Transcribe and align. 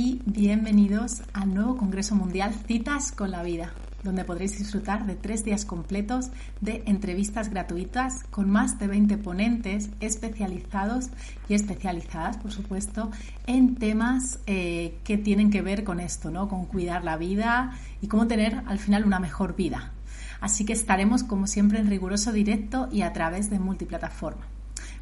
Y 0.00 0.22
bienvenidos 0.26 1.22
al 1.32 1.52
nuevo 1.52 1.76
Congreso 1.76 2.14
Mundial 2.14 2.54
Citas 2.68 3.10
con 3.10 3.32
la 3.32 3.42
Vida, 3.42 3.72
donde 4.04 4.24
podréis 4.24 4.56
disfrutar 4.56 5.06
de 5.06 5.16
tres 5.16 5.44
días 5.44 5.64
completos 5.64 6.30
de 6.60 6.84
entrevistas 6.86 7.48
gratuitas 7.50 8.22
con 8.30 8.48
más 8.48 8.78
de 8.78 8.86
20 8.86 9.18
ponentes 9.18 9.90
especializados 9.98 11.08
y 11.48 11.54
especializadas, 11.54 12.36
por 12.36 12.52
supuesto, 12.52 13.10
en 13.48 13.74
temas 13.74 14.38
eh, 14.46 14.94
que 15.02 15.18
tienen 15.18 15.50
que 15.50 15.62
ver 15.62 15.82
con 15.82 15.98
esto, 15.98 16.30
¿no? 16.30 16.46
Con 16.46 16.66
cuidar 16.66 17.02
la 17.02 17.16
vida 17.16 17.72
y 18.00 18.06
cómo 18.06 18.28
tener 18.28 18.62
al 18.66 18.78
final 18.78 19.04
una 19.04 19.18
mejor 19.18 19.56
vida. 19.56 19.94
Así 20.40 20.64
que 20.64 20.74
estaremos, 20.74 21.24
como 21.24 21.48
siempre, 21.48 21.80
en 21.80 21.88
riguroso 21.88 22.30
directo 22.30 22.88
y 22.92 23.02
a 23.02 23.12
través 23.12 23.50
de 23.50 23.58
multiplataforma. 23.58 24.46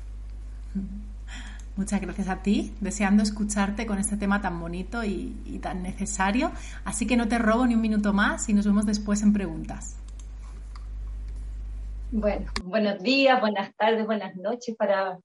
Muchas 1.77 2.01
gracias 2.01 2.29
a 2.29 2.37
ti, 2.43 2.73
deseando 2.81 3.23
escucharte 3.23 3.87
con 3.87 3.99
este 3.99 4.17
tema 4.17 4.41
tan 4.41 4.61
bonito 4.61 5.03
y, 5.03 5.37
y, 5.45 5.59
tan 5.59 5.83
necesario. 5.83 6.53
Así 6.85 7.07
que 7.07 7.17
no 7.17 7.27
te 7.27 7.39
robo 7.39 7.67
ni 7.67 7.75
un 7.75 7.81
minuto 7.81 8.13
más 8.13 8.49
y 8.49 8.55
nos 8.55 8.67
vemos 8.67 8.87
después 8.87 9.23
en 9.23 9.33
preguntas. 9.33 9.97
Bueno, 12.17 12.47
buenos 12.62 13.03
días, 13.03 13.41
buenas 13.41 13.75
tardes, 13.75 14.07
buenas 14.07 14.37
noches 14.37 14.77
para 14.77 15.19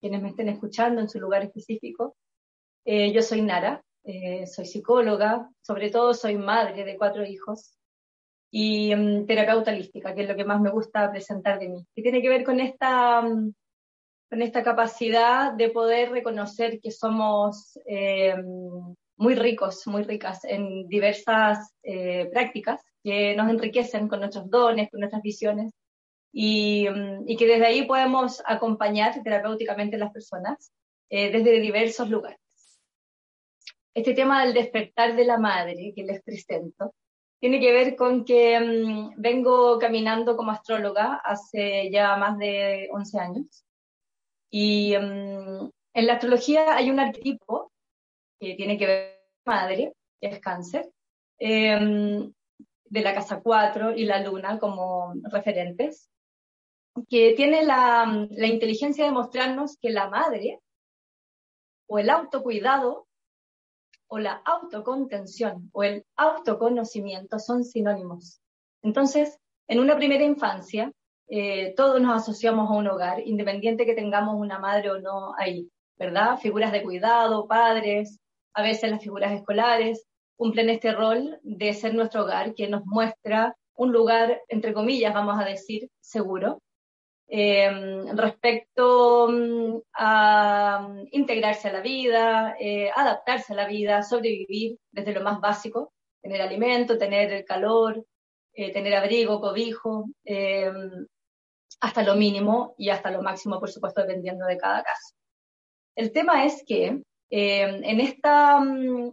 quienes 0.00 0.22
me 0.22 0.30
estén 0.30 0.48
escuchando 0.48 1.02
en 1.02 1.08
su 1.10 1.20
lugar 1.20 1.42
específico. 1.42 2.16
Eh, 2.86 3.12
yo 3.12 3.20
soy 3.20 3.42
Nara, 3.42 3.84
eh, 4.04 4.46
soy 4.46 4.64
psicóloga, 4.64 5.50
sobre 5.60 5.90
todo 5.90 6.14
soy 6.14 6.36
madre 6.36 6.86
de 6.86 6.96
cuatro 6.96 7.26
hijos 7.26 7.76
y 8.50 8.94
um, 8.94 9.26
terapeuta 9.26 9.70
holística, 9.70 10.14
que 10.14 10.22
es 10.22 10.28
lo 10.30 10.34
que 10.34 10.46
más 10.46 10.62
me 10.62 10.70
gusta 10.70 11.10
presentar 11.10 11.58
de 11.58 11.68
mí. 11.68 11.86
Y 11.94 12.02
tiene 12.02 12.22
que 12.22 12.30
ver 12.30 12.42
con 12.42 12.58
esta, 12.58 13.20
um, 13.20 13.52
con 14.30 14.40
esta 14.40 14.62
capacidad 14.62 15.52
de 15.52 15.68
poder 15.68 16.10
reconocer 16.10 16.80
que 16.80 16.90
somos 16.90 17.78
eh, 17.84 18.34
muy 19.18 19.34
ricos, 19.34 19.86
muy 19.86 20.04
ricas 20.04 20.42
en 20.46 20.88
diversas 20.88 21.74
prácticas 22.32 22.80
que 23.04 23.36
nos 23.36 23.50
enriquecen 23.50 24.08
con 24.08 24.20
nuestros 24.20 24.48
dones, 24.48 24.88
con 24.90 25.00
nuestras 25.00 25.20
visiones 25.20 25.74
y, 26.32 26.88
mm, 26.88 27.28
y, 27.28 27.36
que 27.36 27.46
desde 27.46 27.66
ahí 27.66 27.82
podemos 27.86 28.42
acompañar 28.46 29.22
terapéuticamente 29.22 29.96
a 29.96 30.00
las 30.00 30.12
personas 30.12 30.72
eh, 31.08 31.30
desde 31.30 31.60
diversos 31.60 32.08
lugares. 32.08 32.38
Este 33.94 34.14
tema 34.14 34.44
del 34.44 34.54
despertar 34.54 35.16
de 35.16 35.24
la 35.24 35.38
madre 35.38 35.92
que 35.94 36.04
les 36.04 36.22
presento 36.22 36.94
tiene 37.40 37.58
que 37.58 37.72
ver 37.72 37.96
con 37.96 38.24
que 38.24 38.58
um, 38.58 39.12
vengo 39.16 39.78
caminando 39.78 40.36
como 40.36 40.52
astróloga 40.52 41.20
hace 41.24 41.90
ya 41.90 42.16
más 42.16 42.38
de 42.38 42.88
11 42.92 43.18
años 43.18 43.64
y 44.50 44.94
um, 44.96 45.70
en 45.94 46.06
la 46.06 46.14
astrología 46.14 46.76
hay 46.76 46.90
un 46.90 47.00
arquetipo 47.00 47.72
que 48.38 48.54
tiene 48.54 48.78
que 48.78 48.86
ver 48.86 49.20
con 49.44 49.54
la 49.54 49.60
madre, 49.62 49.92
que 50.20 50.28
es 50.28 50.40
cáncer, 50.40 50.88
eh, 51.38 52.30
de 52.84 53.00
la 53.00 53.14
casa 53.14 53.40
4 53.40 53.96
y 53.96 54.04
la 54.04 54.22
luna 54.22 54.58
como 54.58 55.14
referentes 55.30 56.10
que 57.08 57.34
tiene 57.34 57.64
la, 57.64 58.26
la 58.30 58.46
inteligencia 58.46 59.04
de 59.04 59.12
mostrarnos 59.12 59.76
que 59.80 59.90
la 59.90 60.08
madre 60.08 60.60
o 61.86 61.98
el 61.98 62.10
autocuidado 62.10 63.06
o 64.08 64.18
la 64.18 64.42
autocontención 64.44 65.70
o 65.72 65.84
el 65.84 66.04
autoconocimiento 66.16 67.38
son 67.38 67.64
sinónimos. 67.64 68.40
Entonces, 68.82 69.38
en 69.68 69.78
una 69.78 69.96
primera 69.96 70.24
infancia, 70.24 70.92
eh, 71.28 71.74
todos 71.76 72.00
nos 72.00 72.22
asociamos 72.22 72.68
a 72.68 72.74
un 72.74 72.88
hogar, 72.88 73.20
independiente 73.24 73.86
que 73.86 73.94
tengamos 73.94 74.34
una 74.34 74.58
madre 74.58 74.90
o 74.90 74.98
no 74.98 75.32
ahí, 75.38 75.70
¿verdad? 75.96 76.38
Figuras 76.38 76.72
de 76.72 76.82
cuidado, 76.82 77.46
padres, 77.46 78.18
a 78.52 78.62
veces 78.62 78.90
las 78.90 79.00
figuras 79.00 79.32
escolares, 79.32 80.06
cumplen 80.36 80.70
este 80.70 80.92
rol 80.92 81.38
de 81.42 81.72
ser 81.72 81.94
nuestro 81.94 82.22
hogar, 82.22 82.54
que 82.54 82.66
nos 82.66 82.84
muestra 82.84 83.54
un 83.74 83.92
lugar, 83.92 84.40
entre 84.48 84.74
comillas, 84.74 85.14
vamos 85.14 85.40
a 85.40 85.44
decir, 85.44 85.88
seguro, 86.00 86.60
Em, 87.32 88.16
respecto 88.16 89.28
mm, 89.30 89.78
a 89.94 90.80
mm, 90.82 91.08
integrarse 91.12 91.68
a 91.68 91.72
la 91.72 91.80
vida, 91.80 92.56
eh, 92.58 92.90
adaptarse 92.92 93.52
a 93.52 93.56
la 93.56 93.68
vida, 93.68 94.02
sobrevivir 94.02 94.78
desde 94.90 95.12
lo 95.12 95.22
más 95.22 95.40
básico, 95.40 95.92
tener 96.20 96.42
alimento, 96.42 96.98
tener 96.98 97.44
calor, 97.44 98.04
eh, 98.52 98.72
tener 98.72 98.96
abrigo, 98.96 99.40
cobijo, 99.40 100.06
em, 100.24 101.06
hasta 101.80 102.02
lo 102.02 102.16
mínimo 102.16 102.74
y 102.76 102.90
hasta 102.90 103.12
lo 103.12 103.22
máximo, 103.22 103.60
por 103.60 103.70
supuesto, 103.70 104.00
dependiendo 104.00 104.44
de 104.46 104.58
cada 104.58 104.82
caso. 104.82 105.14
El 105.94 106.12
tema 106.12 106.44
es 106.44 106.64
que 106.66 106.86
em, 107.30 107.84
en 107.84 108.00
esta 108.00 108.58
mm, 108.60 109.12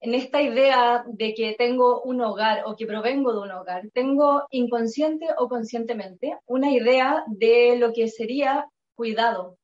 en 0.00 0.14
esta 0.14 0.40
idea 0.40 1.04
de 1.06 1.34
que 1.34 1.54
tengo 1.58 2.02
un 2.02 2.20
hogar 2.20 2.62
o 2.66 2.76
que 2.76 2.86
provengo 2.86 3.32
de 3.32 3.40
un 3.40 3.50
hogar, 3.50 3.88
tengo 3.92 4.44
inconsciente 4.50 5.26
o 5.36 5.48
conscientemente 5.48 6.38
una 6.46 6.70
idea 6.70 7.24
de 7.26 7.76
lo 7.78 7.92
que 7.92 8.08
sería 8.08 8.66
cuidado 8.94 9.58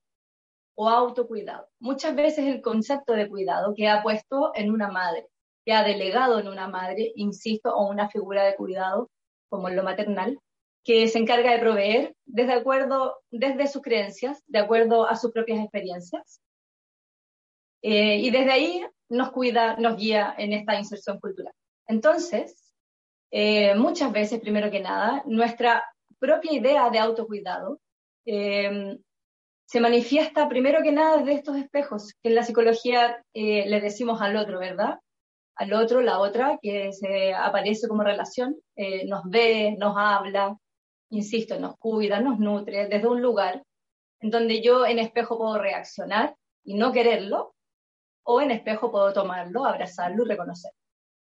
o 0.76 0.88
autocuidado. 0.88 1.68
Muchas 1.78 2.16
veces 2.16 2.46
el 2.46 2.60
concepto 2.62 3.12
de 3.12 3.28
cuidado 3.28 3.74
que 3.76 3.88
ha 3.88 4.02
puesto 4.02 4.50
en 4.54 4.72
una 4.72 4.88
madre, 4.88 5.28
que 5.64 5.72
ha 5.72 5.84
delegado 5.84 6.40
en 6.40 6.48
una 6.48 6.68
madre, 6.68 7.12
insisto, 7.14 7.74
o 7.74 7.88
una 7.88 8.08
figura 8.08 8.44
de 8.44 8.56
cuidado, 8.56 9.10
como 9.48 9.68
en 9.68 9.76
lo 9.76 9.84
maternal, 9.84 10.38
que 10.82 11.08
se 11.08 11.18
encarga 11.18 11.52
de 11.52 11.60
proveer 11.60 12.14
desde 12.26 12.52
acuerdo, 12.54 13.18
desde 13.30 13.68
sus 13.68 13.82
creencias, 13.82 14.42
de 14.46 14.58
acuerdo 14.58 15.08
a 15.08 15.16
sus 15.16 15.30
propias 15.30 15.60
experiencias. 15.60 16.40
Eh, 17.86 18.16
y 18.16 18.30
desde 18.30 18.50
ahí 18.50 18.86
nos 19.10 19.30
cuida, 19.30 19.76
nos 19.76 19.98
guía 19.98 20.34
en 20.38 20.54
esta 20.54 20.78
inserción 20.78 21.20
cultural. 21.20 21.52
Entonces, 21.86 22.72
eh, 23.30 23.74
muchas 23.74 24.10
veces, 24.10 24.40
primero 24.40 24.70
que 24.70 24.80
nada, 24.80 25.22
nuestra 25.26 25.84
propia 26.18 26.54
idea 26.54 26.88
de 26.88 26.98
autocuidado 26.98 27.78
eh, 28.24 28.96
se 29.66 29.80
manifiesta 29.80 30.48
primero 30.48 30.82
que 30.82 30.92
nada 30.92 31.18
desde 31.18 31.34
estos 31.34 31.56
espejos, 31.58 32.14
que 32.22 32.30
en 32.30 32.36
la 32.36 32.42
psicología 32.42 33.22
eh, 33.34 33.68
le 33.68 33.80
decimos 33.82 34.22
al 34.22 34.36
otro, 34.36 34.58
¿verdad? 34.60 34.98
Al 35.56 35.74
otro, 35.74 36.00
la 36.00 36.20
otra, 36.20 36.58
que 36.62 36.90
se 36.94 37.34
aparece 37.34 37.86
como 37.86 38.02
relación, 38.02 38.56
nos 39.06 39.22
ve, 39.26 39.76
nos 39.78 39.94
habla, 39.96 40.56
insisto, 41.10 41.60
nos 41.60 41.76
cuida, 41.76 42.20
nos 42.20 42.38
nutre 42.38 42.88
desde 42.88 43.06
un 43.06 43.22
lugar 43.22 43.62
en 44.20 44.30
donde 44.30 44.62
yo 44.62 44.86
en 44.86 44.98
espejo 44.98 45.38
puedo 45.38 45.58
reaccionar 45.58 46.34
y 46.64 46.74
no 46.74 46.92
quererlo, 46.92 47.53
o 48.24 48.40
en 48.40 48.50
espejo 48.50 48.90
puedo 48.90 49.12
tomarlo, 49.12 49.64
abrazarlo 49.64 50.24
y 50.24 50.28
reconocer. 50.28 50.72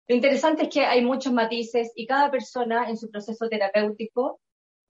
Lo 0.08 0.14
interesante 0.14 0.64
es 0.64 0.68
que 0.70 0.84
hay 0.84 1.04
muchos 1.04 1.32
matices 1.32 1.92
y 1.94 2.06
cada 2.06 2.30
persona 2.30 2.88
en 2.88 2.96
su 2.96 3.10
proceso 3.10 3.48
terapéutico 3.48 4.40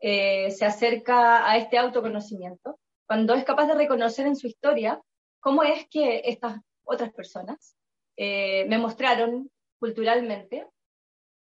eh, 0.00 0.50
se 0.52 0.64
acerca 0.64 1.50
a 1.50 1.56
este 1.56 1.76
autoconocimiento 1.76 2.78
cuando 3.06 3.34
es 3.34 3.44
capaz 3.44 3.66
de 3.66 3.74
reconocer 3.74 4.26
en 4.26 4.36
su 4.36 4.46
historia 4.46 5.00
cómo 5.40 5.62
es 5.64 5.88
que 5.88 6.22
estas 6.24 6.60
otras 6.84 7.12
personas 7.12 7.74
eh, 8.16 8.64
me 8.68 8.78
mostraron 8.78 9.50
culturalmente, 9.80 10.66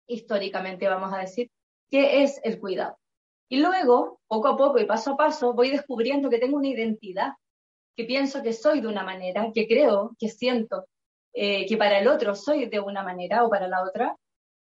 históricamente 0.08 0.88
vamos 0.88 1.14
a 1.14 1.20
decir, 1.20 1.52
qué 1.90 2.24
es 2.24 2.40
el 2.44 2.60
cuidado. 2.60 2.98
Y 3.50 3.60
luego, 3.60 4.20
poco 4.28 4.48
a 4.48 4.58
poco 4.58 4.80
y 4.80 4.86
paso 4.86 5.14
a 5.14 5.18
paso, 5.18 5.54
voy 5.54 5.70
descubriendo 5.72 6.30
que 6.30 6.40
tengo 6.40 6.58
una 6.58 6.68
identidad 6.68 7.34
que 8.00 8.06
pienso 8.06 8.42
que 8.42 8.54
soy 8.54 8.80
de 8.80 8.88
una 8.88 9.04
manera, 9.04 9.52
que 9.54 9.68
creo, 9.68 10.16
que 10.18 10.30
siento 10.30 10.86
eh, 11.34 11.66
que 11.68 11.76
para 11.76 12.00
el 12.00 12.08
otro 12.08 12.34
soy 12.34 12.68
de 12.68 12.80
una 12.80 13.04
manera 13.04 13.44
o 13.44 13.50
para 13.50 13.68
la 13.68 13.84
otra. 13.84 14.16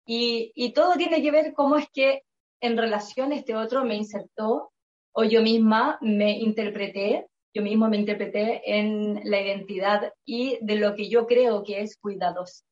Y, 0.06 0.74
todo 0.74 0.95
tiene 0.95 1.21
que 1.21 1.31
ver 1.31 1.53
cómo 1.53 1.77
es 1.77 1.88
que 1.94 2.24
en 2.59 2.75
relación 2.75 3.31
este 3.31 3.56
otro 3.56 3.86
me 3.86 3.95
insertó 3.95 4.74
o 5.13 5.24
yo 5.24 5.41
misma 5.41 5.97
me 6.01 6.38
interpreté 6.38 7.27
yo 7.53 7.62
mismo 7.63 7.88
me 7.88 7.95
interpreté 7.95 8.62
en 8.77 9.21
la 9.24 9.39
identidad 9.39 10.12
y 10.25 10.57
de 10.59 10.75
lo 10.75 10.94
que 10.94 11.07
yo 11.07 11.25
creo 11.25 11.63
que 11.63 11.80
es 11.80 11.95
cuidadoso. 11.95 12.65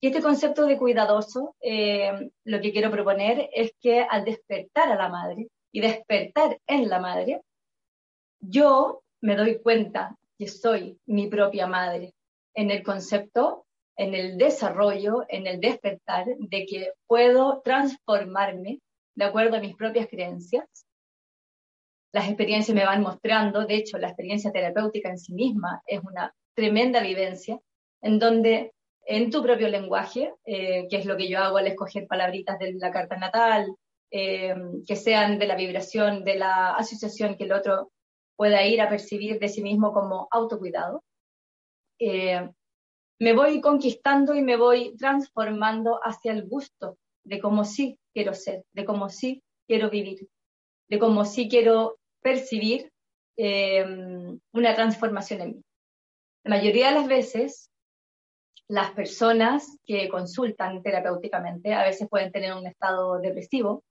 Y 0.00 0.08
este 0.08 0.22
concepto 0.22 0.66
de 0.66 0.76
cuidadoso, 0.76 1.54
eh, 1.60 2.30
lo 2.44 2.60
que 2.60 2.72
quiero 2.72 2.90
proponer 2.90 3.48
es 3.52 3.72
que 3.80 4.00
al 4.00 4.24
despertar 4.24 4.90
a 4.90 4.96
la 4.96 5.08
madre 5.08 5.46
y 5.70 5.80
despertar 5.80 6.58
en 6.66 6.88
la 6.88 6.98
madre, 6.98 7.42
yo 8.40 9.02
me 9.20 9.36
doy 9.36 9.60
cuenta 9.60 10.16
que 10.38 10.48
soy 10.48 10.98
mi 11.06 11.28
propia 11.28 11.66
madre 11.66 12.14
en 12.54 12.70
el 12.70 12.82
concepto, 12.82 13.66
en 13.96 14.14
el 14.14 14.38
desarrollo, 14.38 15.24
en 15.28 15.46
el 15.46 15.60
despertar 15.60 16.26
de 16.38 16.66
que 16.66 16.92
puedo 17.06 17.60
transformarme 17.62 18.80
de 19.14 19.24
acuerdo 19.24 19.56
a 19.56 19.60
mis 19.60 19.76
propias 19.76 20.08
creencias. 20.08 20.66
Las 22.12 22.26
experiencias 22.26 22.74
me 22.74 22.84
van 22.84 23.02
mostrando, 23.02 23.66
de 23.66 23.76
hecho, 23.76 23.98
la 23.98 24.08
experiencia 24.08 24.50
terapéutica 24.50 25.10
en 25.10 25.18
sí 25.18 25.32
misma 25.34 25.82
es 25.86 26.00
una 26.00 26.34
tremenda 26.54 27.00
vivencia 27.00 27.60
en 28.02 28.18
donde 28.18 28.72
en 29.06 29.30
tu 29.30 29.42
propio 29.42 29.68
lenguaje, 29.68 30.32
eh, 30.44 30.86
que 30.88 30.96
es 30.96 31.04
lo 31.04 31.16
que 31.16 31.28
yo 31.28 31.38
hago 31.38 31.58
al 31.58 31.66
escoger 31.66 32.06
palabritas 32.06 32.58
de 32.58 32.72
la 32.74 32.90
carta 32.90 33.16
natal, 33.16 33.74
eh, 34.10 34.54
que 34.86 34.96
sean 34.96 35.38
de 35.38 35.46
la 35.46 35.56
vibración, 35.56 36.24
de 36.24 36.36
la 36.36 36.74
asociación 36.74 37.36
que 37.36 37.44
el 37.44 37.52
otro 37.52 37.92
pueda 38.40 38.64
ir 38.64 38.80
a 38.80 38.88
percibir 38.88 39.38
de 39.38 39.50
sí 39.50 39.62
mismo 39.62 39.92
como 39.92 40.26
autocuidado. 40.30 41.04
Eh, 41.98 42.48
me 43.18 43.34
voy 43.34 43.60
conquistando 43.60 44.34
y 44.34 44.40
me 44.40 44.56
voy 44.56 44.96
transformando 44.96 46.00
hacia 46.02 46.32
el 46.32 46.48
gusto 46.48 46.96
de 47.22 47.38
cómo 47.38 47.66
sí 47.66 47.98
quiero 48.14 48.32
ser, 48.32 48.64
de 48.72 48.86
cómo 48.86 49.10
sí 49.10 49.42
quiero 49.66 49.90
vivir, 49.90 50.26
de 50.88 50.98
cómo 50.98 51.26
sí 51.26 51.50
quiero 51.50 51.98
percibir 52.22 52.90
una 53.36 54.74
transformación 54.74 55.40
en 55.42 55.48
mí. 55.56 55.64
La 56.42 56.56
mayoría 56.56 56.88
de 56.88 56.94
las 56.94 57.08
veces 57.08 57.70
las 58.68 58.92
personas 58.92 59.76
que 59.84 60.08
consultan 60.08 60.82
terapéuticamente 60.82 61.74
a 61.74 61.84
veces 61.84 62.08
pueden 62.08 62.32
tener 62.32 62.54
un 62.54 62.66
estado 62.66 63.18
depresivo 63.18 63.84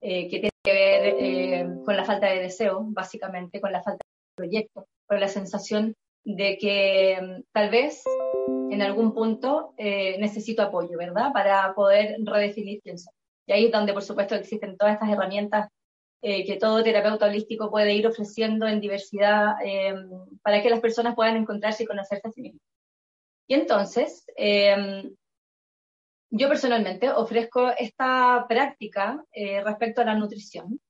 eh, 0.00 0.28
que 0.28 0.38
tiene 0.38 0.50
que 0.62 0.72
ver 0.72 1.14
eh, 1.18 1.68
con 1.84 1.96
la 1.96 2.04
falta 2.04 2.28
de 2.28 2.40
deseo, 2.40 2.84
básicamente, 2.84 3.60
con 3.60 3.72
la 3.72 3.82
falta 3.82 4.04
de 4.04 4.34
proyecto, 4.34 4.86
con 5.06 5.20
la 5.20 5.28
sensación 5.28 5.94
de 6.24 6.58
que 6.58 7.18
mm, 7.20 7.42
tal 7.52 7.70
vez 7.70 8.02
en 8.70 8.82
algún 8.82 9.12
punto 9.12 9.74
eh, 9.76 10.16
necesito 10.18 10.62
apoyo, 10.62 10.96
¿verdad? 10.96 11.32
Para 11.32 11.74
poder 11.74 12.16
redefinir 12.24 12.80
quién 12.82 12.98
soy. 12.98 13.12
Y 13.46 13.52
ahí 13.52 13.66
es 13.66 13.72
donde, 13.72 13.92
por 13.92 14.02
supuesto, 14.02 14.34
existen 14.34 14.76
todas 14.76 14.94
estas 14.94 15.10
herramientas 15.10 15.68
que 16.22 16.58
todo 16.60 16.82
terapeuta 16.82 17.24
holístico 17.24 17.70
puede 17.70 17.94
ir 17.94 18.06
ofreciendo 18.06 18.68
en 18.68 18.78
diversidad 18.78 19.54
para 20.42 20.60
que 20.60 20.68
las 20.68 20.80
personas 20.80 21.14
puedan 21.14 21.38
encontrarse 21.38 21.84
y 21.84 21.86
conocerse 21.86 22.28
a 22.28 22.30
sí 22.30 22.42
mismas. 22.42 22.62
Y 23.48 23.54
entonces, 23.54 24.26
em, 24.36 25.10
yo 26.30 26.48
personalmente 26.48 27.10
ofrezco 27.10 27.70
esta 27.78 28.46
práctica 28.48 29.24
eh, 29.32 29.62
respecto 29.62 30.00
a 30.00 30.04
la 30.04 30.14
nutrición, 30.14 30.80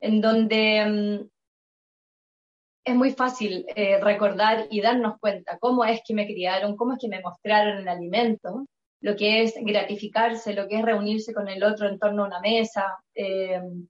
en 0.00 0.20
donde 0.20 0.76
em, 0.78 1.28
es 2.84 2.94
muy 2.94 3.12
fácil 3.12 3.64
eh, 3.76 3.98
recordar 4.00 4.66
y 4.70 4.80
darnos 4.80 5.18
cuenta 5.20 5.58
cómo 5.58 5.84
es 5.84 6.00
que 6.06 6.14
me 6.14 6.26
criaron, 6.26 6.76
cómo 6.76 6.94
es 6.94 6.98
que 7.00 7.08
me 7.08 7.20
mostraron 7.20 7.78
el 7.78 7.88
alimento, 7.88 8.66
lo 9.00 9.16
que 9.16 9.42
es 9.42 9.54
gratificarse, 9.60 10.54
lo 10.54 10.68
que 10.68 10.76
es 10.78 10.84
reunirse 10.84 11.34
con 11.34 11.48
el 11.48 11.62
otro 11.62 11.88
en 11.88 11.98
torno 11.98 12.24
a 12.24 12.26
una 12.28 12.40
mesa, 12.40 12.98
em, 13.14 13.86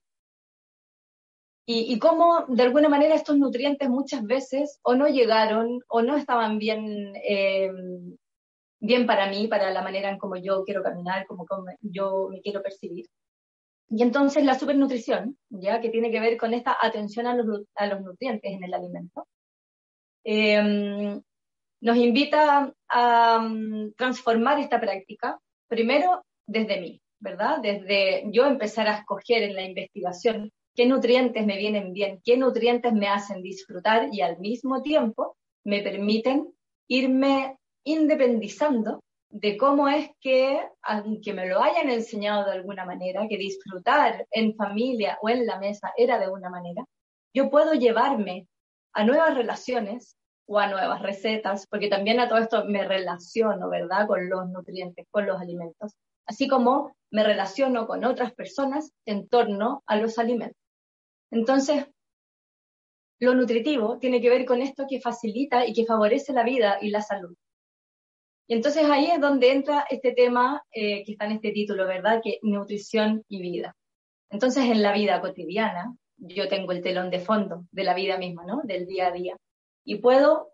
y, 1.64 1.98
cómo 1.98 2.44
de 2.48 2.64
alguna 2.64 2.88
manera 2.88 3.14
estos 3.14 3.38
nutrientes 3.38 3.88
muchas 3.88 4.24
veces 4.24 4.80
o 4.82 4.94
no 4.94 5.06
llegaron 5.06 5.80
o 5.88 6.02
no 6.02 6.16
estaban 6.16 6.58
bien, 6.58 7.14
eh, 7.24 7.70
bien 8.82 9.06
para 9.06 9.28
mí, 9.28 9.46
para 9.46 9.70
la 9.70 9.80
manera 9.80 10.10
en 10.10 10.18
como 10.18 10.36
yo 10.36 10.64
quiero 10.64 10.82
caminar, 10.82 11.24
como, 11.26 11.46
yo 11.80 12.28
me 12.30 12.40
quiero 12.40 12.62
percibir. 12.62 13.06
Y 13.88 14.02
entonces 14.02 14.44
la 14.44 14.58
supernutrición, 14.58 15.38
ya 15.50 15.80
que 15.80 15.88
tiene 15.88 16.10
que 16.10 16.18
ver 16.18 16.36
con 16.36 16.52
esta 16.52 16.76
atención 16.80 17.26
a 17.26 17.34
los, 17.34 17.62
a 17.76 17.86
los 17.86 18.00
nutrientes 18.00 18.52
en 18.52 18.64
el 18.64 18.74
alimento, 18.74 19.28
em, 20.24 21.22
nos 21.80 21.96
invita 21.96 22.74
a 22.88 23.38
mm, 23.38 23.92
transformar 23.96 24.58
esta 24.58 24.80
práctica, 24.80 25.38
primero 25.68 26.24
desde 26.46 26.80
mí, 26.80 27.00
¿verdad? 27.20 27.58
Desde 27.62 28.24
yo 28.32 28.46
empezar 28.46 28.88
a 28.88 28.98
escoger 28.98 29.44
en 29.44 29.54
la 29.54 29.62
investigación 29.62 30.50
qué 30.74 30.86
nutrientes 30.86 31.46
me 31.46 31.56
vienen 31.56 31.92
bien, 31.92 32.20
qué 32.24 32.36
nutrientes 32.36 32.92
me 32.92 33.08
hacen 33.08 33.42
disfrutar 33.42 34.08
y 34.10 34.22
al 34.22 34.38
mismo 34.38 34.82
tiempo 34.82 35.36
me 35.64 35.82
permiten 35.82 36.52
irme 36.88 37.58
independizando 37.84 39.00
de 39.30 39.56
cómo 39.56 39.88
es 39.88 40.10
que, 40.20 40.60
aunque 40.82 41.32
me 41.32 41.48
lo 41.48 41.62
hayan 41.62 41.88
enseñado 41.88 42.44
de 42.44 42.52
alguna 42.52 42.84
manera, 42.84 43.26
que 43.28 43.38
disfrutar 43.38 44.26
en 44.30 44.54
familia 44.54 45.18
o 45.22 45.28
en 45.30 45.46
la 45.46 45.58
mesa 45.58 45.92
era 45.96 46.18
de 46.18 46.28
una 46.28 46.50
manera, 46.50 46.84
yo 47.34 47.50
puedo 47.50 47.72
llevarme 47.72 48.46
a 48.92 49.04
nuevas 49.04 49.34
relaciones 49.34 50.16
o 50.46 50.58
a 50.58 50.66
nuevas 50.66 51.00
recetas, 51.00 51.66
porque 51.66 51.88
también 51.88 52.20
a 52.20 52.28
todo 52.28 52.38
esto 52.38 52.64
me 52.66 52.86
relaciono, 52.86 53.70
¿verdad?, 53.70 54.06
con 54.06 54.28
los 54.28 54.48
nutrientes, 54.50 55.06
con 55.10 55.26
los 55.26 55.40
alimentos, 55.40 55.94
así 56.26 56.46
como 56.46 56.94
me 57.10 57.24
relaciono 57.24 57.86
con 57.86 58.04
otras 58.04 58.34
personas 58.34 58.92
en 59.06 59.28
torno 59.28 59.82
a 59.86 59.96
los 59.96 60.18
alimentos. 60.18 60.60
Entonces, 61.30 61.86
lo 63.18 63.34
nutritivo 63.34 63.98
tiene 63.98 64.20
que 64.20 64.28
ver 64.28 64.44
con 64.44 64.60
esto 64.60 64.84
que 64.88 65.00
facilita 65.00 65.66
y 65.66 65.72
que 65.72 65.86
favorece 65.86 66.32
la 66.32 66.42
vida 66.42 66.78
y 66.82 66.90
la 66.90 67.00
salud. 67.00 67.34
Y 68.46 68.54
entonces 68.54 68.84
ahí 68.84 69.06
es 69.06 69.20
donde 69.20 69.52
entra 69.52 69.86
este 69.88 70.12
tema 70.12 70.62
eh, 70.72 71.04
que 71.04 71.12
está 71.12 71.26
en 71.26 71.32
este 71.32 71.52
título, 71.52 71.86
¿verdad? 71.86 72.20
Que 72.22 72.38
nutrición 72.42 73.24
y 73.28 73.40
vida. 73.40 73.76
Entonces, 74.30 74.64
en 74.64 74.82
la 74.82 74.92
vida 74.92 75.20
cotidiana, 75.20 75.94
yo 76.16 76.48
tengo 76.48 76.72
el 76.72 76.82
telón 76.82 77.10
de 77.10 77.20
fondo 77.20 77.64
de 77.70 77.84
la 77.84 77.94
vida 77.94 78.18
misma, 78.18 78.44
¿no? 78.44 78.62
Del 78.64 78.86
día 78.86 79.08
a 79.08 79.12
día. 79.12 79.36
Y 79.84 79.96
puedo 79.96 80.52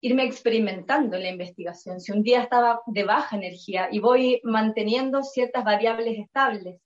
irme 0.00 0.24
experimentando 0.24 1.16
en 1.16 1.22
la 1.22 1.30
investigación. 1.30 2.00
Si 2.00 2.12
un 2.12 2.22
día 2.22 2.42
estaba 2.42 2.82
de 2.86 3.04
baja 3.04 3.36
energía 3.36 3.88
y 3.90 4.00
voy 4.00 4.40
manteniendo 4.44 5.22
ciertas 5.22 5.64
variables 5.64 6.18
estables 6.18 6.78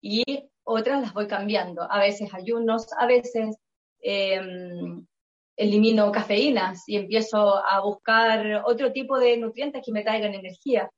y 0.00 0.48
otras 0.62 1.02
las 1.02 1.12
voy 1.12 1.26
cambiando. 1.26 1.82
A 1.90 1.98
veces 1.98 2.32
ayunos, 2.32 2.86
a 2.98 3.06
veces 3.06 3.56
em, 4.00 5.06
elimino 5.56 6.10
cafeínas 6.10 6.82
y 6.88 6.96
empiezo 6.96 7.64
a 7.64 7.80
buscar 7.80 8.62
otro 8.64 8.92
tipo 8.92 9.18
de 9.18 9.36
nutrientes 9.36 9.82
que 9.84 9.92
me 9.92 10.02
traigan 10.02 10.34
energía. 10.34 10.90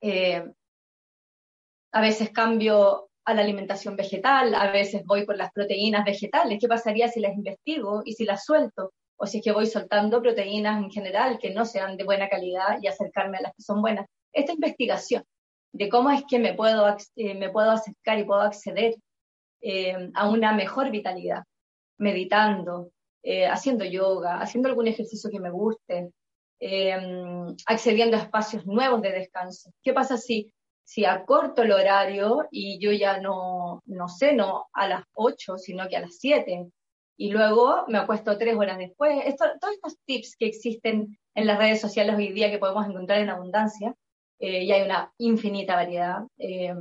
Eh, 0.00 0.44
a 1.92 2.00
veces 2.00 2.30
cambio 2.30 3.08
a 3.24 3.34
la 3.34 3.42
alimentación 3.42 3.96
vegetal, 3.96 4.54
a 4.54 4.70
veces 4.70 5.02
voy 5.04 5.24
por 5.24 5.36
las 5.36 5.50
proteínas 5.52 6.04
vegetales. 6.04 6.58
¿Qué 6.60 6.68
pasaría 6.68 7.08
si 7.08 7.20
las 7.20 7.34
investigo 7.34 8.02
y 8.04 8.12
si 8.12 8.24
las 8.24 8.44
suelto? 8.44 8.92
O 9.16 9.26
si 9.26 9.38
es 9.38 9.44
que 9.44 9.52
voy 9.52 9.66
soltando 9.66 10.22
proteínas 10.22 10.82
en 10.82 10.90
general 10.90 11.38
que 11.38 11.50
no 11.50 11.64
sean 11.64 11.96
de 11.96 12.04
buena 12.04 12.28
calidad 12.28 12.78
y 12.80 12.86
acercarme 12.86 13.38
a 13.38 13.42
las 13.42 13.52
que 13.54 13.62
son 13.62 13.80
buenas. 13.80 14.06
Esta 14.32 14.52
investigación 14.52 15.24
de 15.72 15.88
cómo 15.88 16.10
es 16.10 16.22
que 16.28 16.38
me 16.38 16.54
puedo, 16.54 16.86
eh, 17.16 17.34
me 17.34 17.50
puedo 17.50 17.70
acercar 17.70 18.18
y 18.18 18.24
puedo 18.24 18.42
acceder 18.42 18.94
eh, 19.60 20.10
a 20.14 20.28
una 20.28 20.52
mejor 20.52 20.90
vitalidad, 20.90 21.42
meditando, 21.98 22.90
eh, 23.28 23.44
haciendo 23.44 23.84
yoga, 23.84 24.40
haciendo 24.40 24.68
algún 24.68 24.86
ejercicio 24.86 25.28
que 25.30 25.40
me 25.40 25.50
guste, 25.50 26.12
accediendo 27.66 28.16
a 28.16 28.20
espacios 28.20 28.64
nuevos 28.66 29.02
de 29.02 29.10
descanso. 29.10 29.72
¿Qué 29.82 29.92
pasa 29.92 30.16
si, 30.16 30.52
si 30.84 31.04
acorto 31.04 31.62
el 31.62 31.72
horario 31.72 32.46
y 32.52 32.78
yo 32.78 32.92
ya 32.92 33.18
no, 33.18 33.82
no 33.84 34.08
ceno 34.08 34.68
a 34.72 34.86
las 34.86 35.02
8, 35.14 35.58
sino 35.58 35.88
que 35.88 35.96
a 35.96 36.02
las 36.02 36.18
7? 36.18 36.70
Y 37.16 37.30
luego 37.32 37.84
me 37.88 37.98
acuesto 37.98 38.38
tres 38.38 38.54
horas 38.54 38.78
después. 38.78 39.20
Esto, 39.24 39.44
todos 39.60 39.74
estos 39.74 39.98
tips 40.04 40.36
que 40.38 40.46
existen 40.46 41.18
en 41.34 41.46
las 41.48 41.58
redes 41.58 41.80
sociales 41.80 42.14
hoy 42.14 42.32
día 42.32 42.48
que 42.48 42.58
podemos 42.58 42.86
encontrar 42.86 43.20
en 43.20 43.30
abundancia, 43.30 43.92
eh, 44.38 44.62
y 44.62 44.70
hay 44.70 44.82
una 44.82 45.12
infinita 45.18 45.74
variedad. 45.74 46.20
Eh, 46.38 46.76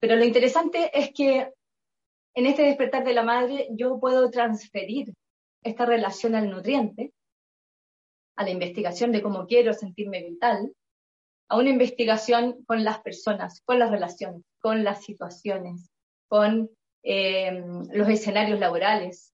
pero 0.00 0.16
lo 0.16 0.24
interesante 0.24 0.90
es 0.98 1.12
que 1.12 1.52
en 2.34 2.46
este 2.46 2.62
despertar 2.62 3.04
de 3.04 3.12
la 3.12 3.22
madre 3.22 3.68
yo 3.72 4.00
puedo 4.00 4.30
transferir 4.30 5.12
esta 5.64 5.86
relación 5.86 6.34
al 6.34 6.50
nutriente, 6.50 7.12
a 8.36 8.44
la 8.44 8.50
investigación 8.50 9.10
de 9.12 9.22
cómo 9.22 9.46
quiero 9.46 9.72
sentirme 9.72 10.22
vital, 10.22 10.72
a 11.48 11.56
una 11.56 11.70
investigación 11.70 12.64
con 12.64 12.84
las 12.84 13.00
personas, 13.00 13.60
con 13.64 13.78
las 13.78 13.90
relaciones, 13.90 14.42
con 14.60 14.84
las 14.84 15.04
situaciones, 15.04 15.90
con 16.28 16.70
eh, 17.02 17.62
los 17.92 18.08
escenarios 18.08 18.60
laborales. 18.60 19.32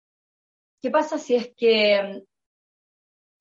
¿Qué 0.82 0.90
pasa 0.90 1.18
si 1.18 1.36
es 1.36 1.52
que 1.56 2.24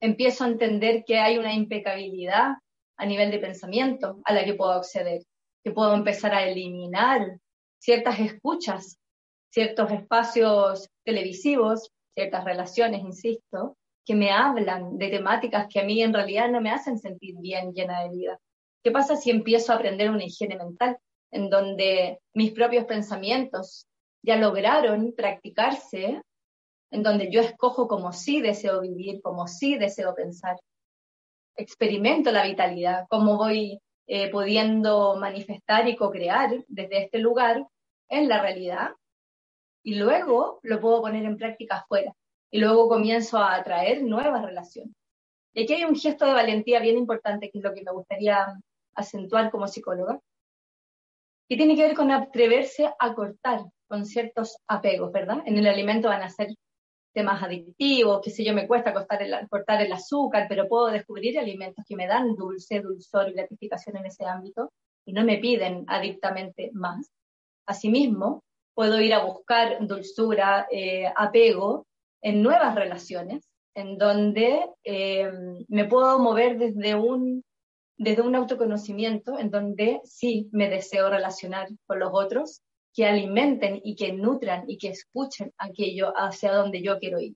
empiezo 0.00 0.44
a 0.44 0.48
entender 0.48 1.04
que 1.04 1.18
hay 1.18 1.38
una 1.38 1.54
impecabilidad 1.54 2.54
a 2.96 3.06
nivel 3.06 3.30
de 3.30 3.38
pensamiento 3.38 4.20
a 4.24 4.32
la 4.32 4.44
que 4.44 4.54
puedo 4.54 4.72
acceder, 4.72 5.22
que 5.62 5.72
puedo 5.72 5.94
empezar 5.94 6.34
a 6.34 6.46
eliminar 6.46 7.38
ciertas 7.78 8.18
escuchas, 8.20 8.98
ciertos 9.50 9.90
espacios 9.90 10.88
televisivos 11.04 11.90
ciertas 12.14 12.44
relaciones, 12.44 13.00
insisto, 13.02 13.76
que 14.04 14.14
me 14.14 14.30
hablan 14.30 14.98
de 14.98 15.08
temáticas 15.08 15.66
que 15.68 15.80
a 15.80 15.84
mí 15.84 16.02
en 16.02 16.12
realidad 16.12 16.50
no 16.50 16.60
me 16.60 16.70
hacen 16.70 16.98
sentir 16.98 17.36
bien, 17.38 17.72
llena 17.72 18.02
de 18.02 18.10
vida. 18.10 18.40
¿Qué 18.82 18.90
pasa 18.90 19.16
si 19.16 19.30
empiezo 19.30 19.72
a 19.72 19.76
aprender 19.76 20.10
una 20.10 20.24
higiene 20.24 20.56
mental 20.56 20.98
en 21.30 21.50
donde 21.50 22.18
mis 22.34 22.52
propios 22.52 22.86
pensamientos 22.86 23.86
ya 24.22 24.36
lograron 24.36 25.12
practicarse, 25.16 26.22
en 26.90 27.02
donde 27.02 27.30
yo 27.30 27.40
escojo 27.40 27.86
como 27.86 28.12
sí 28.12 28.40
deseo 28.40 28.80
vivir, 28.80 29.20
como 29.22 29.46
sí 29.46 29.76
deseo 29.76 30.14
pensar? 30.14 30.56
Experimento 31.56 32.32
la 32.32 32.44
vitalidad, 32.44 33.06
cómo 33.08 33.36
voy 33.36 33.78
eh, 34.06 34.30
pudiendo 34.30 35.16
manifestar 35.16 35.86
y 35.88 35.94
co-crear 35.94 36.64
desde 36.66 37.04
este 37.04 37.18
lugar 37.18 37.64
en 38.08 38.28
la 38.28 38.40
realidad 38.40 38.90
y 39.82 39.94
luego 39.96 40.60
lo 40.62 40.80
puedo 40.80 41.02
poner 41.02 41.24
en 41.24 41.36
práctica 41.36 41.76
afuera 41.76 42.12
y 42.50 42.58
luego 42.58 42.88
comienzo 42.88 43.38
a 43.38 43.54
atraer 43.54 44.02
nuevas 44.02 44.44
relaciones. 44.44 44.94
Y 45.54 45.62
aquí 45.62 45.74
hay 45.74 45.84
un 45.84 45.96
gesto 45.96 46.26
de 46.26 46.32
valentía 46.32 46.80
bien 46.80 46.98
importante 46.98 47.50
que 47.50 47.58
es 47.58 47.64
lo 47.64 47.74
que 47.74 47.82
me 47.82 47.92
gustaría 47.92 48.46
acentuar 48.94 49.50
como 49.50 49.68
psicóloga, 49.68 50.20
y 51.50 51.56
tiene 51.56 51.74
que 51.74 51.82
ver 51.82 51.96
con 51.96 52.12
atreverse 52.12 52.88
a 52.96 53.12
cortar 53.12 53.64
con 53.88 54.06
ciertos 54.06 54.56
apegos, 54.68 55.10
¿verdad? 55.10 55.38
En 55.44 55.58
el 55.58 55.66
alimento 55.66 56.06
van 56.06 56.22
a 56.22 56.30
ser 56.30 56.54
temas 57.12 57.42
adictivos, 57.42 58.20
que 58.22 58.30
si 58.30 58.44
yo 58.44 58.54
me 58.54 58.68
cuesta 58.68 58.94
cortar 58.94 59.20
el, 59.20 59.34
cortar 59.48 59.82
el 59.82 59.92
azúcar, 59.92 60.46
pero 60.48 60.68
puedo 60.68 60.86
descubrir 60.86 61.40
alimentos 61.40 61.84
que 61.88 61.96
me 61.96 62.06
dan 62.06 62.36
dulce, 62.36 62.80
dulzor 62.80 63.28
y 63.28 63.32
gratificación 63.32 63.96
en 63.96 64.06
ese 64.06 64.24
ámbito 64.26 64.70
y 65.04 65.12
no 65.12 65.24
me 65.24 65.38
piden 65.38 65.84
adictamente 65.88 66.70
más. 66.72 67.10
Asimismo, 67.66 68.44
puedo 68.74 69.00
ir 69.00 69.14
a 69.14 69.24
buscar 69.24 69.78
dulzura, 69.86 70.66
eh, 70.70 71.06
apego 71.16 71.86
en 72.22 72.42
nuevas 72.42 72.74
relaciones, 72.74 73.48
en 73.74 73.98
donde 73.98 74.68
eh, 74.84 75.30
me 75.68 75.84
puedo 75.86 76.18
mover 76.18 76.58
desde 76.58 76.94
un, 76.94 77.44
desde 77.96 78.22
un 78.22 78.34
autoconocimiento, 78.34 79.38
en 79.38 79.50
donde 79.50 80.00
sí 80.04 80.48
me 80.52 80.68
deseo 80.68 81.10
relacionar 81.10 81.68
con 81.86 81.98
los 81.98 82.10
otros, 82.12 82.62
que 82.94 83.06
alimenten 83.06 83.80
y 83.84 83.94
que 83.94 84.12
nutran 84.12 84.64
y 84.68 84.78
que 84.78 84.88
escuchen 84.88 85.52
aquello 85.58 86.12
hacia 86.16 86.52
donde 86.52 86.82
yo 86.82 86.98
quiero 86.98 87.20
ir. 87.20 87.34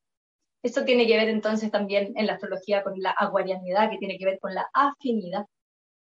Esto 0.63 0.85
tiene 0.85 1.07
que 1.07 1.17
ver 1.17 1.29
entonces 1.29 1.71
también 1.71 2.15
en 2.17 2.27
la 2.27 2.35
astrología 2.35 2.83
con 2.83 2.95
la 2.97 3.11
aguarianidad, 3.11 3.91
que 3.91 3.99
tiene 3.99 4.19
que 4.19 4.25
ver 4.25 4.39
con 4.41 4.55
la 4.55 4.67
afinidad. 4.73 5.45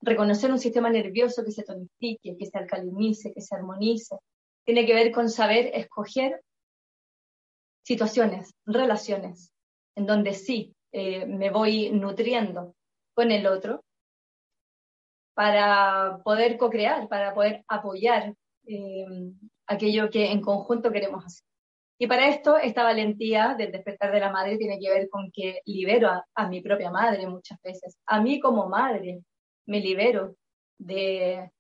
Reconocer 0.00 0.50
un 0.52 0.58
sistema 0.58 0.88
nervioso 0.88 1.44
que 1.44 1.50
se 1.50 1.64
tonifique, 1.64 2.36
que 2.36 2.46
se 2.46 2.58
alcalinice, 2.58 3.32
que 3.32 3.40
se 3.40 3.56
armonice. 3.56 4.16
Tiene 4.64 4.86
que 4.86 4.94
ver 4.94 5.12
con 5.12 5.28
saber 5.28 5.70
escoger 5.74 6.42
situaciones, 7.84 8.54
relaciones, 8.64 9.52
en 9.96 10.06
donde 10.06 10.34
sí 10.34 10.74
eh, 10.92 11.26
me 11.26 11.50
voy 11.50 11.90
nutriendo 11.90 12.74
con 13.14 13.30
el 13.30 13.46
otro 13.46 13.84
para 15.34 16.20
poder 16.22 16.56
co-crear, 16.58 17.08
para 17.08 17.34
poder 17.34 17.64
apoyar 17.68 18.34
eh, 18.66 19.06
aquello 19.66 20.10
que 20.10 20.30
en 20.30 20.40
conjunto 20.40 20.92
queremos 20.92 21.24
hacer. 21.24 21.44
Y 21.98 22.06
para 22.06 22.28
esto, 22.28 22.58
esta 22.58 22.82
valentía 22.82 23.54
del 23.56 23.70
despertar 23.72 24.12
de 24.12 24.20
la 24.20 24.32
madre 24.32 24.58
tiene 24.58 24.78
que 24.78 24.90
ver 24.90 25.08
con 25.08 25.30
que 25.32 25.60
libero 25.66 26.08
a, 26.08 26.26
a 26.34 26.48
mi 26.48 26.60
propia 26.60 26.90
madre 26.90 27.26
muchas 27.26 27.60
veces. 27.62 27.96
A 28.06 28.20
mí 28.20 28.40
como 28.40 28.68
madre 28.68 29.22
me 29.66 29.80
libero 29.80 30.34
de, 30.78 31.50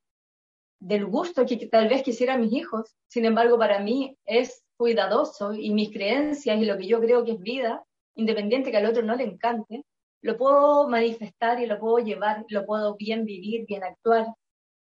del 0.82 1.06
gusto 1.06 1.46
que 1.46 1.68
tal 1.68 1.88
vez 1.88 2.02
quisieran 2.02 2.40
mis 2.40 2.52
hijos. 2.52 2.96
Sin 3.06 3.24
embargo, 3.24 3.56
para 3.56 3.78
mí 3.78 4.18
es 4.24 4.64
cuidadoso 4.76 5.54
y 5.54 5.72
mis 5.72 5.92
creencias 5.92 6.58
y 6.58 6.64
lo 6.64 6.76
que 6.76 6.88
yo 6.88 7.00
creo 7.00 7.24
que 7.24 7.32
es 7.32 7.40
vida, 7.40 7.84
independiente 8.16 8.72
que 8.72 8.78
al 8.78 8.86
otro 8.86 9.02
no 9.02 9.14
le 9.14 9.22
encante, 9.22 9.84
lo 10.22 10.36
puedo 10.36 10.88
manifestar 10.88 11.60
y 11.60 11.66
lo 11.66 11.78
puedo 11.78 12.04
llevar, 12.04 12.44
lo 12.48 12.66
puedo 12.66 12.96
bien 12.96 13.24
vivir, 13.24 13.64
bien 13.66 13.84
actuar, 13.84 14.26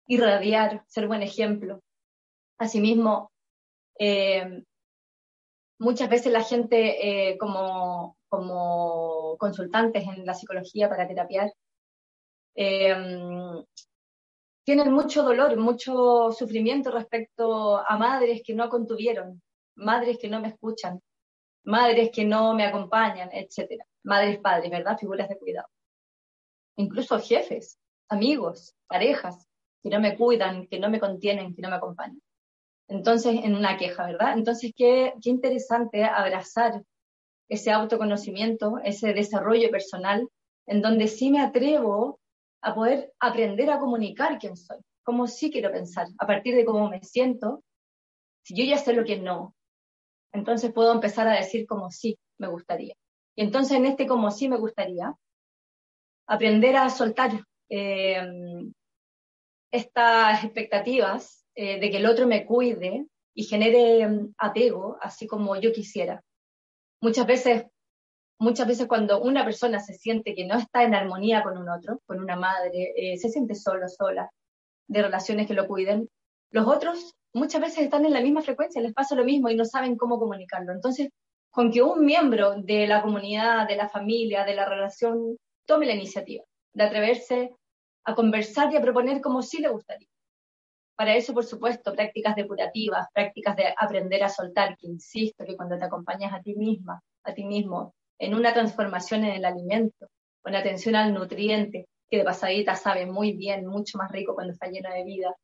irradiar, 0.07 0.83
ser 0.87 1.07
buen 1.07 1.21
ejemplo. 1.21 1.81
Asimismo, 2.57 3.31
eh, 3.99 4.63
muchas 5.77 6.09
veces 6.09 6.31
la 6.31 6.43
gente 6.43 6.79
eh, 7.29 7.37
como, 7.37 8.17
como 8.27 9.37
consultantes 9.37 10.03
en 10.03 10.25
la 10.25 10.33
psicología 10.33 10.89
para 10.89 11.07
terapiar, 11.07 11.53
eh, 12.55 12.95
tienen 14.65 14.91
mucho 14.91 15.23
dolor, 15.23 15.55
mucho 15.57 16.31
sufrimiento 16.31 16.91
respecto 16.91 17.77
a 17.77 17.97
madres 17.97 18.41
que 18.43 18.55
no 18.55 18.67
contuvieron, 18.67 19.41
madres 19.75 20.17
que 20.17 20.27
no 20.27 20.41
me 20.41 20.49
escuchan, 20.49 20.99
madres 21.65 22.09
que 22.11 22.25
no 22.25 22.53
me 22.55 22.65
acompañan, 22.65 23.29
etcétera. 23.31 23.85
Madres, 24.03 24.39
padres, 24.39 24.71
¿verdad? 24.71 24.97
Figuras 24.97 25.29
de 25.29 25.37
cuidado. 25.37 25.67
Incluso 26.77 27.19
jefes, 27.19 27.77
amigos, 28.09 28.75
parejas, 28.87 29.47
que 29.83 29.89
no 29.89 29.99
me 29.99 30.17
cuidan, 30.17 30.67
que 30.67 30.79
no 30.79 30.89
me 30.89 30.99
contienen, 30.99 31.53
que 31.53 31.61
no 31.61 31.69
me 31.69 31.75
acompañan. 31.75 32.21
Entonces, 32.87 33.35
en 33.43 33.55
una 33.55 33.77
queja, 33.77 34.07
¿verdad? 34.07 34.33
Entonces, 34.33 34.73
qué, 34.75 35.13
qué 35.21 35.29
interesante 35.29 36.03
abrazar 36.03 36.81
ese 37.49 37.71
autoconocimiento, 37.71 38.79
ese 38.83 39.13
desarrollo 39.13 39.69
personal, 39.69 40.27
en 40.65 40.81
donde 40.81 41.07
sí 41.07 41.29
me 41.29 41.41
atrevo 41.41 42.19
a 42.65 42.73
poder 42.73 43.13
aprender 43.19 43.69
a 43.69 43.79
comunicar 43.79 44.39
quién 44.39 44.57
soy, 44.57 44.79
cómo 45.03 45.27
sí 45.27 45.51
quiero 45.51 45.71
pensar, 45.71 46.07
a 46.17 46.25
partir 46.25 46.55
de 46.55 46.65
cómo 46.65 46.89
me 46.89 46.99
siento. 47.03 47.63
Si 48.43 48.55
yo 48.55 48.65
ya 48.65 48.79
sé 48.79 48.93
lo 48.93 49.05
que 49.05 49.19
no, 49.19 49.55
entonces 50.33 50.73
puedo 50.73 50.91
empezar 50.91 51.27
a 51.27 51.35
decir 51.35 51.67
como 51.67 51.91
sí 51.91 52.17
me 52.39 52.47
gustaría. 52.47 52.95
Y 53.35 53.43
entonces 53.43 53.77
en 53.77 53.85
este 53.85 54.07
como 54.07 54.31
sí 54.31 54.49
me 54.49 54.57
gustaría, 54.57 55.13
aprender 56.27 56.75
a 56.75 56.89
soltar 56.89 57.45
eh, 57.69 58.25
estas 59.71 60.43
expectativas 60.43 61.45
eh, 61.53 61.79
de 61.79 61.91
que 61.91 61.97
el 61.97 62.07
otro 62.07 62.25
me 62.25 62.45
cuide 62.45 63.05
y 63.35 63.43
genere 63.43 64.07
mm, 64.07 64.33
apego, 64.39 64.97
así 65.01 65.27
como 65.27 65.55
yo 65.55 65.71
quisiera. 65.71 66.23
Muchas 66.99 67.27
veces, 67.27 67.65
muchas 68.39 68.67
veces 68.67 68.87
cuando 68.87 69.21
una 69.21 69.43
persona 69.43 69.79
se 69.79 69.93
siente 69.93 70.35
que 70.35 70.45
no 70.45 70.57
está 70.57 70.83
en 70.83 70.95
armonía 70.95 71.43
con 71.43 71.57
un 71.57 71.69
otro, 71.69 72.01
con 72.05 72.19
una 72.19 72.35
madre, 72.35 72.93
eh, 72.95 73.17
se 73.17 73.29
siente 73.29 73.55
solo, 73.55 73.87
sola, 73.87 74.29
de 74.87 75.01
relaciones 75.01 75.47
que 75.47 75.53
lo 75.53 75.67
cuiden, 75.67 76.09
los 76.51 76.67
otros 76.67 77.15
muchas 77.33 77.61
veces 77.61 77.79
están 77.79 78.05
en 78.05 78.13
la 78.13 78.21
misma 78.21 78.41
frecuencia, 78.41 78.81
les 78.81 78.93
pasa 78.93 79.15
lo 79.15 79.25
mismo 79.25 79.49
y 79.49 79.55
no 79.55 79.65
saben 79.65 79.97
cómo 79.97 80.19
comunicarlo. 80.19 80.71
Entonces, 80.71 81.09
con 81.51 81.71
que 81.71 81.81
un 81.81 82.05
miembro 82.05 82.55
de 82.61 82.87
la 82.87 83.01
comunidad, 83.01 83.67
de 83.67 83.75
la 83.75 83.89
familia, 83.89 84.43
de 84.45 84.55
la 84.55 84.65
relación, 84.65 85.37
tome 85.65 85.85
la 85.85 85.93
iniciativa 85.93 86.43
de 86.73 86.83
atreverse 86.83 87.55
a 88.03 88.13
conversar 88.13 88.71
y 88.71 88.77
a 88.77 88.81
proponer 88.81 89.21
como 89.21 89.41
sí 89.41 89.61
le 89.61 89.69
gustaría. 89.69 90.07
Para 90.95 91.15
eso, 91.15 91.33
por 91.33 91.43
supuesto, 91.43 91.93
prácticas 91.93 92.35
depurativas, 92.35 93.07
prácticas 93.13 93.55
de 93.55 93.73
aprender 93.77 94.23
a 94.23 94.29
soltar, 94.29 94.77
que 94.77 94.87
insisto, 94.87 95.43
que 95.45 95.57
cuando 95.57 95.77
te 95.77 95.85
acompañas 95.85 96.33
a 96.33 96.41
ti 96.41 96.55
misma, 96.55 97.01
a 97.23 97.33
ti 97.33 97.43
mismo, 97.43 97.95
en 98.19 98.33
una 98.35 98.53
transformación 98.53 99.23
en 99.23 99.33
el 99.33 99.45
alimento, 99.45 100.07
con 100.41 100.55
atención 100.55 100.95
al 100.95 101.13
nutriente, 101.13 101.87
que 102.09 102.17
de 102.17 102.23
pasadita 102.23 102.75
sabe 102.75 103.05
muy 103.05 103.33
bien, 103.33 103.65
mucho 103.65 103.97
más 103.97 104.11
rico 104.11 104.35
cuando 104.35 104.53
está 104.53 104.67
lleno 104.67 104.93
de 104.93 105.03
vida, 105.03 105.35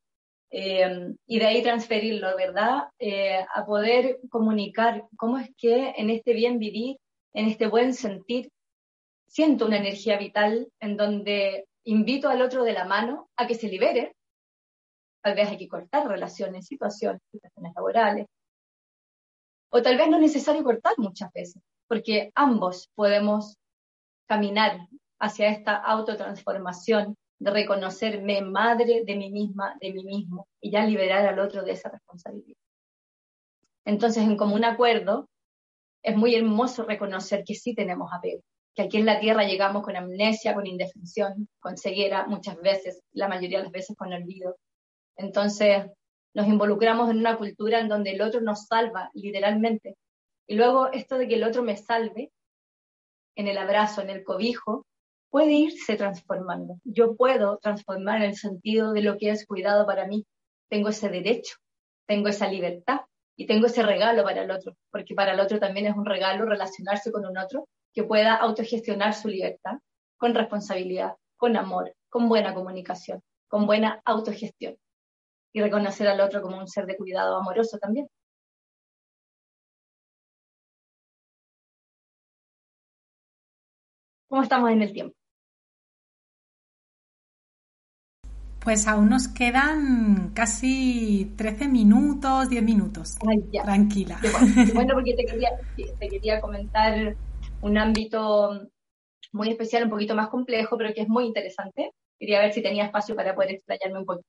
eh, 0.54 1.14
y 1.26 1.38
de 1.38 1.46
ahí 1.46 1.62
transferirlo, 1.62 2.36
¿verdad? 2.36 2.84
Eh, 2.98 3.44
a 3.54 3.64
poder 3.64 4.20
comunicar 4.28 5.06
cómo 5.16 5.38
es 5.38 5.50
que 5.56 5.94
en 5.96 6.10
este 6.10 6.34
bien 6.34 6.58
vivir, 6.58 6.98
en 7.32 7.46
este 7.46 7.66
buen 7.66 7.94
sentir, 7.94 8.50
siento 9.26 9.64
una 9.64 9.78
energía 9.78 10.18
vital 10.18 10.68
en 10.78 10.98
donde 10.98 11.66
invito 11.84 12.28
al 12.28 12.42
otro 12.42 12.64
de 12.64 12.74
la 12.74 12.84
mano 12.84 13.30
a 13.36 13.46
que 13.46 13.54
se 13.54 13.68
libere. 13.68 14.14
Tal 15.22 15.34
vez 15.34 15.48
hay 15.48 15.56
que 15.56 15.68
cortar 15.68 16.06
relaciones, 16.06 16.66
situaciones, 16.66 17.22
situaciones 17.30 17.72
laborales. 17.74 18.26
O 19.70 19.80
tal 19.80 19.96
vez 19.96 20.08
no 20.08 20.16
es 20.16 20.22
necesario 20.22 20.62
cortar 20.62 20.92
muchas 20.98 21.32
veces, 21.32 21.62
porque 21.92 22.32
ambos 22.34 22.88
podemos 22.94 23.58
caminar 24.26 24.88
hacia 25.20 25.50
esta 25.50 25.76
autotransformación 25.76 27.18
de 27.38 27.50
reconocerme 27.50 28.40
madre 28.40 29.02
de 29.04 29.14
mí 29.14 29.30
misma, 29.30 29.76
de 29.78 29.92
mí 29.92 30.02
mismo, 30.02 30.48
y 30.58 30.70
ya 30.70 30.86
liberar 30.86 31.26
al 31.26 31.38
otro 31.38 31.62
de 31.62 31.72
esa 31.72 31.90
responsabilidad. 31.90 32.56
Entonces, 33.84 34.22
en 34.22 34.38
común 34.38 34.64
acuerdo, 34.64 35.28
es 36.02 36.16
muy 36.16 36.34
hermoso 36.34 36.84
reconocer 36.84 37.44
que 37.44 37.54
sí 37.54 37.74
tenemos 37.74 38.10
apego, 38.10 38.40
que 38.74 38.80
aquí 38.80 38.96
en 38.96 39.04
la 39.04 39.20
Tierra 39.20 39.44
llegamos 39.44 39.82
con 39.82 39.94
amnesia, 39.94 40.54
con 40.54 40.66
indefensión, 40.66 41.46
con 41.60 41.76
ceguera, 41.76 42.26
muchas 42.26 42.56
veces, 42.56 43.02
la 43.12 43.28
mayoría 43.28 43.58
de 43.58 43.64
las 43.64 43.72
veces 43.72 43.94
con 43.98 44.14
olvido. 44.14 44.56
Entonces, 45.18 45.84
nos 46.32 46.46
involucramos 46.46 47.10
en 47.10 47.18
una 47.18 47.36
cultura 47.36 47.80
en 47.80 47.88
donde 47.88 48.12
el 48.12 48.22
otro 48.22 48.40
nos 48.40 48.64
salva, 48.64 49.10
literalmente. 49.12 49.98
Y 50.46 50.56
luego 50.56 50.90
esto 50.92 51.18
de 51.18 51.28
que 51.28 51.34
el 51.34 51.44
otro 51.44 51.62
me 51.62 51.76
salve, 51.76 52.32
en 53.36 53.48
el 53.48 53.58
abrazo, 53.58 54.02
en 54.02 54.10
el 54.10 54.24
cobijo, 54.24 54.86
puede 55.30 55.52
irse 55.52 55.96
transformando. 55.96 56.78
Yo 56.84 57.16
puedo 57.16 57.58
transformar 57.58 58.22
el 58.22 58.36
sentido 58.36 58.92
de 58.92 59.02
lo 59.02 59.16
que 59.16 59.30
es 59.30 59.46
cuidado 59.46 59.86
para 59.86 60.06
mí. 60.06 60.26
Tengo 60.68 60.90
ese 60.90 61.08
derecho, 61.08 61.56
tengo 62.06 62.28
esa 62.28 62.48
libertad 62.48 63.00
y 63.36 63.46
tengo 63.46 63.66
ese 63.66 63.82
regalo 63.82 64.24
para 64.24 64.42
el 64.42 64.50
otro, 64.50 64.76
porque 64.90 65.14
para 65.14 65.32
el 65.32 65.40
otro 65.40 65.58
también 65.58 65.86
es 65.86 65.96
un 65.96 66.04
regalo 66.04 66.44
relacionarse 66.44 67.10
con 67.10 67.24
un 67.24 67.38
otro 67.38 67.66
que 67.94 68.04
pueda 68.04 68.34
autogestionar 68.34 69.14
su 69.14 69.28
libertad 69.28 69.78
con 70.18 70.34
responsabilidad, 70.34 71.14
con 71.36 71.56
amor, 71.56 71.94
con 72.08 72.28
buena 72.28 72.54
comunicación, 72.54 73.22
con 73.48 73.66
buena 73.66 74.00
autogestión 74.04 74.76
y 75.52 75.60
reconocer 75.60 76.08
al 76.08 76.20
otro 76.20 76.42
como 76.42 76.58
un 76.58 76.68
ser 76.68 76.86
de 76.86 76.96
cuidado 76.96 77.36
amoroso 77.36 77.78
también. 77.78 78.08
¿Cómo 84.32 84.44
estamos 84.44 84.70
en 84.70 84.80
el 84.80 84.94
tiempo? 84.94 85.14
Pues 88.64 88.88
aún 88.88 89.10
nos 89.10 89.28
quedan 89.28 90.32
casi 90.32 91.34
13 91.36 91.68
minutos, 91.68 92.48
10 92.48 92.62
minutos. 92.62 93.18
Tranquila. 93.62 94.18
Bueno, 94.72 94.94
porque 94.94 95.12
te 95.16 95.26
quería, 95.26 95.50
te 96.00 96.08
quería 96.08 96.40
comentar 96.40 97.14
un 97.60 97.76
ámbito 97.76 98.70
muy 99.32 99.50
especial, 99.50 99.84
un 99.84 99.90
poquito 99.90 100.14
más 100.14 100.30
complejo, 100.30 100.78
pero 100.78 100.94
que 100.94 101.02
es 101.02 101.08
muy 101.10 101.26
interesante. 101.26 101.92
Quería 102.18 102.40
ver 102.40 102.54
si 102.54 102.62
tenía 102.62 102.86
espacio 102.86 103.14
para 103.14 103.34
poder 103.34 103.50
explayarme 103.50 103.98
un 103.98 104.06
poquito. 104.06 104.28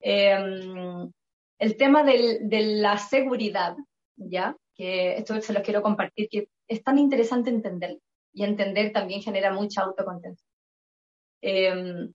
Em, 0.00 1.12
el 1.60 1.76
tema 1.76 2.02
de 2.02 2.40
la 2.80 2.98
seguridad, 2.98 3.76
¿ya? 4.16 4.56
Que 4.74 5.16
esto 5.16 5.40
se 5.40 5.52
los 5.52 5.62
quiero 5.62 5.80
compartir, 5.80 6.28
que 6.28 6.48
es 6.66 6.82
tan 6.82 6.98
interesante 6.98 7.50
entender 7.50 8.00
y 8.36 8.44
entender 8.44 8.92
también 8.92 9.22
genera 9.22 9.50
mucha 9.50 9.80
autocontención. 9.80 10.46
Eh, 11.40 12.10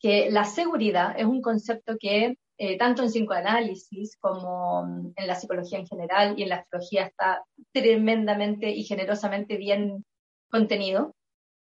que 0.00 0.30
la 0.30 0.44
seguridad 0.44 1.14
es 1.18 1.26
un 1.26 1.42
concepto 1.42 1.96
que 2.00 2.38
eh, 2.56 2.78
tanto 2.78 3.02
en 3.02 3.10
psicoanálisis 3.10 4.16
como 4.16 5.12
en 5.14 5.26
la 5.26 5.34
psicología 5.34 5.78
en 5.78 5.86
general 5.86 6.38
y 6.38 6.42
en 6.42 6.48
la 6.48 6.56
astrología 6.56 7.04
está 7.04 7.44
tremendamente 7.70 8.70
y 8.70 8.82
generosamente 8.84 9.58
bien 9.58 10.06
contenido. 10.50 11.14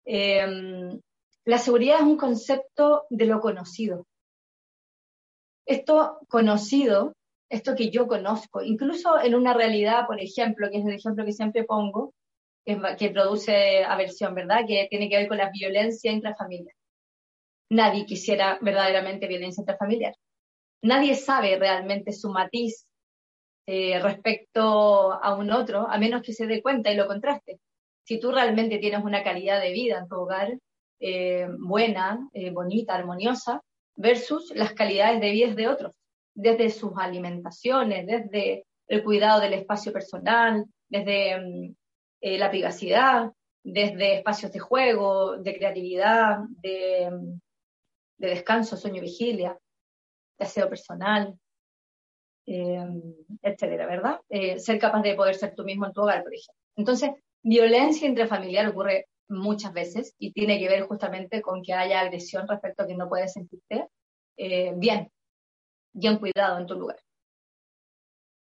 Em, 0.04 1.00
la 1.46 1.58
seguridad 1.58 2.00
es 2.00 2.04
un 2.04 2.18
concepto 2.18 3.06
de 3.08 3.24
lo 3.24 3.40
conocido. 3.40 4.06
Esto 5.66 6.18
conocido, 6.28 7.14
esto 7.50 7.74
que 7.74 7.90
yo 7.90 8.06
conozco, 8.06 8.62
incluso 8.62 9.18
en 9.18 9.34
una 9.34 9.54
realidad, 9.54 10.06
por 10.06 10.20
ejemplo, 10.20 10.70
que 10.70 10.78
es 10.78 10.86
el 10.86 10.94
ejemplo 10.94 11.24
que 11.24 11.32
siempre 11.32 11.64
pongo, 11.64 12.12
que, 12.98 13.10
produce 13.10 13.84
aversión, 13.84 14.34
¿verdad? 14.34 14.64
Que 14.66 14.86
tiene 14.90 15.08
que 15.08 15.16
ver 15.16 15.28
con 15.28 15.38
la 15.38 15.50
violencia 15.50 16.12
intrafamiliar 16.12 16.74
nadie 17.70 18.06
quisiera 18.06 18.58
verdaderamente 18.60 19.26
violencia 19.26 19.62
intrafamiliar. 19.62 20.14
Nadie 20.82 21.14
sabe 21.14 21.58
realmente 21.58 22.12
su 22.12 22.30
matiz 22.30 22.86
eh, 23.66 23.98
respecto 24.00 25.12
a 25.12 25.34
un 25.34 25.50
otro, 25.50 25.88
a 25.88 25.98
menos 25.98 26.22
que 26.22 26.32
se 26.32 26.46
dé 26.46 26.62
cuenta 26.62 26.90
y 26.90 26.96
lo 26.96 27.06
contraste. 27.06 27.60
Si 28.04 28.18
tú 28.18 28.32
realmente 28.32 28.78
tienes 28.78 29.04
una 29.04 29.22
calidad 29.22 29.60
de 29.60 29.72
vida 29.72 29.98
en 29.98 30.08
tu 30.08 30.16
hogar 30.16 30.58
eh, 31.00 31.46
buena, 31.58 32.28
eh, 32.32 32.50
bonita, 32.50 32.94
armoniosa, 32.94 33.62
versus 33.96 34.52
las 34.54 34.72
calidades 34.72 35.20
de 35.20 35.30
vida 35.30 35.54
de 35.54 35.68
otros, 35.68 35.92
desde 36.34 36.70
sus 36.70 36.92
alimentaciones, 36.96 38.06
desde 38.06 38.64
el 38.86 39.04
cuidado 39.04 39.40
del 39.40 39.54
espacio 39.54 39.92
personal, 39.92 40.64
desde 40.88 41.74
mm, 42.20 42.38
la 42.38 42.50
privacidad, 42.50 43.32
desde 43.62 44.16
espacios 44.16 44.52
de 44.52 44.58
juego, 44.58 45.36
de 45.36 45.54
creatividad, 45.56 46.38
de 46.62 47.38
de 48.18 48.28
descanso, 48.28 48.76
sueño, 48.76 49.00
vigilia, 49.00 49.58
de 50.38 50.44
aseo 50.44 50.68
personal, 50.68 51.38
eh, 52.46 52.86
etcétera, 53.42 53.86
¿verdad? 53.86 54.20
Eh, 54.28 54.58
ser 54.58 54.78
capaz 54.78 55.02
de 55.02 55.14
poder 55.14 55.36
ser 55.36 55.54
tú 55.54 55.64
mismo 55.64 55.86
en 55.86 55.92
tu 55.92 56.02
hogar, 56.02 56.22
por 56.22 56.34
ejemplo. 56.34 56.60
Entonces, 56.76 57.10
violencia 57.42 58.08
intrafamiliar 58.08 58.68
ocurre 58.68 59.06
muchas 59.28 59.72
veces 59.72 60.14
y 60.18 60.32
tiene 60.32 60.58
que 60.58 60.68
ver 60.68 60.82
justamente 60.82 61.40
con 61.42 61.62
que 61.62 61.74
haya 61.74 62.00
agresión 62.00 62.48
respecto 62.48 62.82
a 62.82 62.86
que 62.86 62.96
no 62.96 63.08
puedes 63.08 63.32
sentirte 63.32 63.88
eh, 64.36 64.72
bien, 64.76 65.10
bien 65.92 66.18
cuidado 66.18 66.58
en 66.58 66.66
tu 66.66 66.74
lugar. 66.74 66.98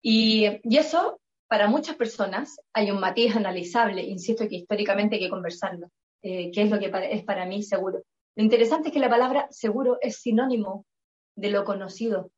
Y, 0.01 0.45
y, 0.63 0.77
eso, 0.77 1.19
para 1.55 1.69
muchas 1.69 1.95
personas, 1.95 2.59
hay 2.73 2.91
un 2.91 2.99
matiz 2.99 3.33
analizable, 3.33 4.03
insisto 4.03 4.45
que 4.49 4.57
históricamente 4.57 5.15
hay 5.15 5.21
que 5.21 5.29
conversarlo, 5.29 5.89
que 6.21 6.51
es 6.53 6.69
lo 6.69 6.77
que 6.77 6.91
es 7.11 7.23
para 7.23 7.45
mí 7.45 7.63
seguro. 7.63 8.03
Lo 8.35 8.43
interesante 8.43 8.89
es 8.89 8.93
que 8.93 8.99
la 8.99 9.09
palabra 9.09 9.47
seguro 9.51 9.97
es 10.01 10.17
sinónimo 10.17 10.85
de 11.33 11.51
lo 11.51 11.63
conocido. 11.63 12.29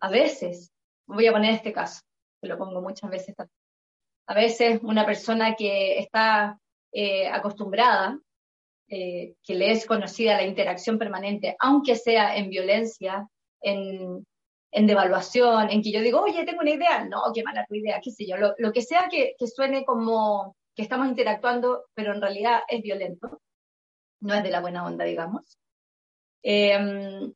A 0.00 0.08
veces, 0.08 0.72
voy 1.06 1.26
a 1.26 1.32
poner 1.32 1.52
este 1.56 1.74
caso, 1.74 2.00
que 2.40 2.48
lo 2.48 2.56
pongo 2.56 2.80
muchas 2.80 3.10
veces 3.10 3.34
A 4.26 4.34
veces 4.34 4.80
una 4.82 5.04
persona 5.04 5.54
que 5.54 5.98
está 5.98 6.58
eh, 6.92 7.28
acostumbrada, 7.28 8.18
eh, 8.88 9.34
que 9.42 9.54
le 9.56 9.72
es 9.72 9.84
conocida 9.84 10.38
la 10.38 10.46
interacción 10.46 10.98
permanente, 10.98 11.54
aunque 11.58 11.96
sea 11.96 12.34
en 12.34 12.48
violencia, 12.48 13.28
en, 13.60 14.26
devaluación, 14.72 15.70
en 15.70 15.82
que 15.82 15.92
yo 15.92 16.00
digo, 16.00 16.20
oye, 16.20 16.44
tengo 16.44 16.60
una 16.60 16.70
idea, 16.70 17.04
no, 17.04 17.22
qué 17.34 17.42
mala 17.42 17.66
tu 17.66 17.74
idea, 17.74 18.00
qué 18.02 18.10
sé 18.10 18.26
yo, 18.26 18.36
lo, 18.36 18.72
que 18.72 18.82
sea 18.82 19.08
que, 19.10 19.34
que, 19.38 19.46
suene 19.46 19.84
como 19.84 20.56
que 20.74 20.82
estamos 20.82 21.08
interactuando, 21.08 21.84
pero 21.94 22.12
en 22.12 22.20
realidad 22.20 22.60
es 22.68 22.82
violento 22.82 23.40
no 24.20 24.34
es 24.34 24.42
de 24.42 24.50
la 24.50 24.60
buena 24.60 24.84
onda, 24.84 25.04
digamos. 25.04 25.58
Em, 26.42 27.32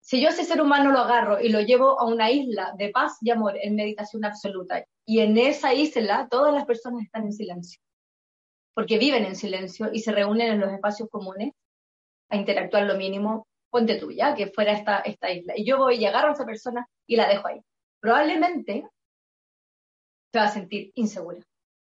si 0.00 0.20
yo 0.22 0.30
ese 0.30 0.44
ser 0.44 0.60
humano 0.60 0.90
lo 0.90 1.00
agarro 1.00 1.40
y 1.40 1.50
lo 1.50 1.60
llevo 1.60 2.00
a 2.00 2.06
una 2.06 2.30
isla 2.30 2.72
de 2.78 2.90
paz 2.90 3.18
y 3.20 3.30
amor 3.30 3.56
en 3.60 3.76
meditación 3.76 4.24
absoluta, 4.24 4.84
y 5.04 5.20
en 5.20 5.36
esa 5.38 5.74
isla 5.74 6.28
todas 6.30 6.54
las 6.54 6.64
personas 6.66 7.02
están 7.02 7.24
en 7.24 7.32
silencio, 7.32 7.80
porque 8.74 8.98
viven 8.98 9.24
en 9.24 9.36
silencio 9.36 9.90
y 9.92 10.00
se 10.00 10.12
reúnen 10.12 10.52
en 10.52 10.60
los 10.60 10.72
espacios 10.72 11.08
comunes 11.10 11.52
a 12.30 12.36
interactuar 12.36 12.84
lo 12.84 12.96
mínimo, 12.96 13.47
ponte 13.70 13.96
tuya, 13.96 14.34
que 14.34 14.48
fuera 14.48 14.72
esta, 14.72 14.98
esta 15.00 15.30
isla. 15.30 15.54
Y 15.56 15.64
yo 15.64 15.78
voy 15.78 15.96
y 15.96 16.06
agarro 16.06 16.30
a 16.30 16.32
esa 16.32 16.46
persona 16.46 16.86
y 17.06 17.16
la 17.16 17.28
dejo 17.28 17.48
ahí. 17.48 17.60
Probablemente 18.00 18.88
se 20.32 20.38
va 20.38 20.44
a 20.44 20.50
sentir 20.50 20.92
insegura 20.94 21.42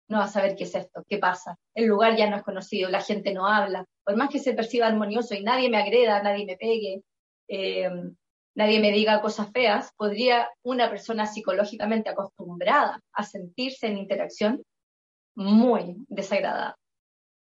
no 0.08 0.18
va 0.18 0.24
a 0.24 0.28
saber 0.28 0.56
qué 0.56 0.64
es 0.64 0.74
esto, 0.74 1.04
qué 1.08 1.18
pasa. 1.18 1.58
El 1.74 1.86
lugar 1.86 2.16
ya 2.16 2.28
no 2.28 2.36
es 2.36 2.42
conocido, 2.42 2.88
la 2.88 3.02
gente 3.02 3.32
no 3.32 3.46
habla. 3.46 3.84
Por 4.04 4.16
más 4.16 4.30
que 4.30 4.38
se 4.38 4.54
perciba 4.54 4.86
armonioso 4.86 5.34
y 5.34 5.42
nadie 5.42 5.68
me 5.68 5.76
agreda, 5.76 6.22
nadie 6.22 6.46
me 6.46 6.56
pegue, 6.56 7.02
eh, 7.48 7.90
nadie 8.54 8.80
me 8.80 8.90
diga 8.90 9.20
cosas 9.20 9.50
feas, 9.52 9.92
podría 9.96 10.48
una 10.62 10.88
persona 10.88 11.26
psicológicamente 11.26 12.08
acostumbrada 12.08 13.00
a 13.12 13.22
sentirse 13.22 13.86
en 13.86 13.98
interacción 13.98 14.62
muy 15.36 15.96
desagradada. 16.08 16.76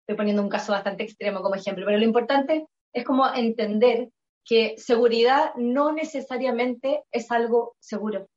Estoy 0.00 0.16
poniendo 0.16 0.42
un 0.42 0.48
caso 0.48 0.72
bastante 0.72 1.04
extremo 1.04 1.42
como 1.42 1.56
ejemplo, 1.56 1.84
pero 1.84 1.98
lo 1.98 2.04
importante 2.04 2.66
es 2.92 3.04
como 3.04 3.32
entender 3.34 4.08
que 4.46 4.76
seguridad 4.78 5.52
no 5.56 5.92
necesariamente 5.92 7.04
es 7.10 7.30
algo 7.30 7.76
seguro 7.80 8.28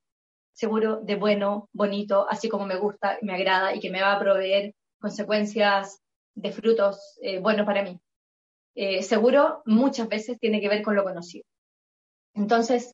seguro 0.60 1.00
de 1.02 1.16
bueno, 1.16 1.70
bonito, 1.72 2.28
así 2.30 2.50
como 2.50 2.66
me 2.66 2.76
gusta, 2.76 3.18
me 3.22 3.34
agrada 3.34 3.74
y 3.74 3.80
que 3.80 3.90
me 3.90 4.02
va 4.02 4.12
a 4.12 4.20
proveer 4.20 4.76
consecuencias 5.00 6.02
de 6.36 6.52
frutos 6.52 7.18
eh, 7.22 7.40
buenos 7.40 7.66
para 7.66 7.82
mí. 7.82 7.98
Eh, 8.76 9.02
seguro 9.02 9.62
muchas 9.66 10.10
veces 10.10 10.38
tiene 10.38 10.60
que 10.60 10.68
ver 10.68 10.82
con 10.82 10.96
lo 10.96 11.06
conocido. 11.06 11.46
Entonces, 12.34 12.94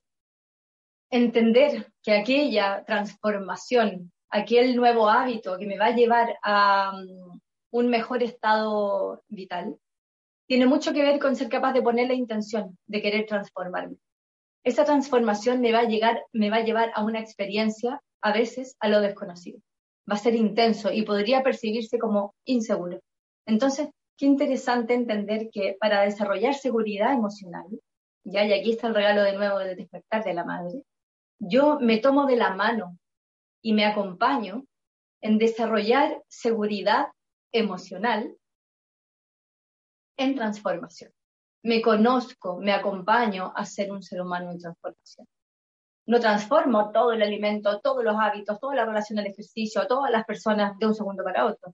entender 1.10 1.92
que 2.04 2.14
aquella 2.14 2.84
transformación, 2.86 4.12
aquel 4.30 4.76
nuevo 4.76 5.10
hábito 5.10 5.58
que 5.58 5.66
me 5.66 5.80
va 5.80 5.88
a 5.88 5.96
llevar 5.96 6.38
a 6.44 6.92
um, 6.94 7.40
un 7.72 7.90
mejor 7.90 8.22
estado 8.22 9.24
vital, 9.28 9.76
tiene 10.48 10.66
mucho 10.66 10.94
que 10.94 11.04
ver 11.04 11.20
con 11.20 11.36
ser 11.36 11.50
capaz 11.50 11.74
de 11.74 11.82
poner 11.82 12.08
la 12.08 12.14
intención 12.14 12.78
de 12.88 13.02
querer 13.02 13.26
transformarme 13.26 13.98
esa 14.66 14.84
transformación 14.84 15.62
me 15.62 15.72
va 15.72 15.80
a 15.82 15.88
llegar, 15.88 16.26
me 16.34 16.50
va 16.50 16.58
a 16.58 16.64
llevar 16.64 16.92
a 16.96 17.04
una 17.04 17.20
experiencia, 17.20 18.02
a 18.22 18.34
veces, 18.34 18.76
a 18.80 18.90
lo 18.90 19.00
desconocido. 19.00 19.60
Va 20.10 20.16
a 20.16 20.18
ser 20.20 20.34
intenso 20.36 20.92
y 20.92 21.04
podría 21.04 21.44
percibirse 21.44 22.00
como 22.00 22.34
inseguro. 22.46 23.00
Entonces, 23.46 23.90
qué 24.18 24.26
interesante 24.26 24.96
entender 24.96 25.50
que 25.52 25.78
para 25.80 26.02
desarrollar 26.02 26.56
seguridad 26.56 27.14
emocional, 27.14 27.66
ya, 28.24 28.44
y 28.44 28.54
aquí 28.54 28.72
está 28.72 28.88
el 28.88 28.96
regalo 28.96 29.22
de 29.22 29.34
nuevo 29.34 29.60
del 29.60 29.78
despertar 29.78 30.24
de 30.24 30.34
la 30.34 30.44
madre, 30.44 30.82
yo 31.38 31.80
me 31.80 32.00
tomo 32.00 32.26
de 32.26 32.38
la 32.38 32.56
mano 32.56 32.98
y 33.62 33.74
me 33.74 33.86
acompaño 33.86 34.66
en 35.22 35.38
desarrollar 35.38 36.24
seguridad 36.28 37.10
emocional 37.52 38.36
en 40.18 40.36
transformación 40.36 41.12
me 41.66 41.82
conozco, 41.82 42.60
me 42.60 42.72
acompaño 42.72 43.52
a 43.56 43.66
ser 43.66 43.92
un 43.92 44.04
ser 44.04 44.22
humano 44.22 44.52
en 44.52 44.60
transformación. 44.60 45.28
No 46.06 46.20
transformo 46.20 46.92
todo 46.92 47.12
el 47.12 47.24
alimento, 47.24 47.80
todos 47.80 48.04
los 48.04 48.16
hábitos, 48.20 48.60
toda 48.60 48.76
la 48.76 48.86
relación 48.86 49.18
al 49.18 49.26
ejercicio, 49.26 49.88
todas 49.88 50.12
las 50.12 50.26
personas 50.26 50.78
de 50.78 50.86
un 50.86 50.94
segundo 50.94 51.24
para 51.24 51.48
otro. 51.48 51.74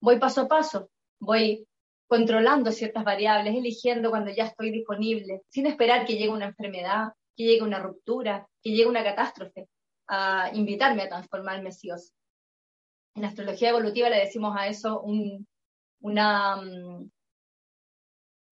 Voy 0.00 0.18
paso 0.18 0.40
a 0.40 0.48
paso, 0.48 0.90
voy 1.20 1.64
controlando 2.08 2.72
ciertas 2.72 3.04
variables, 3.04 3.54
eligiendo 3.54 4.10
cuando 4.10 4.32
ya 4.32 4.46
estoy 4.46 4.72
disponible, 4.72 5.42
sin 5.48 5.68
esperar 5.68 6.04
que 6.04 6.14
llegue 6.14 6.30
una 6.30 6.46
enfermedad, 6.46 7.12
que 7.36 7.44
llegue 7.44 7.62
una 7.62 7.78
ruptura, 7.78 8.48
que 8.60 8.70
llegue 8.70 8.88
una 8.88 9.04
catástrofe, 9.04 9.68
a 10.08 10.50
invitarme 10.54 11.02
a 11.02 11.08
transformarme 11.08 11.70
sí 11.70 11.88
o 11.92 11.96
sí. 11.96 12.10
En 13.14 13.26
astrología 13.26 13.68
evolutiva 13.68 14.10
le 14.10 14.18
decimos 14.18 14.56
a 14.58 14.66
eso 14.66 15.00
un, 15.02 15.46
una, 16.00 16.56
mm, 16.56 17.10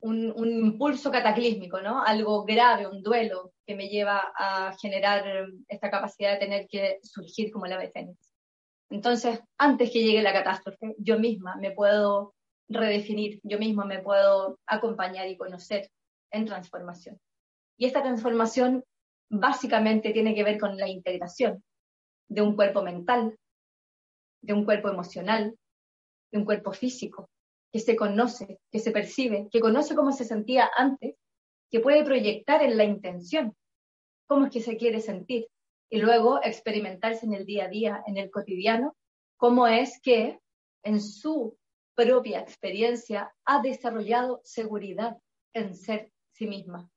un, 0.01 0.33
impulso 0.49 1.11
cataclísmico, 1.11 1.81
¿no? 1.81 2.03
Algo 2.03 2.45
grave, 2.45 2.87
un 2.87 3.03
duelo 3.03 3.53
que 3.67 3.75
me 3.75 3.89
lleva 3.89 4.33
a 4.37 4.77
generar 4.81 5.47
esta 5.69 5.91
capacidad 5.91 6.33
de 6.33 6.39
tener 6.39 6.67
que 6.69 6.99
surgir 7.03 7.51
como 7.51 7.67
la 7.67 7.77
ave. 7.77 7.93
Entonces, 8.91 9.41
antes 9.59 9.91
que 9.91 10.03
llegue 10.03 10.23
la 10.23 10.33
catástrofe, 10.33 10.95
yo 10.99 11.19
misma 11.19 11.57
me 11.57 11.73
puedo 11.73 12.35
redefinir, 12.69 13.41
yo 13.43 13.59
misma 13.59 13.85
me 13.85 14.01
puedo 14.01 14.59
acompañar 14.67 15.29
y 15.29 15.37
conocer 15.37 15.91
en 16.31 16.47
transformación. 16.47 17.19
Y 17.77 17.87
esta 17.87 18.03
transformación 18.03 18.85
básicamente 19.31 20.13
tiene 20.13 20.35
que 20.35 20.45
ver 20.45 20.59
con 20.59 20.77
la 20.77 20.89
integración 20.89 21.63
de 22.29 22.43
un 22.43 22.57
cuerpo 22.57 22.83
mental, 22.83 23.39
de 24.43 24.53
un 24.53 24.65
cuerpo 24.65 24.89
emocional, 24.89 25.57
de 26.31 26.39
un 26.39 26.45
cuerpo 26.45 26.73
físico, 26.73 27.31
que 27.73 27.81
se 27.81 27.97
conoce, 27.97 28.61
que 28.71 28.79
se 28.79 28.91
percibe, 28.91 29.49
que 29.51 29.61
conoce 29.61 29.95
cómo 29.95 30.13
se 30.13 30.25
sentía 30.25 30.71
antes, 30.77 31.17
que 31.71 31.81
puede 31.81 32.05
proyectar 32.05 32.63
en 32.63 32.77
la 32.77 32.85
intención 32.85 33.55
cómo 34.29 34.47
es 34.47 34.53
que 34.53 34.61
se 34.61 34.77
quiere 34.77 35.01
sentir. 35.01 35.49
Y 35.91 35.99
luego 35.99 36.41
experimentarse 36.43 37.25
en 37.25 37.33
el 37.33 37.47
día 37.47 37.65
a 37.65 37.69
día, 37.69 38.03
en 38.07 38.19
el 38.19 38.31
cotidiano, 38.31 38.95
cómo 39.39 39.67
es 39.67 40.01
que 40.03 40.39
en 40.85 41.01
su 41.01 41.57
propia 41.95 42.41
experiencia 42.41 43.35
ha 43.47 43.63
desarrollado 43.63 44.41
seguridad 44.45 45.17
en 45.55 45.75
ser 45.75 46.13
sí 46.33 46.47
misma. 46.47 46.89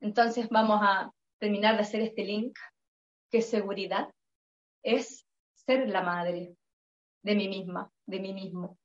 Entonces 0.00 0.48
vamos 0.48 0.80
a 0.82 1.12
terminar 1.38 1.76
de 1.76 1.82
hacer 1.82 2.00
este 2.00 2.24
link, 2.24 2.56
que 3.30 3.42
seguridad. 3.42 4.10
Es 4.82 5.26
ser 5.54 5.88
la 5.88 6.02
madre 6.02 6.56
de 7.22 7.34
mí 7.34 7.48
misma, 7.48 7.92
de 8.06 8.18
mí 8.18 8.32
mismo, 8.32 8.78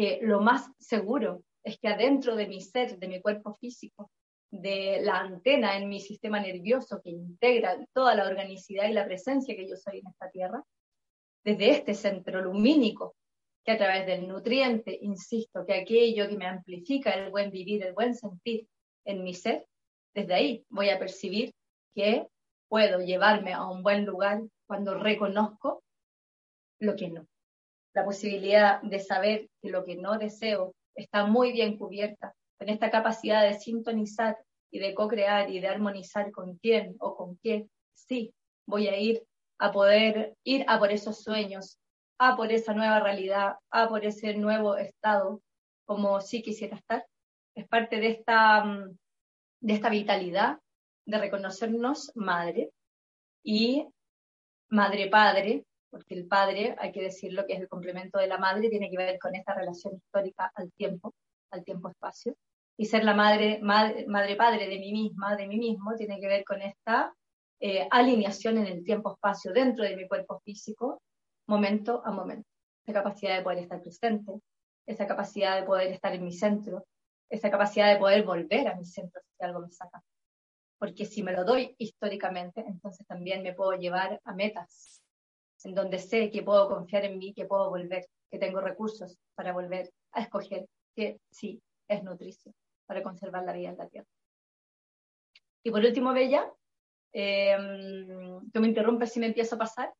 que 0.00 0.18
lo 0.22 0.40
más 0.40 0.70
seguro 0.78 1.42
es 1.62 1.78
que 1.78 1.88
adentro 1.88 2.34
de 2.34 2.46
mi 2.46 2.62
ser, 2.62 2.98
de 2.98 3.06
mi 3.06 3.20
cuerpo 3.20 3.52
físico, 3.56 4.10
de 4.50 5.00
la 5.02 5.20
antena 5.20 5.76
en 5.76 5.90
mi 5.90 6.00
sistema 6.00 6.40
nervioso 6.40 7.02
que 7.04 7.10
integra 7.10 7.76
toda 7.92 8.14
la 8.14 8.26
organicidad 8.26 8.88
y 8.88 8.94
la 8.94 9.04
presencia 9.04 9.54
que 9.54 9.68
yo 9.68 9.76
soy 9.76 9.98
en 9.98 10.06
esta 10.06 10.30
tierra, 10.30 10.64
desde 11.44 11.72
este 11.72 11.92
centro 11.92 12.40
lumínico, 12.40 13.14
que 13.62 13.72
a 13.72 13.76
través 13.76 14.06
del 14.06 14.26
nutriente, 14.26 14.98
insisto, 15.02 15.66
que 15.66 15.74
aquello 15.74 16.26
que 16.30 16.38
me 16.38 16.46
amplifica 16.46 17.10
el 17.10 17.30
buen 17.30 17.50
vivir, 17.50 17.84
el 17.84 17.92
buen 17.92 18.14
sentir 18.14 18.66
en 19.04 19.22
mi 19.22 19.34
ser, 19.34 19.66
desde 20.14 20.32
ahí 20.32 20.64
voy 20.70 20.88
a 20.88 20.98
percibir 20.98 21.52
que 21.94 22.26
puedo 22.70 23.00
llevarme 23.00 23.52
a 23.52 23.68
un 23.68 23.82
buen 23.82 24.06
lugar 24.06 24.40
cuando 24.66 24.94
reconozco 24.94 25.82
lo 26.78 26.96
que 26.96 27.10
no. 27.10 27.26
La 27.94 28.04
posibilidad 28.04 28.80
de 28.82 29.00
saber 29.00 29.48
que 29.60 29.70
lo 29.70 29.84
que 29.84 29.96
no 29.96 30.18
deseo 30.18 30.74
está 30.94 31.26
muy 31.26 31.52
bien 31.52 31.76
cubierta 31.76 32.34
con 32.58 32.68
esta 32.68 32.90
capacidad 32.90 33.42
de 33.42 33.58
sintonizar 33.58 34.38
y 34.70 34.78
de 34.78 34.94
co-crear 34.94 35.50
y 35.50 35.60
de 35.60 35.68
armonizar 35.68 36.30
con 36.30 36.56
quién 36.58 36.94
o 37.00 37.16
con 37.16 37.38
qué, 37.42 37.68
sí, 37.94 38.32
voy 38.66 38.86
a 38.88 38.98
ir 38.98 39.22
a 39.58 39.72
poder 39.72 40.34
ir 40.44 40.64
a 40.68 40.78
por 40.78 40.90
esos 40.92 41.22
sueños, 41.22 41.78
a 42.18 42.36
por 42.36 42.52
esa 42.52 42.72
nueva 42.72 43.00
realidad, 43.00 43.56
a 43.70 43.88
por 43.88 44.04
ese 44.04 44.34
nuevo 44.34 44.76
estado, 44.76 45.40
como 45.84 46.20
sí 46.20 46.42
quisiera 46.42 46.76
estar. 46.76 47.06
Es 47.54 47.66
parte 47.68 47.98
de 47.98 48.08
esta, 48.08 48.64
mm, 48.64 48.96
de 49.60 49.72
esta 49.72 49.90
vitalidad 49.90 50.58
de 51.06 51.18
reconocernos 51.18 52.12
madre 52.14 52.70
y 53.42 53.86
madre-padre, 54.68 55.64
porque 55.90 56.14
el 56.14 56.26
padre, 56.26 56.76
hay 56.78 56.92
que 56.92 57.02
decirlo 57.02 57.44
que 57.46 57.54
es 57.54 57.60
el 57.60 57.68
complemento 57.68 58.18
de 58.18 58.28
la 58.28 58.38
madre, 58.38 58.68
tiene 58.68 58.88
que 58.88 58.96
ver 58.96 59.18
con 59.18 59.34
esta 59.34 59.54
relación 59.54 59.96
histórica 59.96 60.50
al 60.54 60.72
tiempo, 60.72 61.14
al 61.50 61.64
tiempo-espacio. 61.64 62.36
Y 62.76 62.86
ser 62.86 63.04
la 63.04 63.14
madre, 63.14 63.60
madre-padre 63.60 64.68
de 64.68 64.78
mí 64.78 64.92
misma, 64.92 65.36
de 65.36 65.46
mí 65.46 65.58
mismo, 65.58 65.94
tiene 65.96 66.18
que 66.18 66.28
ver 66.28 66.44
con 66.44 66.62
esta 66.62 67.12
eh, 67.58 67.86
alineación 67.90 68.56
en 68.58 68.66
el 68.68 68.84
tiempo-espacio 68.84 69.52
dentro 69.52 69.84
de 69.84 69.96
mi 69.96 70.08
cuerpo 70.08 70.40
físico, 70.40 71.02
momento 71.46 72.02
a 72.04 72.10
momento. 72.10 72.48
Esa 72.86 72.94
capacidad 72.94 73.36
de 73.36 73.42
poder 73.42 73.58
estar 73.58 73.82
presente, 73.82 74.32
esa 74.86 75.06
capacidad 75.06 75.60
de 75.60 75.66
poder 75.66 75.88
estar 75.92 76.14
en 76.14 76.24
mi 76.24 76.32
centro, 76.32 76.86
esa 77.28 77.50
capacidad 77.50 77.92
de 77.92 77.98
poder 77.98 78.24
volver 78.24 78.68
a 78.68 78.76
mi 78.76 78.86
centro 78.86 79.20
si 79.36 79.44
algo 79.44 79.60
me 79.60 79.70
saca. 79.70 80.02
Porque 80.78 81.04
si 81.04 81.22
me 81.22 81.32
lo 81.32 81.44
doy 81.44 81.74
históricamente, 81.76 82.64
entonces 82.66 83.06
también 83.06 83.42
me 83.42 83.52
puedo 83.52 83.72
llevar 83.72 84.20
a 84.24 84.32
metas 84.32 84.99
en 85.64 85.74
donde 85.74 85.98
sé 85.98 86.30
que 86.30 86.42
puedo 86.42 86.68
confiar 86.68 87.04
en 87.04 87.18
mí, 87.18 87.32
que 87.34 87.46
puedo 87.46 87.70
volver, 87.70 88.06
que 88.30 88.38
tengo 88.38 88.60
recursos 88.60 89.16
para 89.34 89.52
volver 89.52 89.90
a 90.12 90.22
escoger, 90.22 90.66
que 90.94 91.18
sí, 91.30 91.60
es 91.88 92.02
nutricio 92.02 92.52
para 92.86 93.02
conservar 93.02 93.44
la 93.44 93.52
vida 93.52 93.70
en 93.70 93.78
la 93.78 93.88
tierra. 93.88 94.08
Y 95.62 95.70
por 95.70 95.84
último, 95.84 96.12
Bella, 96.12 96.50
eh, 97.12 97.56
tú 98.52 98.60
me 98.60 98.68
interrumpes 98.68 99.12
si 99.12 99.20
me 99.20 99.26
empiezo 99.26 99.56
a 99.56 99.58
pasar. 99.58 99.92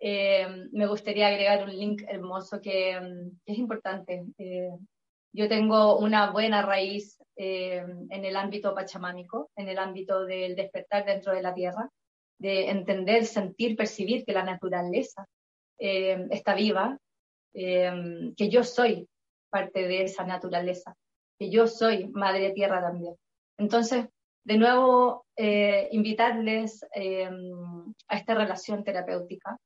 Em, 0.00 0.68
me 0.72 0.86
gustaría 0.86 1.26
agregar 1.26 1.64
un 1.64 1.76
link 1.76 2.02
hermoso 2.06 2.60
que, 2.60 2.92
em, 2.92 3.32
es 3.44 3.58
importante. 3.58 4.24
Eh, 4.38 4.70
yo 5.32 5.48
tengo 5.48 5.98
una 5.98 6.30
buena 6.30 6.62
raíz 6.62 7.18
en 7.36 8.24
el 8.24 8.34
ámbito 8.34 8.74
pachamámico, 8.74 9.50
en 9.54 9.68
el 9.68 9.78
ámbito 9.78 10.24
del 10.24 10.56
despertar 10.56 11.04
dentro 11.04 11.32
de 11.32 11.42
la 11.42 11.54
tierra 11.54 11.88
de 12.38 12.70
entender, 12.70 13.26
sentir, 13.26 13.76
percibir 13.76 14.24
que 14.24 14.32
la 14.32 14.44
naturaleza 14.44 15.26
eh, 15.78 16.26
está 16.30 16.54
viva, 16.54 16.98
eh, 17.54 18.32
que 18.36 18.48
yo 18.48 18.64
soy 18.64 19.08
parte 19.50 19.88
de 19.88 20.02
esa 20.02 20.24
naturaleza, 20.24 20.94
que 21.38 21.50
yo 21.50 21.66
soy 21.66 22.08
madre 22.08 22.50
tierra 22.50 22.80
también. 22.80 23.14
Entonces, 23.58 24.06
de 24.44 24.56
nuevo, 24.56 25.26
eh, 25.36 25.88
invitarles 25.92 26.84
a 26.84 28.16
esta 28.16 28.34
relación 28.34 28.84
terapéutica, 28.84 29.58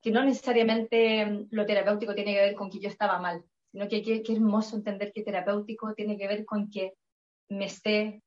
que 0.00 0.10
no 0.10 0.24
necesariamente 0.24 1.46
lo 1.50 1.64
terapéutico 1.64 2.14
tiene 2.14 2.34
que 2.34 2.40
ver 2.40 2.54
con 2.54 2.70
que 2.70 2.80
yo 2.80 2.88
estaba 2.88 3.20
mal, 3.20 3.44
sino 3.70 3.88
que 3.88 4.02
qué 4.02 4.32
hermoso 4.32 4.76
entender 4.76 5.12
que 5.12 5.22
terapéutico 5.22 5.94
tiene 5.94 6.18
que 6.18 6.26
ver 6.28 6.44
con 6.44 6.68
que 6.70 6.92
me 7.48 7.68
sé 7.68 8.22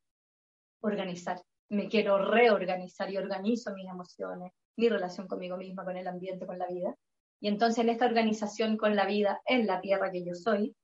organizar, 0.82 1.42
me 1.70 1.88
quiero 1.88 2.18
reorganizar 2.18 3.10
y 3.12 3.18
organizo 3.18 3.74
mis 3.74 3.88
emociones, 3.88 4.52
mi 4.78 4.90
relación 4.90 5.28
conmigo 5.28 5.58
misma, 5.58 5.84
con 5.84 5.98
el 5.98 6.08
ambiente, 6.08 6.46
con 6.46 6.60
la 6.60 6.68
vida. 6.68 6.96
Y 7.40 7.48
entonces 7.48 7.80
en 7.80 7.90
esta 7.90 8.06
organización 8.06 8.78
con 8.78 8.96
la 8.96 9.06
vida, 9.06 9.42
en 9.46 9.66
la 9.68 9.82
tierra 9.82 10.12
que 10.12 10.24
yo 10.24 10.34
soy, 10.36 10.76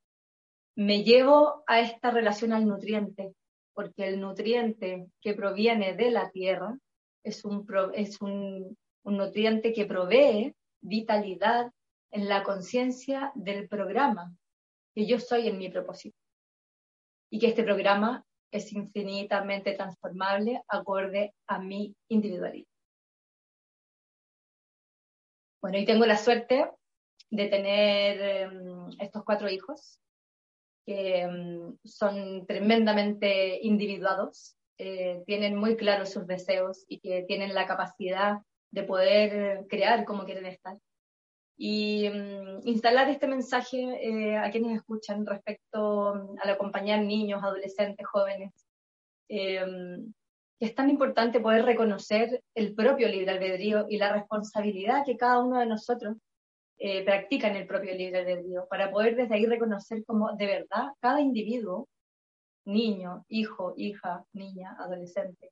me 0.76 1.04
llevo 1.04 1.64
a 1.68 1.80
esta 1.82 2.12
relación 2.12 2.54
al 2.54 2.66
nutriente, 2.66 3.34
porque 3.74 4.08
el 4.08 4.20
nutriente 4.20 5.08
que 5.22 5.34
proviene 5.34 5.96
de 5.96 6.12
la 6.12 6.30
tierra 6.30 6.78
es 7.24 7.46
un, 7.46 7.66
es 7.94 8.22
un, 8.22 8.78
un 9.04 9.18
nutriente 9.18 9.74
que 9.74 9.86
provee 9.86 10.56
vitalidad 10.82 11.72
en 12.12 12.28
la 12.28 12.44
conciencia 12.44 13.32
del 13.36 13.68
programa 13.68 14.34
que 14.94 15.06
yo 15.06 15.20
soy 15.20 15.48
en 15.48 15.58
mi 15.58 15.70
propósito. 15.70 16.18
Y 17.30 17.40
que 17.40 17.48
este 17.48 17.64
programa 17.64 18.26
es 18.52 18.72
infinitamente 18.74 19.74
transformable 19.74 20.62
acorde 20.68 21.34
a 21.48 21.60
mi 21.60 21.96
individualidad. 22.10 22.68
Bueno, 25.62 25.78
y 25.78 25.86
tengo 25.86 26.06
la 26.06 26.18
suerte 26.18 26.70
de 27.30 27.48
tener 27.48 28.22
em, 28.22 28.90
estos 29.00 29.24
cuatro 29.24 29.50
hijos 29.50 30.00
que 30.86 31.22
em, 31.22 31.78
son 31.84 32.46
tremendamente 32.48 33.60
individuados, 33.62 34.58
eh, 34.78 35.24
tienen 35.28 35.56
muy 35.56 35.78
claros 35.78 36.10
sus 36.10 36.26
deseos 36.26 36.84
y 36.88 37.00
que 37.00 37.24
tienen 37.28 37.54
la 37.54 37.68
capacidad 37.68 38.40
de 38.72 38.84
poder 38.84 39.68
crear 39.68 40.06
como 40.06 40.26
quieren 40.26 40.48
estar 40.48 40.78
y 41.58 42.10
mm, 42.10 42.68
instalar 42.68 43.10
este 43.10 43.28
mensaje 43.28 43.78
eh, 43.80 44.38
a 44.38 44.50
quienes 44.52 44.78
escuchan 44.78 45.26
respecto 45.26 46.16
mm, 46.16 46.40
al 46.42 46.50
acompañar 46.50 47.02
niños, 47.02 47.44
adolescentes, 47.44 48.06
jóvenes, 48.08 48.52
eh, 49.30 49.66
es 50.60 50.76
tan 50.76 50.90
importante 50.90 51.40
poder 51.40 51.66
reconocer 51.66 52.44
el 52.54 52.76
propio 52.76 53.08
libre 53.08 53.32
albedrío 53.32 53.88
y 53.90 53.98
la 53.98 54.14
responsabilidad 54.14 55.04
que 55.06 55.18
cada 55.18 55.40
uno 55.40 55.60
de 55.60 55.66
nosotros 55.66 56.18
eh, 56.78 57.04
practica 57.04 57.48
en 57.48 57.56
el 57.56 57.68
propio 57.68 57.96
libre 57.96 58.20
albedrío, 58.20 58.68
para 58.68 58.92
poder 58.92 59.16
desde 59.16 59.36
ahí 59.36 59.46
reconocer 59.46 60.04
como 60.06 60.36
de 60.36 60.46
verdad 60.46 60.90
cada 61.00 61.20
individuo, 61.20 61.88
niño, 62.66 63.26
hijo, 63.28 63.74
hija, 63.76 64.24
niña, 64.34 64.76
adolescente, 64.80 65.52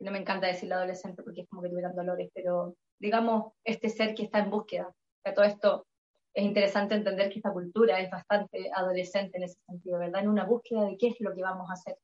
no 0.00 0.12
me 0.12 0.18
encanta 0.18 0.46
decir 0.46 0.72
adolescente 0.72 1.22
porque 1.22 1.42
es 1.42 1.48
como 1.48 1.62
que 1.62 1.68
tuvieran 1.68 1.96
dolores, 1.96 2.30
pero 2.34 2.76
digamos 3.00 3.52
este 3.64 3.88
ser 3.88 4.14
que 4.14 4.24
está 4.24 4.38
en 4.40 4.50
búsqueda, 4.50 4.92
todo 5.32 5.44
esto 5.44 5.86
es 6.34 6.44
interesante 6.44 6.94
entender 6.94 7.30
que 7.30 7.38
esta 7.38 7.52
cultura 7.52 7.98
es 7.98 8.10
bastante 8.10 8.70
adolescente 8.74 9.38
en 9.38 9.44
ese 9.44 9.58
sentido, 9.66 9.98
¿verdad? 9.98 10.22
En 10.22 10.28
una 10.28 10.44
búsqueda 10.44 10.84
de 10.84 10.96
qué 10.98 11.08
es 11.08 11.20
lo 11.20 11.34
que 11.34 11.42
vamos 11.42 11.70
a 11.70 11.74
hacer. 11.74 11.96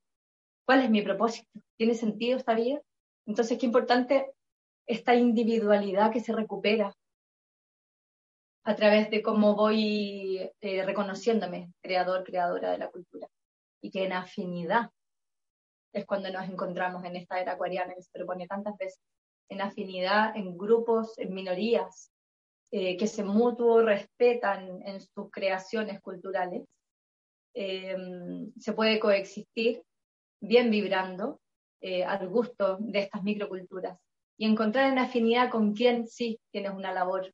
¿Cuál 0.64 0.82
es 0.82 0.90
mi 0.90 1.02
propósito? 1.02 1.48
¿Tiene 1.76 1.94
sentido 1.94 2.38
esta 2.38 2.54
vida? 2.54 2.80
Entonces, 3.26 3.58
qué 3.58 3.66
importante 3.66 4.32
esta 4.86 5.14
individualidad 5.14 6.12
que 6.12 6.20
se 6.20 6.32
recupera 6.32 6.94
a 8.64 8.74
través 8.74 9.10
de 9.10 9.22
cómo 9.22 9.54
voy 9.54 10.50
eh, 10.60 10.84
reconociéndome 10.84 11.72
creador, 11.82 12.24
creadora 12.24 12.70
de 12.70 12.78
la 12.78 12.90
cultura. 12.90 13.28
Y 13.82 13.90
que 13.90 14.04
en 14.04 14.12
afinidad 14.12 14.90
es 15.92 16.06
cuando 16.06 16.30
nos 16.30 16.48
encontramos 16.48 17.04
en 17.04 17.16
esta 17.16 17.40
era 17.40 17.52
acuariana 17.52 17.94
que 17.94 18.02
se 18.02 18.12
propone 18.12 18.46
tantas 18.46 18.76
veces, 18.78 19.00
en 19.48 19.60
afinidad, 19.60 20.34
en 20.36 20.56
grupos, 20.56 21.18
en 21.18 21.34
minorías, 21.34 22.11
eh, 22.72 22.96
que 22.96 23.06
se 23.06 23.22
mutuo 23.22 23.82
respetan 23.82 24.82
en 24.84 25.00
sus 25.00 25.30
creaciones 25.30 26.00
culturales, 26.00 26.64
eh, 27.54 27.96
se 28.58 28.72
puede 28.72 28.98
coexistir 28.98 29.82
bien 30.40 30.70
vibrando 30.70 31.38
al 32.06 32.28
gusto 32.28 32.78
de 32.78 33.00
estas 33.00 33.24
microculturas 33.24 33.98
y 34.36 34.46
encontrar 34.46 34.90
en 34.90 34.98
afinidad 34.98 35.50
con 35.50 35.74
quien 35.74 36.06
sí 36.06 36.38
tienes 36.52 36.72
una 36.72 36.92
labor 36.92 37.32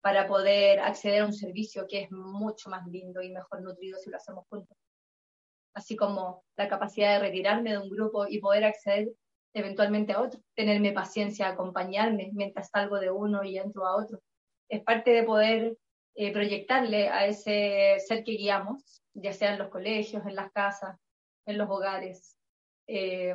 para 0.00 0.26
poder 0.26 0.80
acceder 0.80 1.22
a 1.22 1.26
un 1.26 1.32
servicio 1.32 1.86
que 1.86 2.02
es 2.02 2.10
mucho 2.10 2.70
más 2.70 2.86
lindo 2.86 3.20
y 3.20 3.30
mejor 3.30 3.62
nutrido 3.62 3.98
si 3.98 4.10
lo 4.10 4.16
hacemos 4.16 4.44
juntos. 4.48 4.76
Así 5.74 5.96
como 5.96 6.44
la 6.56 6.68
capacidad 6.68 7.14
de 7.14 7.26
retirarme 7.26 7.72
de 7.72 7.78
un 7.78 7.90
grupo 7.90 8.26
y 8.26 8.40
poder 8.40 8.64
acceder 8.64 9.08
eventualmente 9.54 10.12
a 10.12 10.20
otro, 10.20 10.40
tenerme 10.54 10.92
paciencia, 10.92 11.48
acompañarme 11.48 12.30
mientras 12.32 12.70
salgo 12.70 12.98
de 12.98 13.10
uno 13.10 13.44
y 13.44 13.58
entro 13.58 13.86
a 13.86 13.96
otro. 13.96 14.20
Es 14.68 14.82
parte 14.82 15.10
de 15.10 15.22
poder 15.22 15.76
eh, 16.14 16.32
proyectarle 16.32 17.08
a 17.08 17.26
ese 17.26 17.96
ser 18.06 18.24
que 18.24 18.32
guiamos, 18.32 19.02
ya 19.14 19.32
sea 19.32 19.52
en 19.52 19.58
los 19.58 19.68
colegios, 19.68 20.26
en 20.26 20.34
las 20.34 20.50
casas, 20.52 20.98
en 21.46 21.58
los 21.58 21.70
hogares, 21.70 22.36
eh, 22.86 23.34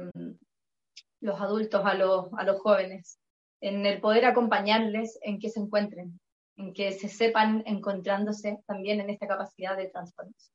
los 1.22 1.40
adultos 1.40 1.86
a 1.86 1.94
los, 1.94 2.28
a 2.38 2.44
los 2.44 2.60
jóvenes, 2.60 3.20
en 3.62 3.86
el 3.86 4.02
poder 4.02 4.26
acompañarles 4.26 5.18
en 5.22 5.40
que 5.40 5.50
se 5.50 5.62
encuentren, 5.62 6.20
en 6.58 6.74
que 6.74 6.92
se 6.92 7.08
sepan 7.08 7.64
encontrándose 7.66 8.58
también 8.68 9.00
en 9.00 9.10
esta 9.10 9.28
capacidad 9.28 9.78
de 9.78 9.90
transformación, 9.90 10.54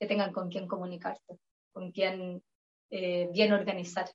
que 0.00 0.06
tengan 0.06 0.32
con 0.32 0.50
quién 0.50 0.66
comunicarse, 0.66 1.38
con 1.72 1.92
quién 1.92 2.42
eh, 2.90 3.28
bien 3.32 3.52
organizar 3.52 4.10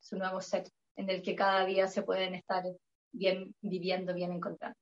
su 0.00 0.16
nuevo 0.16 0.40
ser, 0.40 0.64
en 0.96 1.10
el 1.10 1.22
que 1.22 1.34
cada 1.34 1.66
día 1.66 1.88
se 1.88 2.02
pueden 2.02 2.36
estar 2.36 2.62
bien 3.10 3.54
viviendo, 3.60 4.14
bien 4.14 4.32
encontrando. 4.32 4.78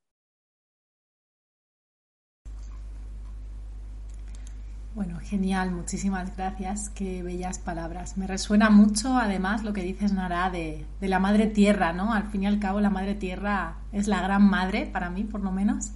Bueno, 4.93 5.21
genial, 5.21 5.71
muchísimas 5.71 6.37
gracias, 6.37 6.91
qué 6.91 7.23
bellas 7.23 7.61
palabras. 7.61 8.19
Me 8.19 8.27
resuena 8.27 8.71
mucho 8.71 9.17
además 9.17 9.63
lo 9.63 9.73
que 9.73 9.85
dices, 9.85 10.13
Nara, 10.13 10.51
de, 10.51 10.85
la 11.01 11.21
madre 11.21 11.47
tierra, 11.47 11.93
¿no? 11.93 12.13
Al 12.13 12.25
fin 12.25 12.43
y 12.43 12.47
al 12.49 12.59
cabo 12.59 12.81
la 12.81 12.91
madre 12.91 13.15
tierra 13.15 13.77
es 13.93 14.09
la 14.09 14.21
gran 14.21 14.43
madre, 14.43 14.87
para 14.87 15.09
mí 15.09 15.23
por 15.23 15.43
lo 15.43 15.53
menos. 15.53 15.93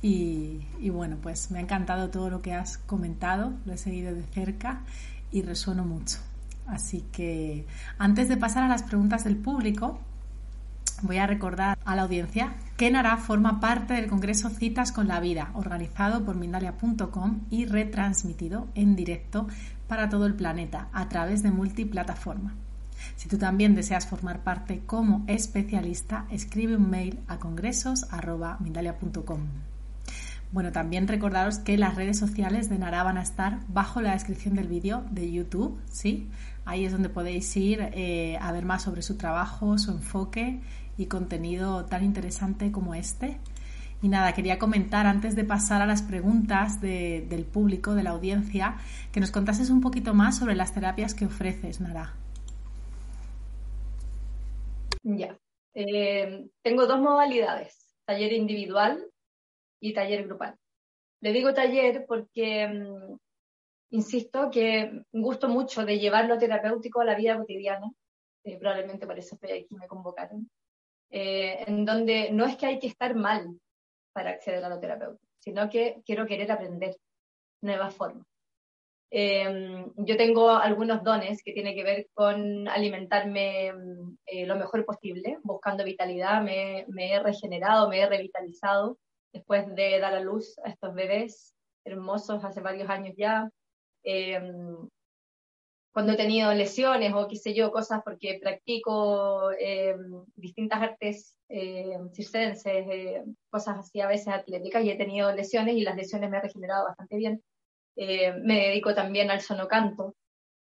Y, 0.00 0.60
y 0.78 0.90
bueno, 0.90 1.16
pues 1.20 1.50
me 1.50 1.58
ha 1.58 1.62
encantado 1.62 2.10
todo 2.10 2.30
lo 2.30 2.40
que 2.40 2.54
has 2.54 2.78
comentado, 2.78 3.52
lo 3.64 3.72
he 3.72 3.78
seguido 3.78 4.14
de 4.14 4.22
cerca 4.22 4.82
y 5.32 5.42
resueno 5.42 5.84
mucho. 5.84 6.18
Así 6.68 7.04
que 7.10 7.66
antes 7.98 8.28
de 8.28 8.36
pasar 8.36 8.62
a 8.62 8.68
las 8.68 8.84
preguntas 8.84 9.24
del 9.24 9.36
público, 9.38 9.98
voy 11.02 11.18
a 11.18 11.26
recordar 11.26 11.78
a 11.84 11.96
la 11.96 12.02
audiencia 12.02 12.54
que 12.76 12.90
Nara 12.90 13.16
forma 13.16 13.60
parte 13.60 13.94
del 13.94 14.08
Congreso 14.08 14.50
Citas 14.50 14.92
con 14.92 15.08
la 15.08 15.20
Vida, 15.20 15.50
organizado 15.54 16.24
por 16.24 16.36
Mindalia.com 16.36 17.40
y 17.50 17.66
retransmitido 17.66 18.68
en 18.74 18.96
directo 18.96 19.46
para 19.86 20.08
todo 20.08 20.26
el 20.26 20.34
planeta 20.34 20.88
a 20.92 21.08
través 21.08 21.42
de 21.42 21.50
multiplataforma. 21.50 22.54
Si 23.16 23.28
tú 23.28 23.38
también 23.38 23.74
deseas 23.74 24.06
formar 24.06 24.40
parte 24.40 24.82
como 24.86 25.24
especialista, 25.26 26.26
escribe 26.30 26.76
un 26.76 26.90
mail 26.90 27.18
a 27.28 27.38
congresos.mindalia.com. 27.38 29.69
Bueno, 30.52 30.72
también 30.72 31.06
recordaros 31.06 31.58
que 31.58 31.78
las 31.78 31.94
redes 31.94 32.18
sociales 32.18 32.68
de 32.68 32.76
Nara 32.76 33.04
van 33.04 33.18
a 33.18 33.22
estar 33.22 33.60
bajo 33.68 34.00
la 34.00 34.14
descripción 34.14 34.56
del 34.56 34.66
vídeo 34.66 35.04
de 35.10 35.30
YouTube, 35.30 35.80
¿sí? 35.88 36.28
Ahí 36.64 36.84
es 36.84 36.90
donde 36.90 37.08
podéis 37.08 37.56
ir 37.56 37.80
eh, 37.92 38.36
a 38.40 38.50
ver 38.50 38.64
más 38.64 38.82
sobre 38.82 39.02
su 39.02 39.16
trabajo, 39.16 39.78
su 39.78 39.92
enfoque 39.92 40.60
y 40.98 41.06
contenido 41.06 41.84
tan 41.84 42.04
interesante 42.04 42.72
como 42.72 42.96
este. 42.96 43.38
Y 44.02 44.08
nada, 44.08 44.32
quería 44.32 44.58
comentar 44.58 45.06
antes 45.06 45.36
de 45.36 45.44
pasar 45.44 45.82
a 45.82 45.86
las 45.86 46.02
preguntas 46.02 46.80
del 46.80 47.44
público, 47.44 47.94
de 47.94 48.02
la 48.02 48.10
audiencia, 48.10 48.78
que 49.12 49.20
nos 49.20 49.30
contases 49.30 49.70
un 49.70 49.80
poquito 49.80 50.14
más 50.14 50.38
sobre 50.38 50.56
las 50.56 50.74
terapias 50.74 51.14
que 51.14 51.26
ofreces, 51.26 51.80
Nara. 51.80 52.14
Ya. 55.04 55.38
Eh, 55.74 56.48
tengo 56.62 56.86
dos 56.86 57.00
modalidades, 57.00 57.94
taller 58.04 58.32
individual 58.32 59.09
y 59.80 59.92
taller 59.92 60.26
grupal. 60.26 60.56
Le 61.20 61.32
digo 61.32 61.52
taller 61.52 62.04
porque 62.06 62.68
mm, 62.68 63.16
insisto 63.90 64.50
que 64.50 65.02
gusto 65.12 65.48
mucho 65.48 65.84
de 65.84 65.98
llevar 65.98 66.26
lo 66.26 66.38
terapéutico 66.38 67.00
a 67.00 67.04
la 67.04 67.16
vida 67.16 67.36
cotidiana. 67.36 67.90
Eh, 68.44 68.58
probablemente 68.58 69.06
por 69.06 69.18
eso 69.18 69.34
estoy 69.34 69.52
aquí, 69.52 69.74
me 69.74 69.88
convocaron. 69.88 70.48
Eh, 71.10 71.64
en 71.66 71.84
donde 71.84 72.30
no 72.30 72.46
es 72.46 72.56
que 72.56 72.66
hay 72.66 72.78
que 72.78 72.86
estar 72.86 73.14
mal 73.14 73.58
para 74.12 74.30
acceder 74.30 74.64
a 74.64 74.68
lo 74.68 74.78
terapéutico, 74.78 75.26
sino 75.38 75.68
que 75.68 76.02
quiero 76.06 76.26
querer 76.26 76.50
aprender 76.52 76.96
nuevas 77.62 77.94
formas. 77.94 78.26
Em, 79.12 79.92
yo 79.96 80.16
tengo 80.16 80.50
algunos 80.50 81.02
dones 81.02 81.42
que 81.42 81.52
tienen 81.52 81.74
que 81.74 81.82
ver 81.82 82.06
con 82.14 82.68
alimentarme 82.68 83.72
eh, 84.24 84.46
lo 84.46 84.54
mejor 84.56 84.84
posible, 84.84 85.38
buscando 85.42 85.84
vitalidad, 85.84 86.40
me, 86.42 86.86
he 86.96 87.18
regenerado, 87.20 87.88
me 87.88 88.00
he 88.00 88.08
revitalizado 88.08 88.98
después 89.32 89.66
de 89.74 89.98
dar 89.98 90.14
a 90.14 90.20
luz 90.20 90.58
a 90.64 90.70
estos 90.70 90.94
bebés 90.94 91.54
hermosos 91.84 92.44
hace 92.44 92.60
varios 92.60 92.88
años 92.88 93.14
ya. 93.16 93.50
Em, 94.02 94.88
cuando 95.92 96.12
he 96.12 96.16
tenido 96.16 96.52
lesiones 96.54 97.12
o 97.14 97.26
qué 97.26 97.36
sé 97.36 97.52
yo, 97.52 97.72
cosas 97.72 98.00
porque 98.04 98.38
practico 98.40 99.50
eh, 99.52 99.96
distintas 100.36 100.80
artes 100.80 101.36
eh, 101.48 101.98
circenses, 102.12 103.24
cosas 103.50 103.78
así 103.78 104.00
a 104.00 104.06
veces 104.06 104.28
atléticas 104.28 104.84
y 104.84 104.90
he 104.90 104.96
tenido 104.96 105.32
lesiones 105.32 105.74
y 105.74 105.82
las 105.82 105.96
lesiones 105.96 106.30
me 106.30 106.36
han 106.36 106.44
regenerado 106.44 106.84
bastante 106.84 107.16
bien. 107.16 107.42
Me 107.96 108.68
dedico 108.68 108.94
también 108.94 109.30
al 109.30 109.40
sonocanto 109.42 110.14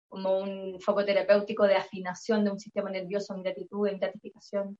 como 0.08 0.38
un 0.38 0.80
foco 0.80 1.04
terapéutico 1.04 1.68
de 1.68 1.76
afinación 1.76 2.46
de 2.46 2.52
un 2.52 2.60
sistema 2.60 2.90
nervioso 2.90 3.36
en 3.36 3.44
gratitud, 3.44 3.88
en 3.88 4.00
gratificación. 4.00 4.78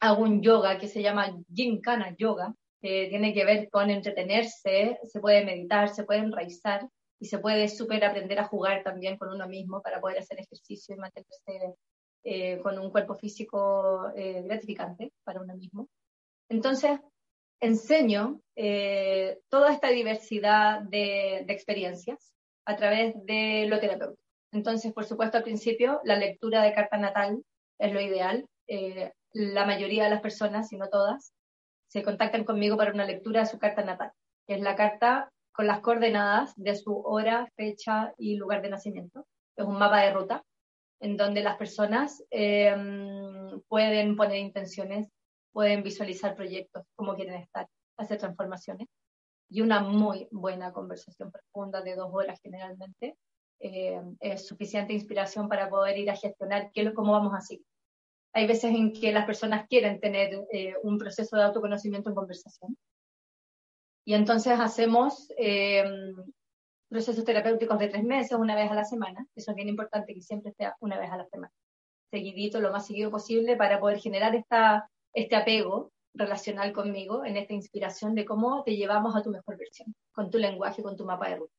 Hago 0.00 0.22
un 0.22 0.42
yoga 0.42 0.78
que 0.78 0.88
se 0.88 1.02
llama 1.02 1.36
Jinkana 1.52 2.14
Yoga, 2.16 2.54
que 2.80 3.06
tiene 3.08 3.32
que 3.32 3.44
ver 3.44 3.70
con 3.70 3.90
entretenerse, 3.90 4.98
se 5.04 5.20
puede 5.20 5.44
meditar, 5.44 5.88
se 5.88 6.04
puede 6.04 6.20
enraizar 6.20 6.86
y 7.18 7.26
se 7.26 7.38
puede 7.38 7.68
súper 7.68 8.04
aprender 8.04 8.38
a 8.38 8.44
jugar 8.44 8.82
también 8.82 9.16
con 9.16 9.30
uno 9.30 9.48
mismo 9.48 9.80
para 9.80 10.00
poder 10.00 10.18
hacer 10.18 10.40
ejercicio 10.40 10.94
y 10.94 10.98
mantenerse 10.98 11.74
eh, 12.24 12.58
con 12.62 12.78
un 12.78 12.90
cuerpo 12.90 13.14
físico 13.14 14.10
eh, 14.16 14.42
gratificante 14.42 15.12
para 15.24 15.40
uno 15.40 15.54
mismo. 15.56 15.88
Entonces, 16.50 16.98
enseño 17.60 18.40
eh, 18.56 19.38
toda 19.48 19.72
esta 19.72 19.88
diversidad 19.88 20.82
de, 20.82 21.44
de, 21.46 21.52
experiencias 21.52 22.32
a 22.66 22.76
través 22.76 23.14
de 23.24 23.66
lo 23.68 23.80
terapéutico. 23.80 24.20
Entonces, 24.52 24.92
por 24.92 25.04
supuesto, 25.04 25.38
al 25.38 25.42
principio, 25.42 26.00
la 26.04 26.16
lectura 26.16 26.62
de 26.62 26.74
carta 26.74 26.96
natal 26.98 27.42
es 27.78 27.92
lo 27.92 28.00
ideal. 28.00 28.46
La 29.34 29.66
mayoría 29.66 30.04
de 30.04 30.10
las 30.10 30.20
personas, 30.20 30.68
si 30.68 30.76
no 30.76 30.88
todas, 30.88 31.34
se 31.88 32.02
contactan 32.02 32.44
conmigo 32.44 32.76
para 32.76 32.92
una 32.92 33.04
lectura 33.04 33.40
de 33.40 33.46
su 33.46 33.58
carta 33.58 33.82
natal, 33.82 34.12
que 34.46 34.54
es 34.54 34.60
la 34.60 34.76
carta 34.76 35.30
con 35.52 35.66
las 35.66 35.80
coordenadas 35.80 36.52
de 36.56 36.74
su 36.76 36.96
hora, 37.00 37.48
fecha 37.56 38.14
y 38.16 38.36
lugar 38.36 38.62
de 38.62 38.70
nacimiento. 38.70 39.26
Es 39.56 39.64
un 39.66 39.78
mapa 39.78 40.00
de 40.00 40.12
ruta 40.12 40.44
en 41.00 41.16
donde 41.16 41.42
las 41.42 41.56
personas 41.56 42.24
em, 42.30 43.60
pueden 43.68 44.16
poner 44.16 44.38
intenciones, 44.38 45.08
pueden 45.52 45.82
visualizar 45.82 46.34
proyectos, 46.34 46.84
cómo 46.96 47.14
quieren 47.14 47.34
estar, 47.34 47.68
hacer 47.96 48.18
transformaciones. 48.18 48.88
Y 49.50 49.60
una 49.60 49.80
muy 49.80 50.28
buena 50.30 50.72
conversación 50.72 51.30
profunda 51.30 51.82
de 51.82 51.94
dos 51.94 52.08
horas 52.12 52.40
generalmente 52.42 53.16
em, 53.60 54.16
es 54.20 54.46
suficiente 54.46 54.92
inspiración 54.92 55.48
para 55.48 55.68
poder 55.68 55.98
ir 55.98 56.10
a 56.10 56.16
gestionar 56.16 56.70
qué, 56.72 56.92
cómo 56.94 57.12
vamos 57.12 57.34
a 57.34 57.40
seguir. 57.40 57.66
Hay 58.34 58.46
veces 58.46 58.74
en 58.74 58.92
que 58.92 59.12
las 59.12 59.26
personas 59.26 59.66
quieren 59.68 60.00
tener 60.00 60.44
eh, 60.52 60.74
un 60.82 60.98
proceso 60.98 61.36
de 61.36 61.44
autoconocimiento 61.44 62.10
en 62.10 62.14
conversación 62.14 62.76
y 64.04 64.14
entonces 64.14 64.58
hacemos 64.60 65.32
eh, 65.38 65.84
procesos 66.88 67.24
terapéuticos 67.24 67.78
de 67.78 67.88
tres 67.88 68.04
meses, 68.04 68.38
una 68.38 68.54
vez 68.54 68.70
a 68.70 68.74
la 68.74 68.84
semana. 68.84 69.26
Eso 69.34 69.50
es 69.50 69.56
bien 69.56 69.68
importante 69.68 70.14
que 70.14 70.20
siempre 70.20 70.52
sea 70.52 70.76
una 70.80 70.98
vez 70.98 71.10
a 71.10 71.16
la 71.16 71.26
semana. 71.26 71.52
Seguidito, 72.10 72.60
lo 72.60 72.70
más 72.70 72.86
seguido 72.86 73.10
posible, 73.10 73.56
para 73.56 73.80
poder 73.80 73.98
generar 73.98 74.34
esta, 74.34 74.88
este 75.14 75.36
apego 75.36 75.90
relacional 76.12 76.72
conmigo, 76.72 77.24
en 77.24 77.36
esta 77.36 77.54
inspiración 77.54 78.14
de 78.14 78.24
cómo 78.24 78.62
te 78.62 78.76
llevamos 78.76 79.16
a 79.16 79.22
tu 79.22 79.30
mejor 79.30 79.56
versión, 79.56 79.94
con 80.12 80.30
tu 80.30 80.38
lenguaje, 80.38 80.82
con 80.82 80.96
tu 80.96 81.04
mapa 81.04 81.30
de 81.30 81.36
ruta. 81.36 81.54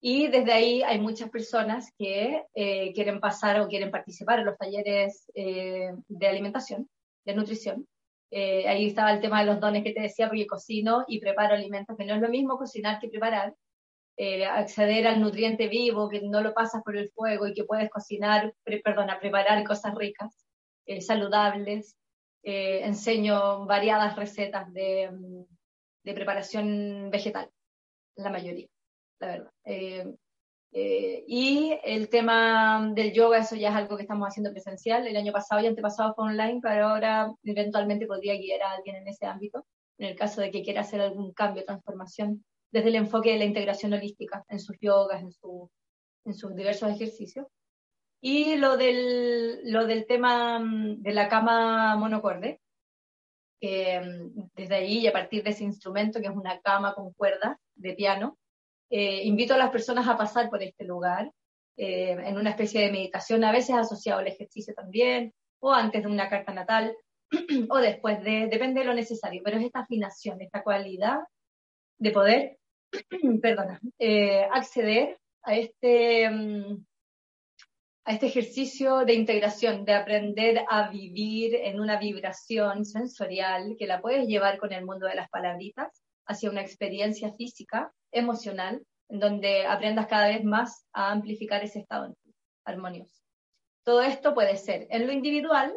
Y 0.00 0.28
desde 0.28 0.52
ahí 0.52 0.82
hay 0.82 1.00
muchas 1.00 1.30
personas 1.30 1.92
que 1.98 2.44
eh, 2.54 2.92
quieren 2.92 3.20
pasar 3.20 3.60
o 3.60 3.68
quieren 3.68 3.90
participar 3.90 4.40
en 4.40 4.46
los 4.46 4.58
talleres 4.58 5.30
eh, 5.34 5.92
de 6.06 6.26
alimentación, 6.28 6.88
de 7.24 7.34
nutrición. 7.34 7.86
Eh, 8.30 8.68
ahí 8.68 8.88
estaba 8.88 9.12
el 9.12 9.20
tema 9.20 9.40
de 9.40 9.46
los 9.46 9.60
dones 9.60 9.82
que 9.82 9.92
te 9.92 10.02
decía, 10.02 10.28
porque 10.28 10.46
cocino 10.46 11.04
y 11.08 11.20
preparo 11.20 11.54
alimentos, 11.54 11.96
que 11.96 12.04
no 12.04 12.14
es 12.14 12.20
lo 12.20 12.28
mismo 12.28 12.58
cocinar 12.58 13.00
que 13.00 13.08
preparar. 13.08 13.54
acceder 14.50 15.06
al 15.06 15.20
nutriente 15.20 15.68
vivo, 15.68 16.08
que 16.08 16.22
no 16.22 16.40
lo 16.40 16.54
pasas 16.54 16.82
por 16.82 16.96
el 16.96 17.10
fuego 17.10 17.46
y 17.46 17.54
que 17.54 17.64
puedes 17.64 17.90
cocinar, 17.90 18.54
perdona, 18.84 19.18
preparar 19.20 19.62
cosas 19.64 19.94
ricas, 19.94 20.46
saludables. 21.00 21.96
enseño 22.42 23.66
variadas 23.66 24.16
recetas 24.16 24.72
de, 24.72 25.10
de 26.04 26.14
preparación 26.14 27.10
vegetal, 27.10 27.50
la 28.16 28.30
mayoría 28.30 28.68
la 29.20 29.26
verdad. 29.26 29.50
Eh, 29.64 30.14
eh, 30.72 31.24
y 31.26 31.78
el 31.84 32.08
tema 32.10 32.90
del 32.94 33.12
yoga, 33.12 33.38
eso 33.38 33.56
ya 33.56 33.70
es 33.70 33.76
algo 33.76 33.96
que 33.96 34.02
estamos 34.02 34.28
haciendo 34.28 34.52
presencial. 34.52 35.06
El 35.06 35.16
año 35.16 35.32
pasado 35.32 35.62
y 35.62 35.66
antepasado 35.66 36.14
fue 36.14 36.26
online, 36.26 36.60
pero 36.62 36.88
ahora 36.88 37.32
eventualmente 37.44 38.06
podría 38.06 38.34
guiar 38.34 38.62
a 38.62 38.72
alguien 38.72 38.96
en 38.96 39.08
ese 39.08 39.26
ámbito, 39.26 39.66
en 39.98 40.08
el 40.08 40.16
caso 40.16 40.40
de 40.40 40.50
que 40.50 40.62
quiera 40.62 40.82
hacer 40.82 41.00
algún 41.00 41.32
cambio, 41.32 41.64
transformación, 41.64 42.44
desde 42.70 42.88
el 42.88 42.96
enfoque 42.96 43.32
de 43.32 43.38
la 43.38 43.44
integración 43.46 43.92
holística 43.94 44.44
en 44.48 44.60
sus 44.60 44.76
yogas, 44.80 45.22
en, 45.22 45.32
su, 45.32 45.70
en 46.24 46.34
sus 46.34 46.54
diversos 46.54 46.90
ejercicios. 46.90 47.46
Y 48.20 48.56
lo 48.56 48.76
del, 48.76 49.70
lo 49.72 49.86
del 49.86 50.06
tema 50.06 50.58
mm, 50.58 51.00
de 51.00 51.12
la 51.12 51.28
cama 51.28 51.96
monocorde, 51.96 52.60
que 53.60 54.00
mm, 54.00 54.50
desde 54.54 54.74
ahí 54.74 54.98
y 54.98 55.06
a 55.06 55.12
partir 55.12 55.42
de 55.42 55.50
ese 55.50 55.64
instrumento, 55.64 56.20
que 56.20 56.26
es 56.26 56.34
una 56.34 56.60
cama 56.60 56.94
con 56.94 57.12
cuerdas 57.14 57.56
de 57.74 57.94
piano, 57.94 58.36
eh, 58.90 59.24
invito 59.24 59.54
a 59.54 59.58
las 59.58 59.70
personas 59.70 60.06
a 60.08 60.16
pasar 60.16 60.48
por 60.48 60.62
este 60.62 60.84
lugar 60.84 61.30
eh, 61.76 62.12
en 62.12 62.38
una 62.38 62.50
especie 62.50 62.80
de 62.80 62.92
meditación, 62.92 63.44
a 63.44 63.52
veces 63.52 63.76
asociado 63.76 64.20
al 64.20 64.28
ejercicio 64.28 64.74
también, 64.74 65.34
o 65.60 65.72
antes 65.72 66.02
de 66.02 66.08
una 66.08 66.28
carta 66.28 66.52
natal, 66.54 66.96
o 67.70 67.78
después 67.78 68.22
de, 68.22 68.46
depende 68.46 68.80
de 68.80 68.86
lo 68.86 68.94
necesario, 68.94 69.42
pero 69.44 69.58
es 69.58 69.64
esta 69.64 69.80
afinación, 69.80 70.40
esta 70.40 70.62
cualidad 70.62 71.18
de 71.98 72.10
poder, 72.12 72.58
perdona, 73.42 73.80
eh, 73.98 74.46
acceder 74.52 75.18
a 75.42 75.54
este, 75.56 76.30
mm, 76.30 76.84
a 78.04 78.12
este 78.12 78.26
ejercicio 78.26 79.04
de 79.04 79.14
integración, 79.14 79.84
de 79.84 79.94
aprender 79.94 80.64
a 80.68 80.88
vivir 80.90 81.56
en 81.56 81.80
una 81.80 81.98
vibración 81.98 82.84
sensorial 82.84 83.74
que 83.78 83.86
la 83.86 84.00
puedes 84.00 84.28
llevar 84.28 84.58
con 84.58 84.72
el 84.72 84.84
mundo 84.84 85.06
de 85.06 85.16
las 85.16 85.28
palabritas 85.28 86.05
hacia 86.26 86.50
una 86.50 86.62
experiencia 86.62 87.32
física 87.32 87.92
emocional, 88.12 88.82
en 89.08 89.20
donde 89.20 89.66
aprendas 89.66 90.06
cada 90.06 90.28
vez 90.28 90.44
más 90.44 90.86
a 90.92 91.12
amplificar 91.12 91.62
ese 91.62 91.80
estado 91.80 92.14
armonioso. 92.64 93.22
Todo 93.84 94.02
esto 94.02 94.34
puede 94.34 94.56
ser 94.56 94.86
en 94.90 95.06
lo 95.06 95.12
individual 95.12 95.76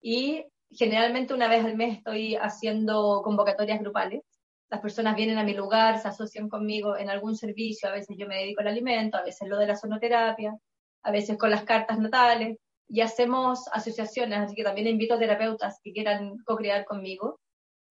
y 0.00 0.44
generalmente 0.70 1.34
una 1.34 1.48
vez 1.48 1.64
al 1.64 1.76
mes 1.76 1.98
estoy 1.98 2.36
haciendo 2.36 3.20
convocatorias 3.22 3.80
grupales. 3.80 4.22
Las 4.70 4.80
personas 4.80 5.14
vienen 5.14 5.38
a 5.38 5.44
mi 5.44 5.52
lugar, 5.52 6.00
se 6.00 6.08
asocian 6.08 6.48
conmigo 6.48 6.96
en 6.96 7.10
algún 7.10 7.36
servicio, 7.36 7.88
a 7.88 7.92
veces 7.92 8.16
yo 8.18 8.26
me 8.26 8.38
dedico 8.38 8.62
al 8.62 8.68
alimento, 8.68 9.18
a 9.18 9.22
veces 9.22 9.46
lo 9.46 9.58
de 9.58 9.66
la 9.66 9.76
sonoterapia, 9.76 10.56
a 11.02 11.10
veces 11.10 11.36
con 11.36 11.50
las 11.50 11.64
cartas 11.64 11.98
natales, 11.98 12.56
y 12.88 13.00
hacemos 13.00 13.66
asociaciones, 13.72 14.38
así 14.38 14.54
que 14.54 14.64
también 14.64 14.86
invito 14.86 15.14
a 15.14 15.18
terapeutas 15.18 15.80
que 15.82 15.92
quieran 15.92 16.38
co-crear 16.44 16.84
conmigo, 16.84 17.40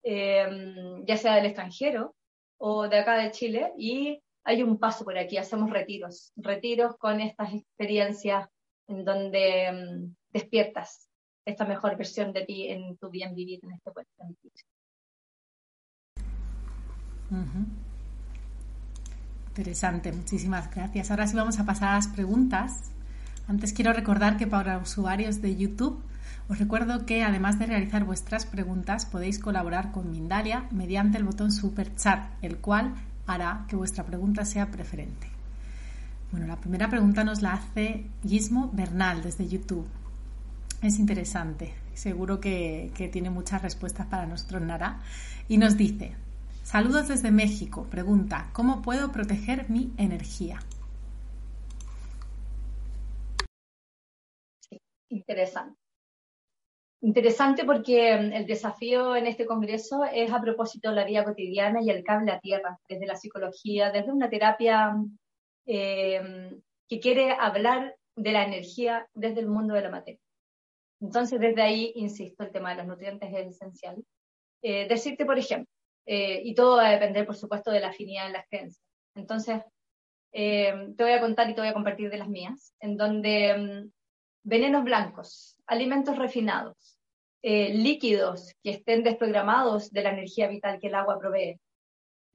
eh, 0.03 1.03
ya 1.07 1.17
sea 1.17 1.37
del 1.37 1.47
extranjero 1.47 2.15
o 2.59 2.89
de 2.89 2.99
acá 2.99 3.17
de 3.17 3.31
Chile 3.31 3.73
y 3.77 4.23
hay 4.45 4.63
un 4.63 4.79
paso 4.79 5.05
por 5.05 5.17
aquí, 5.17 5.37
hacemos 5.37 5.71
retiros, 5.71 6.33
retiros 6.37 6.97
con 6.97 7.21
estas 7.21 7.55
experiencias 7.55 8.49
en 8.89 9.05
donde 9.05 9.73
mm, 9.73 10.15
despiertas 10.33 11.09
esta 11.45 11.65
mejor 11.65 11.97
versión 11.97 12.33
de 12.33 12.45
ti 12.45 12.69
en 12.69 12.97
tu 12.97 13.09
bien 13.11 13.35
vivir 13.35 13.61
en 13.63 13.73
este 13.73 13.91
pueblo. 13.91 14.11
Interesante, 19.49 20.13
muchísimas 20.13 20.75
gracias. 20.75 21.11
Ahora 21.11 21.27
sí 21.27 21.37
vamos 21.37 21.59
a 21.59 21.67
pasar 21.67 21.91
a 21.91 21.95
las 21.95 22.09
preguntas. 22.09 22.91
Antes 23.49 23.73
quiero 23.73 23.93
recordar 23.93 24.37
que 24.37 24.47
para 24.47 24.79
usuarios 24.79 25.43
de 25.43 25.57
YouTube 25.57 26.03
os 26.49 26.59
recuerdo 26.59 27.07
que 27.07 27.23
además 27.23 27.59
de 27.59 27.67
realizar 27.67 28.05
vuestras 28.05 28.47
preguntas 28.47 29.07
podéis 29.07 29.39
colaborar 29.39 29.93
con 29.93 30.11
Mindalia 30.11 30.67
mediante 30.71 31.19
el 31.19 31.25
botón 31.25 31.53
Super 31.53 31.95
Chat, 31.97 32.21
el 32.43 32.59
cual 32.59 32.95
hará 33.27 33.65
que 33.69 33.77
vuestra 33.77 34.05
pregunta 34.05 34.45
sea 34.45 34.71
preferente. 34.71 35.29
Bueno, 36.31 36.47
la 36.47 36.57
primera 36.57 36.89
pregunta 36.89 37.25
nos 37.25 37.43
la 37.43 37.55
hace 37.55 38.07
Gismo 38.27 38.71
Bernal 38.73 39.23
desde 39.23 39.49
YouTube. 39.49 39.87
Es 40.83 40.99
interesante, 40.99 41.75
seguro 41.95 42.41
que, 42.41 42.91
que 42.95 43.09
tiene 43.09 43.31
muchas 43.31 43.63
respuestas 43.63 44.07
para 44.07 44.27
nuestro 44.27 44.59
Nara. 44.59 45.01
Y 45.49 45.59
nos 45.59 45.77
dice, 45.77 46.13
saludos 46.65 47.09
desde 47.09 47.31
México, 47.31 47.85
pregunta, 47.91 48.49
¿cómo 48.53 48.83
puedo 48.83 49.13
proteger 49.13 49.71
mi 49.71 49.93
energía? 49.97 50.61
interesante. 55.13 55.82
Interesante 57.03 57.65
porque 57.65 58.17
mm, 58.17 58.33
el 58.33 58.47
desafío 58.47 59.17
en 59.17 59.27
este 59.27 59.45
congreso 59.45 60.05
es 60.05 60.33
a 60.33 60.41
propósito 60.41 60.91
de 60.91 60.95
la 60.95 61.05
vida 61.05 61.25
cotidiana 61.25 61.83
y 61.83 61.91
el 61.91 62.05
cable 62.05 62.31
a 62.31 62.39
tierra, 62.39 62.79
desde 62.89 63.07
la 63.07 63.17
psicología, 63.17 63.91
desde 63.91 64.13
una 64.13 64.31
terapia 64.31 64.95
eh, 65.67 66.53
que 66.89 67.01
quiere 67.01 67.33
hablar 67.33 67.97
de 68.15 68.33
la 68.33 68.45
energía 68.45 69.09
desde 69.15 69.41
el 69.41 69.49
mundo 69.49 69.75
de 69.75 69.81
la 69.83 69.91
materia. 69.91 70.21
Entonces, 71.01 71.41
desde 71.41 71.61
ahí, 71.61 71.93
insisto, 71.97 72.45
el 72.45 72.53
tema 72.53 72.71
de 72.71 72.77
los 72.77 72.87
nutrientes 72.87 73.33
es 73.35 73.49
esencial. 73.49 74.05
Eh, 74.63 74.87
decirte, 74.87 75.27
por 75.27 75.39
ejemplo, 75.39 75.73
eh, 76.07 76.41
y 76.45 76.55
todo 76.55 76.77
va 76.77 76.87
a 76.87 76.93
depender, 76.93 77.27
por 77.27 77.35
supuesto, 77.35 77.73
de 77.73 77.81
la 77.81 77.89
afinidad 77.89 78.29
en 78.29 78.35
las 78.35 78.47
creencias. 78.49 78.87
Entonces, 79.17 79.61
te 80.31 80.95
voy 80.97 81.13
a 81.13 81.21
contar 81.21 81.51
y 81.51 81.55
te 81.55 81.61
voy 81.61 81.69
a 81.69 81.75
compartir 81.75 82.11
de 82.11 82.19
las 82.19 82.29
mías, 82.29 82.75
en 82.79 82.97
donde 82.97 83.57
mm, 83.57 83.91
venenos 84.45 84.85
blancos, 84.85 85.52
alimentos 85.67 86.17
refinados, 86.19 86.99
eh, 87.43 87.75
líquidos 87.75 88.55
que 88.63 88.71
estén 88.71 89.03
desprogramados 89.03 89.91
de 89.91 90.03
la 90.03 90.11
energía 90.11 90.49
vital 90.49 90.79
que 90.81 90.89
el 90.89 90.95
agua 90.95 91.19
provee, 91.19 91.59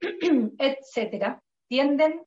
etcétera, 0.00 1.42
tienden 1.68 2.22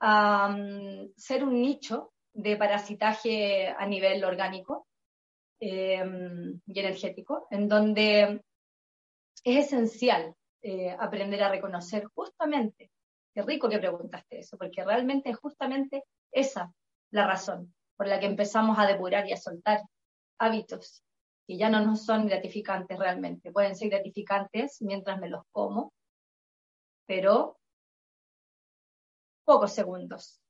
a 0.00 0.48
mm, 0.48 1.12
ser 1.16 1.44
un 1.44 1.60
nicho 1.60 2.12
de 2.32 2.56
parasitaje 2.56 3.68
a 3.68 3.86
nivel 3.86 4.24
orgánico 4.24 4.86
em, 5.60 6.60
y 6.66 6.80
energético, 6.80 7.46
en 7.50 7.68
donde 7.68 8.40
es 9.44 9.66
esencial 9.66 10.34
eh, 10.62 10.96
aprender 10.98 11.42
a 11.42 11.50
reconocer 11.50 12.04
justamente, 12.14 12.90
qué 13.34 13.42
rico 13.42 13.68
que 13.68 13.78
preguntaste 13.78 14.38
eso, 14.38 14.56
porque 14.56 14.84
realmente 14.84 15.30
es 15.30 15.36
justamente 15.36 16.04
esa 16.30 16.72
la 17.10 17.26
razón 17.26 17.74
por 17.96 18.08
la 18.08 18.18
que 18.18 18.26
empezamos 18.26 18.78
a 18.78 18.86
depurar 18.86 19.28
y 19.28 19.32
a 19.32 19.36
soltar 19.36 19.82
hábitos 20.42 21.02
que 21.46 21.56
ya 21.56 21.68
no 21.68 21.80
nos 21.84 22.04
son 22.04 22.26
gratificantes 22.26 22.98
realmente. 22.98 23.52
Pueden 23.52 23.76
ser 23.76 23.90
gratificantes 23.90 24.80
mientras 24.82 25.18
me 25.20 25.28
los 25.28 25.42
como, 25.50 25.92
pero 27.06 27.58
pocos 29.44 29.72
segundos 29.72 30.40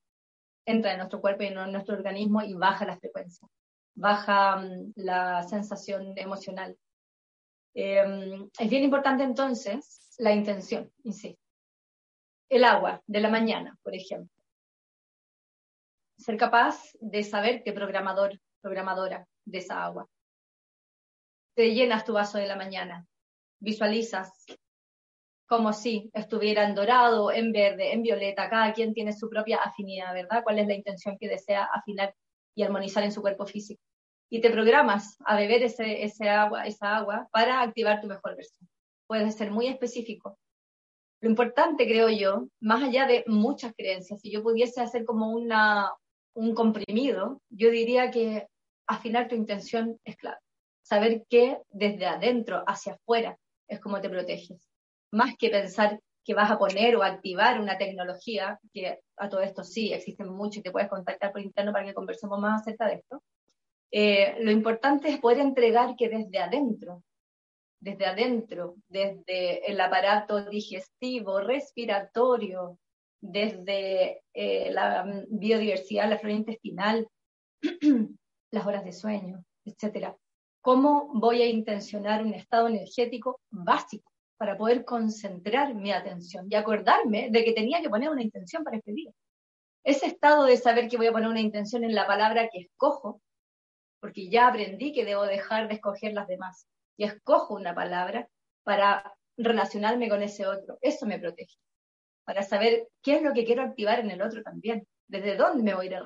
entra 0.66 0.92
en 0.92 0.98
nuestro 0.98 1.20
cuerpo 1.20 1.42
y 1.42 1.46
en 1.46 1.72
nuestro 1.72 1.96
organismo 1.96 2.42
y 2.42 2.54
baja 2.54 2.86
la 2.86 2.96
frecuencia, 2.96 3.48
baja 3.94 4.56
mm, 4.56 4.92
la 4.96 5.42
sensación 5.42 6.12
emocional. 6.16 6.76
Em, 7.74 8.48
es 8.58 8.70
bien 8.70 8.84
importante 8.84 9.24
entonces 9.24 10.14
la 10.18 10.32
intención, 10.32 10.92
insisto. 11.04 11.40
El 12.48 12.64
agua 12.64 13.02
de 13.06 13.20
la 13.20 13.30
mañana, 13.30 13.78
por 13.82 13.94
ejemplo. 13.94 14.30
Ser 16.18 16.36
capaz 16.36 16.92
de 17.00 17.24
saber 17.24 17.62
qué 17.64 17.72
programador, 17.72 18.38
programadora 18.60 19.26
de 19.44 19.58
esa 19.58 19.84
agua. 19.84 20.08
Te 21.54 21.74
llenas 21.74 22.04
tu 22.04 22.14
vaso 22.14 22.38
de 22.38 22.46
la 22.46 22.56
mañana, 22.56 23.06
visualizas 23.60 24.46
como 25.52 25.74
si 25.74 26.10
estuviera 26.14 26.64
en 26.64 26.74
dorado, 26.74 27.30
en 27.30 27.52
verde, 27.52 27.92
en 27.92 28.02
violeta, 28.02 28.48
cada 28.48 28.72
quien 28.72 28.94
tiene 28.94 29.12
su 29.12 29.28
propia 29.28 29.58
afinidad, 29.58 30.14
¿verdad? 30.14 30.42
¿Cuál 30.42 30.58
es 30.58 30.66
la 30.66 30.72
intención 30.72 31.18
que 31.18 31.28
desea 31.28 31.64
afinar 31.64 32.14
y 32.54 32.62
armonizar 32.62 33.04
en 33.04 33.12
su 33.12 33.20
cuerpo 33.20 33.44
físico? 33.44 33.82
Y 34.30 34.40
te 34.40 34.48
programas 34.48 35.18
a 35.26 35.36
beber 35.36 35.62
ese, 35.62 36.04
ese 36.04 36.30
agua, 36.30 36.66
esa 36.66 36.96
agua 36.96 37.28
para 37.30 37.60
activar 37.60 38.00
tu 38.00 38.06
mejor 38.06 38.34
versión. 38.34 38.66
Puedes 39.06 39.34
ser 39.34 39.50
muy 39.50 39.66
específico. 39.66 40.38
Lo 41.20 41.28
importante, 41.28 41.86
creo 41.86 42.08
yo, 42.08 42.48
más 42.60 42.82
allá 42.82 43.06
de 43.06 43.22
muchas 43.26 43.74
creencias, 43.76 44.22
si 44.22 44.32
yo 44.32 44.42
pudiese 44.42 44.80
hacer 44.80 45.04
como 45.04 45.32
una, 45.32 45.92
un 46.34 46.54
comprimido, 46.54 47.42
yo 47.50 47.70
diría 47.70 48.10
que 48.10 48.46
afinar 48.86 49.28
tu 49.28 49.34
intención 49.34 49.98
es 50.04 50.16
clave. 50.16 50.38
Saber 50.82 51.24
que 51.28 51.58
desde 51.70 52.06
adentro 52.06 52.64
hacia 52.66 52.94
afuera 52.94 53.36
es 53.68 53.80
como 53.80 54.00
te 54.00 54.10
proteges. 54.10 54.68
Más 55.12 55.36
que 55.36 55.50
pensar 55.50 56.00
que 56.24 56.34
vas 56.34 56.50
a 56.50 56.58
poner 56.58 56.96
o 56.96 57.02
activar 57.02 57.60
una 57.60 57.78
tecnología, 57.78 58.58
que 58.72 59.00
a 59.16 59.28
todo 59.28 59.40
esto 59.40 59.64
sí, 59.64 59.92
existen 59.92 60.28
muchos 60.28 60.58
y 60.58 60.62
te 60.62 60.70
puedes 60.70 60.88
contactar 60.88 61.32
por 61.32 61.40
interno 61.40 61.72
para 61.72 61.84
que 61.84 61.94
conversemos 61.94 62.38
más 62.38 62.62
acerca 62.62 62.86
de 62.86 62.94
esto. 62.94 63.22
Eh, 63.90 64.36
lo 64.40 64.50
importante 64.50 65.08
es 65.08 65.18
poder 65.18 65.40
entregar 65.40 65.96
que 65.96 66.08
desde 66.08 66.38
adentro, 66.38 67.02
desde 67.80 68.06
adentro, 68.06 68.76
desde 68.88 69.70
el 69.70 69.80
aparato 69.80 70.44
digestivo, 70.48 71.40
respiratorio, 71.40 72.78
desde 73.20 74.22
eh, 74.32 74.70
la 74.72 75.04
biodiversidad, 75.28 76.08
la 76.08 76.18
flora 76.18 76.34
intestinal, 76.34 77.08
las 78.52 78.66
horas 78.66 78.84
de 78.84 78.92
sueño, 78.92 79.44
etcétera. 79.64 80.16
¿Cómo 80.60 81.10
voy 81.14 81.42
a 81.42 81.46
intencionar 81.46 82.22
un 82.22 82.34
estado 82.34 82.68
energético 82.68 83.40
básico 83.50 84.12
para 84.36 84.56
poder 84.56 84.84
concentrar 84.84 85.74
mi 85.74 85.90
atención 85.90 86.46
y 86.48 86.54
acordarme 86.54 87.30
de 87.30 87.44
que 87.44 87.52
tenía 87.52 87.80
que 87.80 87.90
poner 87.90 88.10
una 88.10 88.22
intención 88.22 88.62
para 88.62 88.76
este 88.76 88.92
día? 88.92 89.10
Ese 89.82 90.06
estado 90.06 90.44
de 90.44 90.56
saber 90.56 90.88
que 90.88 90.96
voy 90.96 91.08
a 91.08 91.12
poner 91.12 91.28
una 91.28 91.40
intención 91.40 91.82
en 91.82 91.94
la 91.94 92.06
palabra 92.06 92.48
que 92.48 92.60
escojo, 92.60 93.20
porque 94.00 94.28
ya 94.28 94.46
aprendí 94.48 94.92
que 94.92 95.04
debo 95.04 95.24
dejar 95.24 95.66
de 95.66 95.74
escoger 95.74 96.12
las 96.12 96.28
demás 96.28 96.68
y 96.96 97.04
escojo 97.04 97.54
una 97.54 97.74
palabra 97.74 98.28
para 98.62 99.14
relacionarme 99.36 100.08
con 100.08 100.22
ese 100.22 100.46
otro. 100.46 100.78
Eso 100.80 101.06
me 101.06 101.18
protege, 101.18 101.56
para 102.24 102.42
saber 102.42 102.88
qué 103.02 103.16
es 103.16 103.22
lo 103.22 103.32
que 103.32 103.44
quiero 103.44 103.62
activar 103.62 103.98
en 104.00 104.10
el 104.10 104.22
otro 104.22 104.42
también, 104.42 104.86
desde 105.08 105.36
dónde 105.36 105.62
me 105.62 105.74
voy 105.74 105.86
a 105.86 105.90
ir 105.90 105.96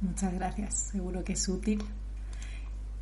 Muchas 0.00 0.34
gracias, 0.34 0.74
seguro 0.74 1.24
que 1.24 1.32
es 1.32 1.48
útil. 1.48 1.82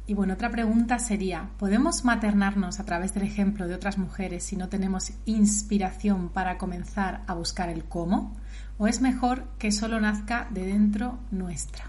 Y 0.06 0.14
bueno, 0.14 0.34
otra 0.34 0.50
pregunta 0.50 0.98
sería, 0.98 1.50
¿podemos 1.58 2.04
maternarnos 2.04 2.80
a 2.80 2.84
través 2.84 3.14
del 3.14 3.22
ejemplo 3.22 3.68
de 3.68 3.74
otras 3.74 3.98
mujeres 3.98 4.42
si 4.44 4.56
no 4.56 4.68
tenemos 4.68 5.12
inspiración 5.26 6.28
para 6.28 6.58
comenzar 6.58 7.22
a 7.26 7.34
buscar 7.34 7.68
el 7.68 7.84
cómo? 7.84 8.36
¿O 8.78 8.88
es 8.88 9.00
mejor 9.00 9.44
que 9.58 9.70
solo 9.70 10.00
nazca 10.00 10.48
de 10.50 10.66
dentro 10.66 11.18
nuestra? 11.30 11.84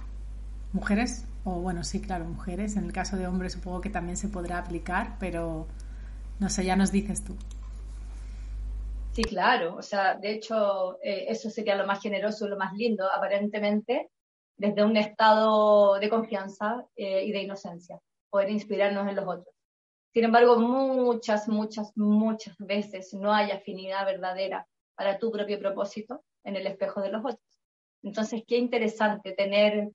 Mujeres, 0.73 1.25
o 1.43 1.59
bueno, 1.59 1.83
sí, 1.83 2.01
claro, 2.01 2.25
mujeres, 2.25 2.75
en 2.75 2.85
el 2.85 2.93
caso 2.93 3.17
de 3.17 3.27
hombres 3.27 3.53
supongo 3.53 3.81
que 3.81 3.89
también 3.89 4.17
se 4.17 4.29
podrá 4.29 4.59
aplicar, 4.59 5.17
pero 5.19 5.67
no 6.39 6.49
sé, 6.49 6.65
ya 6.65 6.75
nos 6.75 6.91
dices 6.91 7.23
tú. 7.23 7.35
Sí, 9.15 9.27
claro, 9.27 9.75
o 9.75 9.81
sea, 9.83 10.15
de 10.15 10.31
hecho, 10.31 10.97
eh, 11.03 11.25
eso 11.29 11.49
sería 11.49 11.75
lo 11.75 11.85
más 11.85 12.01
generoso, 12.01 12.47
lo 12.47 12.57
más 12.57 12.73
lindo, 12.73 13.07
aparentemente, 13.11 14.09
desde 14.57 14.83
un 14.83 14.97
estado 14.97 15.99
de 15.99 16.09
confianza 16.09 16.83
eh, 16.95 17.23
y 17.23 17.31
de 17.31 17.43
inocencia, 17.43 17.99
poder 18.31 18.49
inspirarnos 18.49 19.07
en 19.07 19.15
los 19.15 19.27
otros. 19.27 19.53
Sin 20.13 20.23
embargo, 20.23 20.57
muchas, 20.57 21.47
muchas, 21.47 21.91
muchas 21.95 22.55
veces 22.57 23.13
no 23.13 23.31
hay 23.31 23.51
afinidad 23.51 24.05
verdadera 24.05 24.67
para 24.95 25.19
tu 25.19 25.31
propio 25.31 25.59
propósito 25.59 26.23
en 26.43 26.55
el 26.55 26.65
espejo 26.65 27.01
de 27.01 27.11
los 27.11 27.21
otros. 27.21 27.61
Entonces, 28.01 28.43
qué 28.47 28.57
interesante 28.57 29.33
tener 29.33 29.91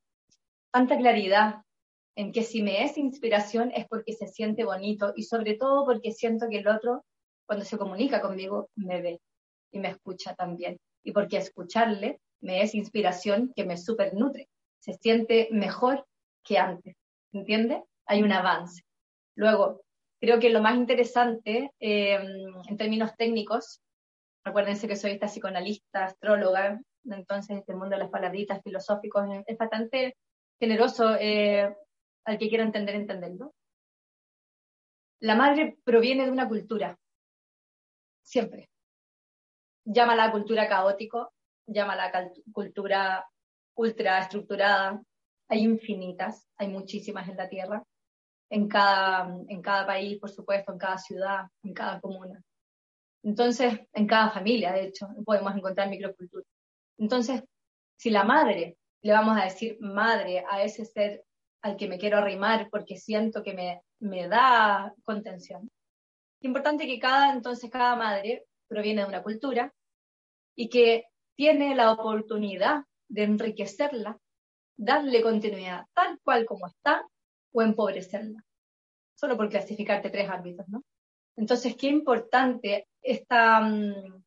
tanta 0.73 0.97
claridad 0.97 1.63
en 2.17 2.31
que 2.31 2.43
si 2.45 2.63
me 2.63 2.85
es 2.85 2.97
inspiración 2.97 3.73
es 3.75 3.87
porque 3.89 4.13
se 4.13 4.29
siente 4.29 4.65
bonito 4.65 5.13
y 5.17 5.25
sobre 5.25 5.55
todo 5.55 5.85
porque 5.85 6.13
siento 6.13 6.47
que 6.49 6.59
el 6.59 6.69
otro, 6.69 7.05
cuando 7.49 7.65
se 7.65 7.79
comunica 7.79 8.21
conmigo, 8.21 8.69
me 8.77 9.01
ve 9.01 9.21
y 9.73 9.79
me 9.79 9.89
escucha 9.89 10.35
también. 10.35 10.79
Y 11.03 11.13
porque 11.13 11.39
escucharle 11.39 12.21
me 12.43 12.63
es 12.63 12.75
inspiración 12.75 13.53
que 13.57 13.65
me 13.65 13.79
super 13.79 14.13
nutre. 14.13 14.49
Se 14.79 14.93
siente 14.93 15.49
mejor 15.51 16.07
que 16.45 16.59
antes, 16.59 16.95
¿entiende? 17.33 17.83
Hay 18.05 18.23
un 18.23 18.33
avance. 18.33 18.83
Luego, 19.35 19.81
creo 20.21 20.39
que 20.39 20.51
lo 20.51 20.61
más 20.61 20.77
interesante 20.77 21.71
em, 21.81 22.53
en 22.69 22.77
términos 22.77 23.17
técnicos, 23.17 23.81
acuérdense 24.45 24.87
que 24.87 24.97
soy 24.97 25.13
esta 25.13 25.27
psicoanalista, 25.27 26.05
astróloga, 26.05 26.79
entonces 27.05 27.57
este 27.57 27.73
mundo 27.73 27.97
de 27.97 28.03
las 28.03 28.11
palabritas 28.11 28.61
filosóficos 28.63 29.27
es 29.47 29.57
bastante 29.57 30.17
generoso 30.61 31.17
eh, 31.19 31.75
al 32.27 32.39
que 32.39 32.49
quiera 32.51 32.65
entender, 32.65 32.95
entenderlo. 32.95 33.55
La 35.21 35.35
madre 35.35 35.79
proviene 35.83 36.27
de 36.27 36.31
una 36.31 36.47
cultura, 36.47 36.99
siempre. 38.29 38.69
Llámala 39.85 40.31
cultura 40.31 40.69
caótico, 40.69 41.33
llama 41.67 41.97
la 41.97 42.13
cultura 42.53 43.27
ultra 43.75 44.19
estructurada. 44.19 45.03
Hay 45.49 45.61
infinitas, 45.61 46.47
hay 46.59 46.69
muchísimas 46.69 47.27
en 47.29 47.37
la 47.39 47.49
Tierra, 47.49 47.83
en 48.51 48.69
cada, 48.69 49.35
en 49.49 49.63
cada 49.63 49.87
país, 49.87 50.19
por 50.19 50.31
supuesto, 50.31 50.73
en 50.73 50.79
cada 50.79 50.99
ciudad, 50.99 51.47
en 51.63 51.73
cada 51.73 52.01
comuna. 52.01 52.43
Entonces, 53.23 53.81
en 53.95 54.07
cada 54.07 54.31
familia, 54.31 54.73
de 54.73 54.85
hecho, 54.85 55.09
podemos 55.25 55.57
encontrar 55.57 55.89
microcultura. 55.89 56.45
Entonces, 56.99 57.43
si 57.97 58.11
la 58.11 58.25
madre, 58.25 58.77
le 59.03 59.13
vamos 59.13 59.39
a 59.39 59.45
decir 59.45 59.79
madre 59.81 60.45
a 60.51 60.63
ese 60.63 60.85
ser 60.85 61.25
al 61.63 61.77
que 61.77 61.89
me 61.89 61.99
quiero 61.99 62.19
arrimar 62.19 62.69
porque 62.71 62.97
siento 62.99 63.43
que 63.43 63.55
me, 63.55 63.81
me 64.01 64.29
da 64.29 64.93
contención. 65.05 65.71
Importante 66.41 66.87
que 66.87 66.99
cada, 66.99 67.33
entonces, 67.33 67.71
cada 67.71 67.97
madre 67.97 68.45
proviene 68.69 69.03
de 69.03 69.09
una 69.09 69.23
cultura 69.23 69.73
y 70.55 70.69
que 70.69 71.07
tiene 71.35 71.75
la 71.75 71.93
oportunidad 71.93 72.85
de 73.09 73.25
enriquecerla, 73.25 74.19
darle 74.77 75.23
continuidad 75.23 75.87
tal 75.95 76.19
cual 76.23 76.45
como 76.47 76.67
está 76.67 77.07
o 77.53 77.63
empobrecerla. 77.63 78.45
Solo 79.15 79.37
por 79.37 79.49
clasificarte 79.49 80.11
tres 80.11 80.29
ámbitos, 80.29 80.69
¿no? 80.69 80.85
Entonces, 81.37 81.77
qué 81.77 81.89
importante 81.89 82.89
esta, 83.01 83.61
mm, 83.61 84.23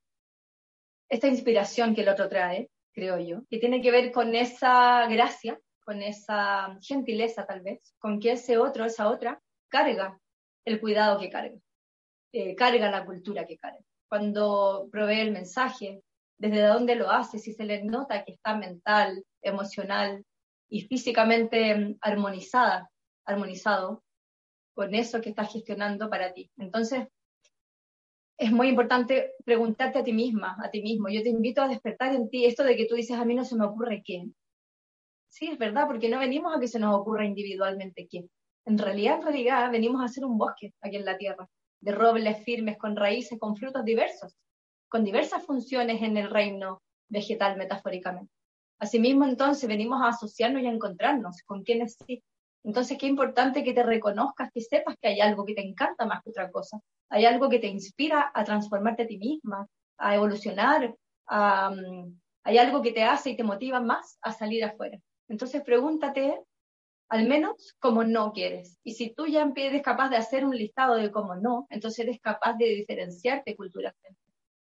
esta 1.10 1.28
inspiración 1.28 1.94
que 1.94 2.02
el 2.02 2.10
otro 2.10 2.30
trae, 2.30 2.70
creo 2.94 3.20
yo, 3.20 3.44
que 3.50 3.58
tiene 3.58 3.82
que 3.82 3.92
ver 3.92 4.12
con 4.12 4.36
esa 4.36 5.08
gracia, 5.08 5.60
con 5.84 6.02
esa 6.02 6.78
gentileza 6.82 7.46
tal 7.46 7.62
vez, 7.62 7.94
con 8.00 8.20
que 8.20 8.32
ese 8.34 8.58
otro, 8.58 8.86
esa 8.86 9.10
otra, 9.10 9.42
carga 9.70 10.20
el 10.66 10.80
cuidado 10.80 11.20
que 11.20 11.30
carga, 11.30 11.58
eh, 12.34 12.56
carga 12.56 12.90
la 12.90 13.06
cultura 13.06 13.46
que 13.46 13.58
carga. 13.58 13.80
Cuando 14.08 14.88
provee 14.92 15.20
el 15.22 15.32
mensaje, 15.32 16.02
desde 16.38 16.66
dónde 16.66 16.96
lo 16.96 17.10
hace, 17.10 17.40
si 17.40 17.54
se 17.54 17.66
le 17.66 17.84
nota 17.84 18.24
que 18.24 18.34
está 18.34 18.56
mental, 18.56 19.24
emocional 19.42 20.26
y 20.70 20.82
físicamente 20.82 21.76
mm, 21.76 21.98
armonizada, 22.02 22.90
armonizado 23.26 24.04
con 24.74 24.96
eso 24.96 25.22
que 25.22 25.30
estás 25.30 25.52
gestionando 25.52 26.10
para 26.10 26.34
ti. 26.34 26.50
Entonces, 26.58 27.08
es 28.38 28.52
muy 28.52 28.70
importante 28.70 29.34
preguntarte 29.46 30.00
a 30.00 30.04
ti 30.04 30.14
misma, 30.14 30.58
a 30.64 30.72
ti 30.72 30.82
mismo. 30.82 31.10
Yo 31.10 31.22
te 31.22 31.30
invito 31.30 31.62
a 31.62 31.68
despertar 31.68 32.16
en 32.16 32.28
ti 32.30 32.46
esto 32.46 32.64
de 32.64 32.76
que 32.76 32.88
tú 32.88 32.96
dices, 32.96 33.18
a 33.18 33.26
mí 33.26 33.36
no 33.36 33.46
se 33.46 33.56
me 33.56 33.66
ocurre 33.66 34.02
qué. 34.04 34.26
Sí, 35.30 35.48
es 35.48 35.60
verdad, 35.60 35.86
porque 35.88 36.10
no 36.10 36.20
venimos 36.20 36.56
a 36.56 36.60
que 36.60 36.68
se 36.68 36.80
nos 36.80 36.96
ocurra 36.96 37.26
individualmente 37.26 38.08
qué. 38.10 38.26
En 38.66 38.78
realidad, 38.78 39.18
en 39.18 39.22
realidad, 39.24 39.72
venimos 39.72 40.02
a 40.02 40.06
hacer 40.06 40.26
un 40.26 40.38
bosque 40.38 40.74
aquí 40.82 40.96
en 40.96 41.06
la 41.06 41.18
tierra, 41.18 41.48
de 41.82 41.92
robles 41.92 42.44
firmes, 42.44 42.78
con 42.78 42.96
raíces, 42.96 43.40
con 43.40 43.56
frutos 43.56 43.84
diversos 43.84 44.38
con 44.92 45.06
diversas 45.06 45.46
funciones 45.46 46.02
en 46.02 46.18
el 46.18 46.30
reino 46.30 46.82
vegetal 47.08 47.58
metafóricamente. 47.58 48.30
Asimismo, 48.78 49.24
entonces, 49.24 49.70
venimos 49.70 50.02
a 50.02 50.10
asociarnos 50.10 50.62
y 50.62 50.66
a 50.66 50.72
encontrarnos 50.72 51.42
con 51.46 51.64
quienes 51.64 51.96
sí. 52.06 52.22
Entonces, 52.66 52.98
qué 52.98 53.08
importante 53.08 53.64
que 53.64 53.74
te 53.74 53.84
reconozcas, 53.84 54.50
que 54.54 54.60
sepas 54.60 54.96
que 55.02 55.08
hay 55.08 55.22
algo 55.22 55.46
que 55.46 55.54
te 55.54 55.66
encanta 55.66 56.06
más 56.06 56.22
que 56.22 56.32
otra 56.32 56.52
cosa. 56.52 56.78
Hay 57.10 57.26
algo 57.26 57.50
que 57.50 57.60
te 57.60 57.68
inspira 57.68 58.32
a 58.34 58.44
transformarte 58.44 59.04
a 59.04 59.08
ti 59.08 59.18
misma, 59.18 59.66
a 59.98 60.16
evolucionar. 60.16 60.94
Mm, 61.30 62.14
hay 62.44 62.58
algo 62.58 62.82
que 62.82 62.92
te 62.92 63.04
hace 63.04 63.30
y 63.30 63.38
te 63.38 63.44
motiva 63.44 63.80
más 63.80 64.18
a 64.22 64.34
salir 64.34 64.66
afuera. 64.66 65.00
Entonces, 65.30 65.64
pregúntate 65.64 66.38
al 67.12 67.28
menos 67.28 67.76
cómo 67.80 68.06
no 68.06 68.32
quieres. 68.32 68.80
Y 68.84 68.94
si 68.94 69.14
tú 69.14 69.28
ya 69.28 69.52
eres 69.54 69.82
capaz 69.82 70.08
de 70.08 70.16
hacer 70.16 70.46
un 70.46 70.56
listado 70.56 70.96
de 70.96 71.12
cómo 71.12 71.36
no, 71.36 71.68
entonces 71.70 72.00
eres 72.00 72.22
capaz 72.22 72.54
de 72.54 72.68
diferenciarte 72.68 73.58
culturalmente 73.58 74.18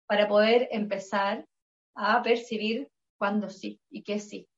para 0.07 0.27
poder 0.27 0.67
empezar 0.73 1.47
a 1.95 2.21
percibir 2.23 2.89
cuándo 3.19 3.49
sí 3.51 3.81
y 3.89 4.03
qué 4.03 4.19
sí. 4.19 4.49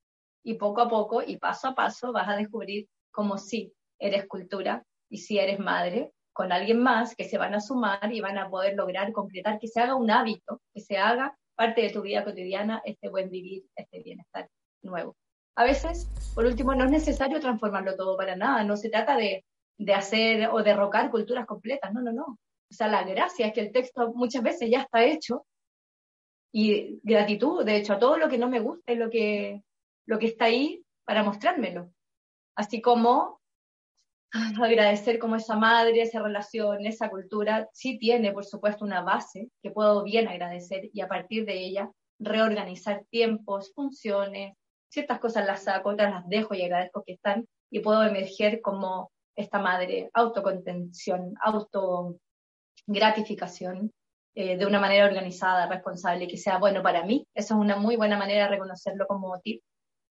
Y 0.43 0.55
poco 0.55 0.81
a 0.81 0.89
poco 0.89 1.21
y 1.21 1.37
paso 1.37 1.67
a 1.67 1.75
paso 1.75 2.11
vas 2.11 2.27
a 2.27 2.35
descubrir 2.35 2.87
cómo 3.11 3.37
sí 3.37 3.71
eres 3.99 4.25
cultura 4.27 4.83
y 5.07 5.19
si 5.19 5.37
eres 5.37 5.59
madre 5.59 6.11
con 6.33 6.51
alguien 6.51 6.81
más 6.81 7.15
que 7.15 7.25
se 7.25 7.37
van 7.37 7.53
a 7.53 7.61
sumar 7.61 8.11
y 8.11 8.21
van 8.21 8.39
a 8.39 8.49
poder 8.49 8.73
lograr 8.75 9.11
concretar 9.11 9.59
que 9.59 9.67
se 9.67 9.81
haga 9.81 9.93
un 9.93 10.09
hábito, 10.09 10.61
que 10.73 10.81
se 10.81 10.97
haga 10.97 11.37
parte 11.53 11.81
de 11.81 11.91
tu 11.91 12.01
vida 12.01 12.25
cotidiana 12.25 12.81
este 12.85 13.07
buen 13.09 13.29
vivir, 13.29 13.65
este 13.75 14.01
bienestar 14.01 14.49
nuevo. 14.81 15.15
A 15.57 15.63
veces, 15.63 16.07
por 16.35 16.45
último, 16.45 16.75
no 16.75 16.85
es 16.85 16.91
necesario 16.91 17.39
transformarlo 17.39 17.95
todo 17.95 18.15
para 18.15 18.35
nada, 18.35 18.63
no 18.63 18.77
se 18.77 18.89
trata 18.89 19.17
de, 19.17 19.43
de 19.79 19.93
hacer 19.95 20.49
o 20.49 20.61
derrocar 20.61 21.09
culturas 21.09 21.47
completas, 21.47 21.91
no, 21.91 22.01
no, 22.01 22.11
no. 22.11 22.25
O 22.25 22.73
sea, 22.73 22.87
la 22.87 23.03
gracia 23.03 23.47
es 23.47 23.53
que 23.53 23.61
el 23.61 23.71
texto 23.71 24.13
muchas 24.13 24.43
veces 24.43 24.69
ya 24.69 24.81
está 24.81 25.03
hecho 25.03 25.47
y 26.51 26.99
gratitud, 27.01 27.65
de 27.65 27.75
hecho, 27.75 27.93
a 27.93 27.99
todo 27.99 28.17
lo 28.17 28.29
que 28.29 28.37
no 28.37 28.47
me 28.47 28.59
gusta 28.59 28.91
y 28.91 28.97
lo 28.97 29.09
que, 29.09 29.63
lo 30.05 30.19
que 30.19 30.27
está 30.27 30.45
ahí 30.45 30.83
para 31.05 31.23
mostrármelo. 31.23 31.91
Así 32.55 32.79
como 32.79 33.41
agradecer 34.31 35.17
como 35.17 35.37
esa 35.37 35.55
madre, 35.55 36.01
esa 36.03 36.21
relación, 36.21 36.85
esa 36.85 37.09
cultura, 37.09 37.67
sí 37.73 37.97
tiene, 37.97 38.31
por 38.31 38.45
supuesto, 38.45 38.85
una 38.85 39.01
base 39.01 39.49
que 39.63 39.71
puedo 39.71 40.03
bien 40.03 40.27
agradecer 40.27 40.91
y 40.93 41.01
a 41.01 41.07
partir 41.07 41.45
de 41.45 41.65
ella 41.65 41.91
reorganizar 42.19 43.05
tiempos, 43.09 43.71
funciones, 43.73 44.53
ciertas 44.89 45.19
cosas 45.19 45.45
las 45.45 45.63
saco, 45.63 45.89
otras 45.89 46.11
las 46.11 46.27
dejo 46.27 46.55
y 46.55 46.63
agradezco 46.63 47.03
que 47.03 47.13
están 47.13 47.47
y 47.69 47.79
puedo 47.79 48.03
emerger 48.03 48.61
como 48.61 49.11
esta 49.35 49.59
madre, 49.59 50.09
autocontención, 50.13 51.35
autogratificación, 51.41 53.91
eh, 54.33 54.57
de 54.57 54.65
una 54.65 54.79
manera 54.79 55.05
organizada, 55.05 55.67
responsable, 55.67 56.27
que 56.27 56.37
sea 56.37 56.57
bueno 56.59 56.81
para 56.81 57.03
mí. 57.03 57.27
Esa 57.33 57.55
es 57.55 57.59
una 57.59 57.75
muy 57.75 57.97
buena 57.97 58.17
manera 58.17 58.43
de 58.43 58.51
reconocerlo 58.51 59.05
como 59.07 59.37
tip, 59.39 59.61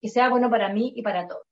que 0.02 0.10
sea 0.10 0.30
bueno 0.30 0.50
para 0.50 0.74
mí 0.74 0.94
y 0.96 1.02
para 1.02 1.28
todos. 1.28 1.44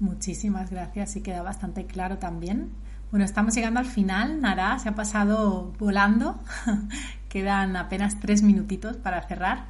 Muchísimas 0.00 0.70
gracias 0.70 1.16
y 1.16 1.22
queda 1.22 1.42
bastante 1.42 1.86
claro 1.86 2.18
también. 2.18 2.72
Bueno, 3.10 3.24
estamos 3.24 3.54
llegando 3.54 3.78
al 3.78 3.86
final. 3.86 4.40
Nara 4.40 4.78
se 4.78 4.88
ha 4.88 4.94
pasado 4.94 5.72
volando. 5.78 6.40
Quedan 7.32 7.76
apenas 7.76 8.20
tres 8.20 8.42
minutitos 8.42 8.98
para 8.98 9.26
cerrar. 9.26 9.68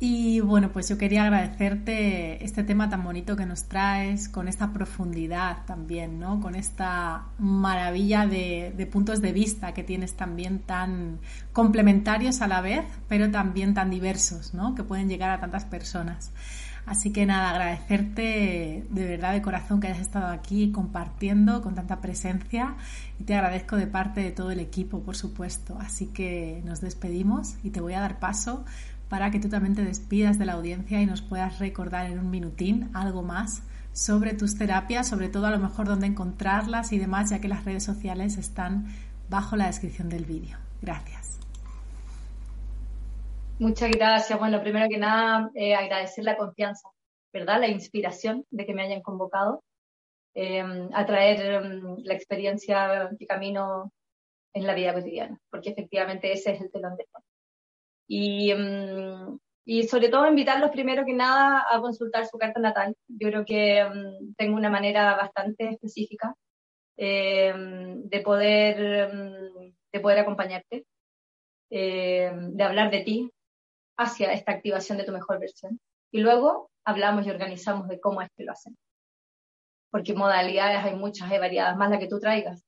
Y 0.00 0.40
bueno, 0.40 0.70
pues 0.72 0.88
yo 0.88 0.96
quería 0.96 1.24
agradecerte 1.24 2.42
este 2.42 2.64
tema 2.64 2.88
tan 2.88 3.04
bonito 3.04 3.36
que 3.36 3.44
nos 3.44 3.64
traes, 3.64 4.30
con 4.30 4.48
esta 4.48 4.72
profundidad 4.72 5.66
también, 5.66 6.18
¿no? 6.18 6.40
Con 6.40 6.54
esta 6.54 7.26
maravilla 7.38 8.26
de, 8.26 8.88
puntos 8.90 9.20
de 9.20 9.32
vista 9.32 9.74
que 9.74 9.82
tienes 9.84 10.14
también 10.14 10.60
tan 10.60 11.18
complementarios 11.52 12.40
a 12.40 12.48
la 12.48 12.62
vez, 12.62 12.86
pero 13.06 13.30
también 13.30 13.74
tan 13.74 13.90
diversos, 13.90 14.54
¿no? 14.54 14.74
Que 14.74 14.82
pueden 14.82 15.10
llegar 15.10 15.28
a 15.28 15.40
tantas 15.40 15.66
personas. 15.66 16.32
Así 16.88 17.12
que 17.12 17.26
nada, 17.26 17.50
agradecerte 17.50 18.86
de 18.88 19.04
verdad 19.04 19.34
de 19.34 19.42
corazón 19.42 19.80
que 19.80 19.88
hayas 19.88 20.00
estado 20.00 20.28
aquí 20.28 20.72
compartiendo 20.72 21.60
con 21.60 21.74
tanta 21.74 22.00
presencia 22.00 22.76
y 23.20 23.24
te 23.24 23.34
agradezco 23.34 23.76
de 23.76 23.86
parte 23.86 24.22
de 24.22 24.30
todo 24.30 24.50
el 24.50 24.58
equipo, 24.58 25.02
por 25.02 25.14
supuesto. 25.14 25.76
Así 25.80 26.06
que 26.06 26.62
nos 26.64 26.80
despedimos 26.80 27.56
y 27.62 27.70
te 27.70 27.82
voy 27.82 27.92
a 27.92 28.00
dar 28.00 28.18
paso 28.18 28.64
para 29.10 29.30
que 29.30 29.38
tú 29.38 29.50
también 29.50 29.74
te 29.74 29.84
despidas 29.84 30.38
de 30.38 30.46
la 30.46 30.54
audiencia 30.54 31.00
y 31.02 31.06
nos 31.06 31.20
puedas 31.20 31.58
recordar 31.58 32.06
en 32.06 32.18
un 32.18 32.30
minutín 32.30 32.88
algo 32.94 33.22
más 33.22 33.62
sobre 33.92 34.32
tus 34.32 34.56
terapias, 34.56 35.08
sobre 35.08 35.28
todo 35.28 35.46
a 35.46 35.50
lo 35.50 35.58
mejor 35.58 35.88
dónde 35.88 36.06
encontrarlas 36.06 36.92
y 36.92 36.98
demás, 36.98 37.30
ya 37.30 37.40
que 37.40 37.48
las 37.48 37.64
redes 37.64 37.84
sociales 37.84 38.38
están 38.38 38.86
bajo 39.28 39.56
la 39.56 39.66
descripción 39.66 40.08
del 40.08 40.24
vídeo. 40.24 40.56
Gracias. 40.80 41.17
Muchas 43.58 43.90
gracias. 43.90 44.38
Bueno, 44.38 44.60
primero 44.60 44.88
que 44.88 44.98
nada, 44.98 45.50
eh, 45.54 45.74
agradecer 45.74 46.22
la 46.22 46.36
confianza, 46.36 46.88
¿verdad? 47.32 47.58
La 47.58 47.66
inspiración 47.66 48.44
de 48.50 48.64
que 48.64 48.72
me 48.72 48.82
hayan 48.82 49.02
convocado 49.02 49.64
eh, 50.34 50.62
a 50.92 51.06
traer 51.06 51.60
mm, 51.64 52.04
la 52.04 52.14
experiencia 52.14 53.10
que 53.18 53.26
camino 53.26 53.92
en 54.54 54.66
la 54.66 54.74
vida 54.74 54.94
cotidiana, 54.94 55.40
porque 55.50 55.70
efectivamente 55.70 56.32
ese 56.32 56.52
es 56.52 56.60
el 56.60 56.70
telón 56.70 56.96
de 56.96 57.06
fondo. 57.10 57.26
Y, 58.06 58.54
mm, 58.54 59.38
y 59.64 59.88
sobre 59.88 60.08
todo 60.08 60.28
invitarlos 60.28 60.70
primero 60.70 61.04
que 61.04 61.14
nada 61.14 61.66
a 61.68 61.80
consultar 61.80 62.26
su 62.26 62.38
carta 62.38 62.60
natal. 62.60 62.94
Yo 63.08 63.28
creo 63.28 63.44
que 63.44 63.84
tengo 64.36 64.56
una 64.56 64.70
manera 64.70 65.16
bastante 65.16 65.70
específica 65.70 66.34
de, 66.96 68.22
poder, 68.24 69.10
de 69.92 70.00
poder 70.00 70.18
acompañarte, 70.20 70.86
de 71.70 72.62
hablar 72.62 72.90
de 72.90 73.00
ti, 73.00 73.30
hacia 73.98 74.32
esta 74.32 74.52
activación 74.52 74.96
de 74.96 75.04
tu 75.04 75.12
mejor 75.12 75.38
versión. 75.40 75.78
Y 76.10 76.20
luego 76.20 76.70
hablamos 76.84 77.26
y 77.26 77.30
organizamos 77.30 77.88
de 77.88 78.00
cómo 78.00 78.22
es 78.22 78.30
que 78.36 78.44
lo 78.44 78.52
hacemos. 78.52 78.78
Porque 79.90 80.14
modalidades 80.14 80.84
hay 80.84 80.94
muchas, 80.94 81.30
hay 81.30 81.38
variadas, 81.38 81.76
más 81.76 81.90
la 81.90 81.98
que 81.98 82.08
tú 82.08 82.18
traigas. 82.18 82.62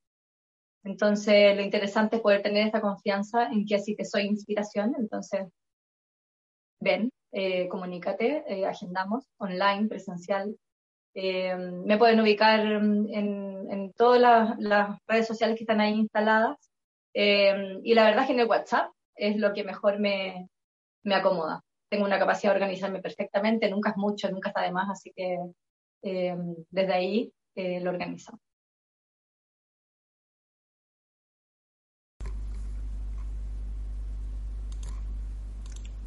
Entonces, 0.83 1.55
lo 1.57 1.63
interesante 1.63 2.17
es 2.17 2.23
poder 2.23 2.43
tener 2.43 2.67
esta 2.67 2.81
confianza 2.81 3.47
en 3.47 3.67
que 3.67 3.77
así 3.77 3.95
te 3.95 4.05
soy 4.05 4.23
inspiración. 4.23 4.95
Entonces, 4.99 5.47
ven, 6.81 7.11
eh, 7.33 7.69
comunícate, 7.69 8.45
eh, 8.49 8.67
agendamos 8.67 9.25
online, 9.39 9.89
presencial. 9.89 10.57
Eh, 11.15 11.55
me 11.57 11.99
pueden 11.99 12.21
ubicar 12.21 12.61
en, 12.61 13.93
todas 13.97 14.21
las, 14.21 14.59
las, 14.59 14.99
redes 15.07 15.27
sociales 15.27 15.57
que 15.57 15.65
están 15.65 15.81
ahí 15.81 15.95
instaladas. 15.95 16.57
y 17.13 17.95
la 17.95 18.05
verdad 18.05 18.23
es 18.23 18.27
que 18.29 18.33
en 18.33 18.41
el 18.41 18.49
WhatsApp 18.49 18.91
es 19.15 19.37
lo 19.37 19.53
que 19.53 19.65
mejor 19.65 19.99
me, 19.99 20.49
me 21.05 21.15
acomoda. 21.15 21.63
Tengo 21.89 22.05
una 22.05 22.19
capacidad 22.19 22.53
de 22.53 22.61
organizarme 22.61 23.01
perfectamente, 23.01 23.71
nunca 23.71 23.91
es 23.91 23.97
mucho, 23.97 24.31
nunca 24.31 24.51
está 24.51 24.63
de 24.63 24.73
más, 24.73 24.89
así 24.91 25.13
que 25.15 25.39
eh, 26.03 26.37
desde 26.71 26.93
ahí 26.93 27.33
eh, 27.55 27.81
lo 27.81 27.91
organizo. 27.91 28.39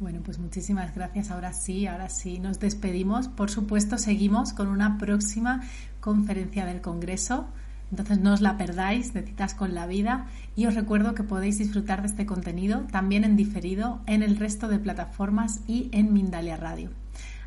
Bueno, 0.00 0.20
pues 0.24 0.38
muchísimas 0.38 0.94
gracias. 0.94 1.30
Ahora 1.30 1.52
sí, 1.52 1.86
ahora 1.86 2.08
sí, 2.08 2.38
nos 2.38 2.58
despedimos. 2.58 3.28
Por 3.28 3.50
supuesto, 3.50 3.96
seguimos 3.96 4.52
con 4.52 4.68
una 4.68 4.98
próxima 4.98 5.62
conferencia 6.00 6.66
del 6.66 6.80
Congreso 6.82 7.48
entonces 7.94 8.18
no 8.18 8.32
os 8.32 8.40
la 8.40 8.56
perdáis 8.56 9.14
de 9.14 9.22
citas 9.22 9.54
con 9.54 9.72
la 9.72 9.86
vida 9.86 10.26
y 10.56 10.66
os 10.66 10.74
recuerdo 10.74 11.14
que 11.14 11.22
podéis 11.22 11.58
disfrutar 11.58 12.02
de 12.02 12.08
este 12.08 12.26
contenido 12.26 12.80
también 12.90 13.22
en 13.22 13.36
diferido 13.36 14.00
en 14.08 14.24
el 14.24 14.36
resto 14.36 14.66
de 14.66 14.80
plataformas 14.80 15.60
y 15.68 15.90
en 15.92 16.12
Mindalia 16.12 16.56
Radio. 16.56 16.90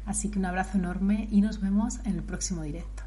Así 0.05 0.31
que 0.31 0.39
un 0.39 0.45
abrazo 0.45 0.77
enorme 0.77 1.27
y 1.31 1.41
nos 1.41 1.59
vemos 1.59 1.99
en 2.05 2.15
el 2.15 2.23
próximo 2.23 2.63
directo. 2.63 3.03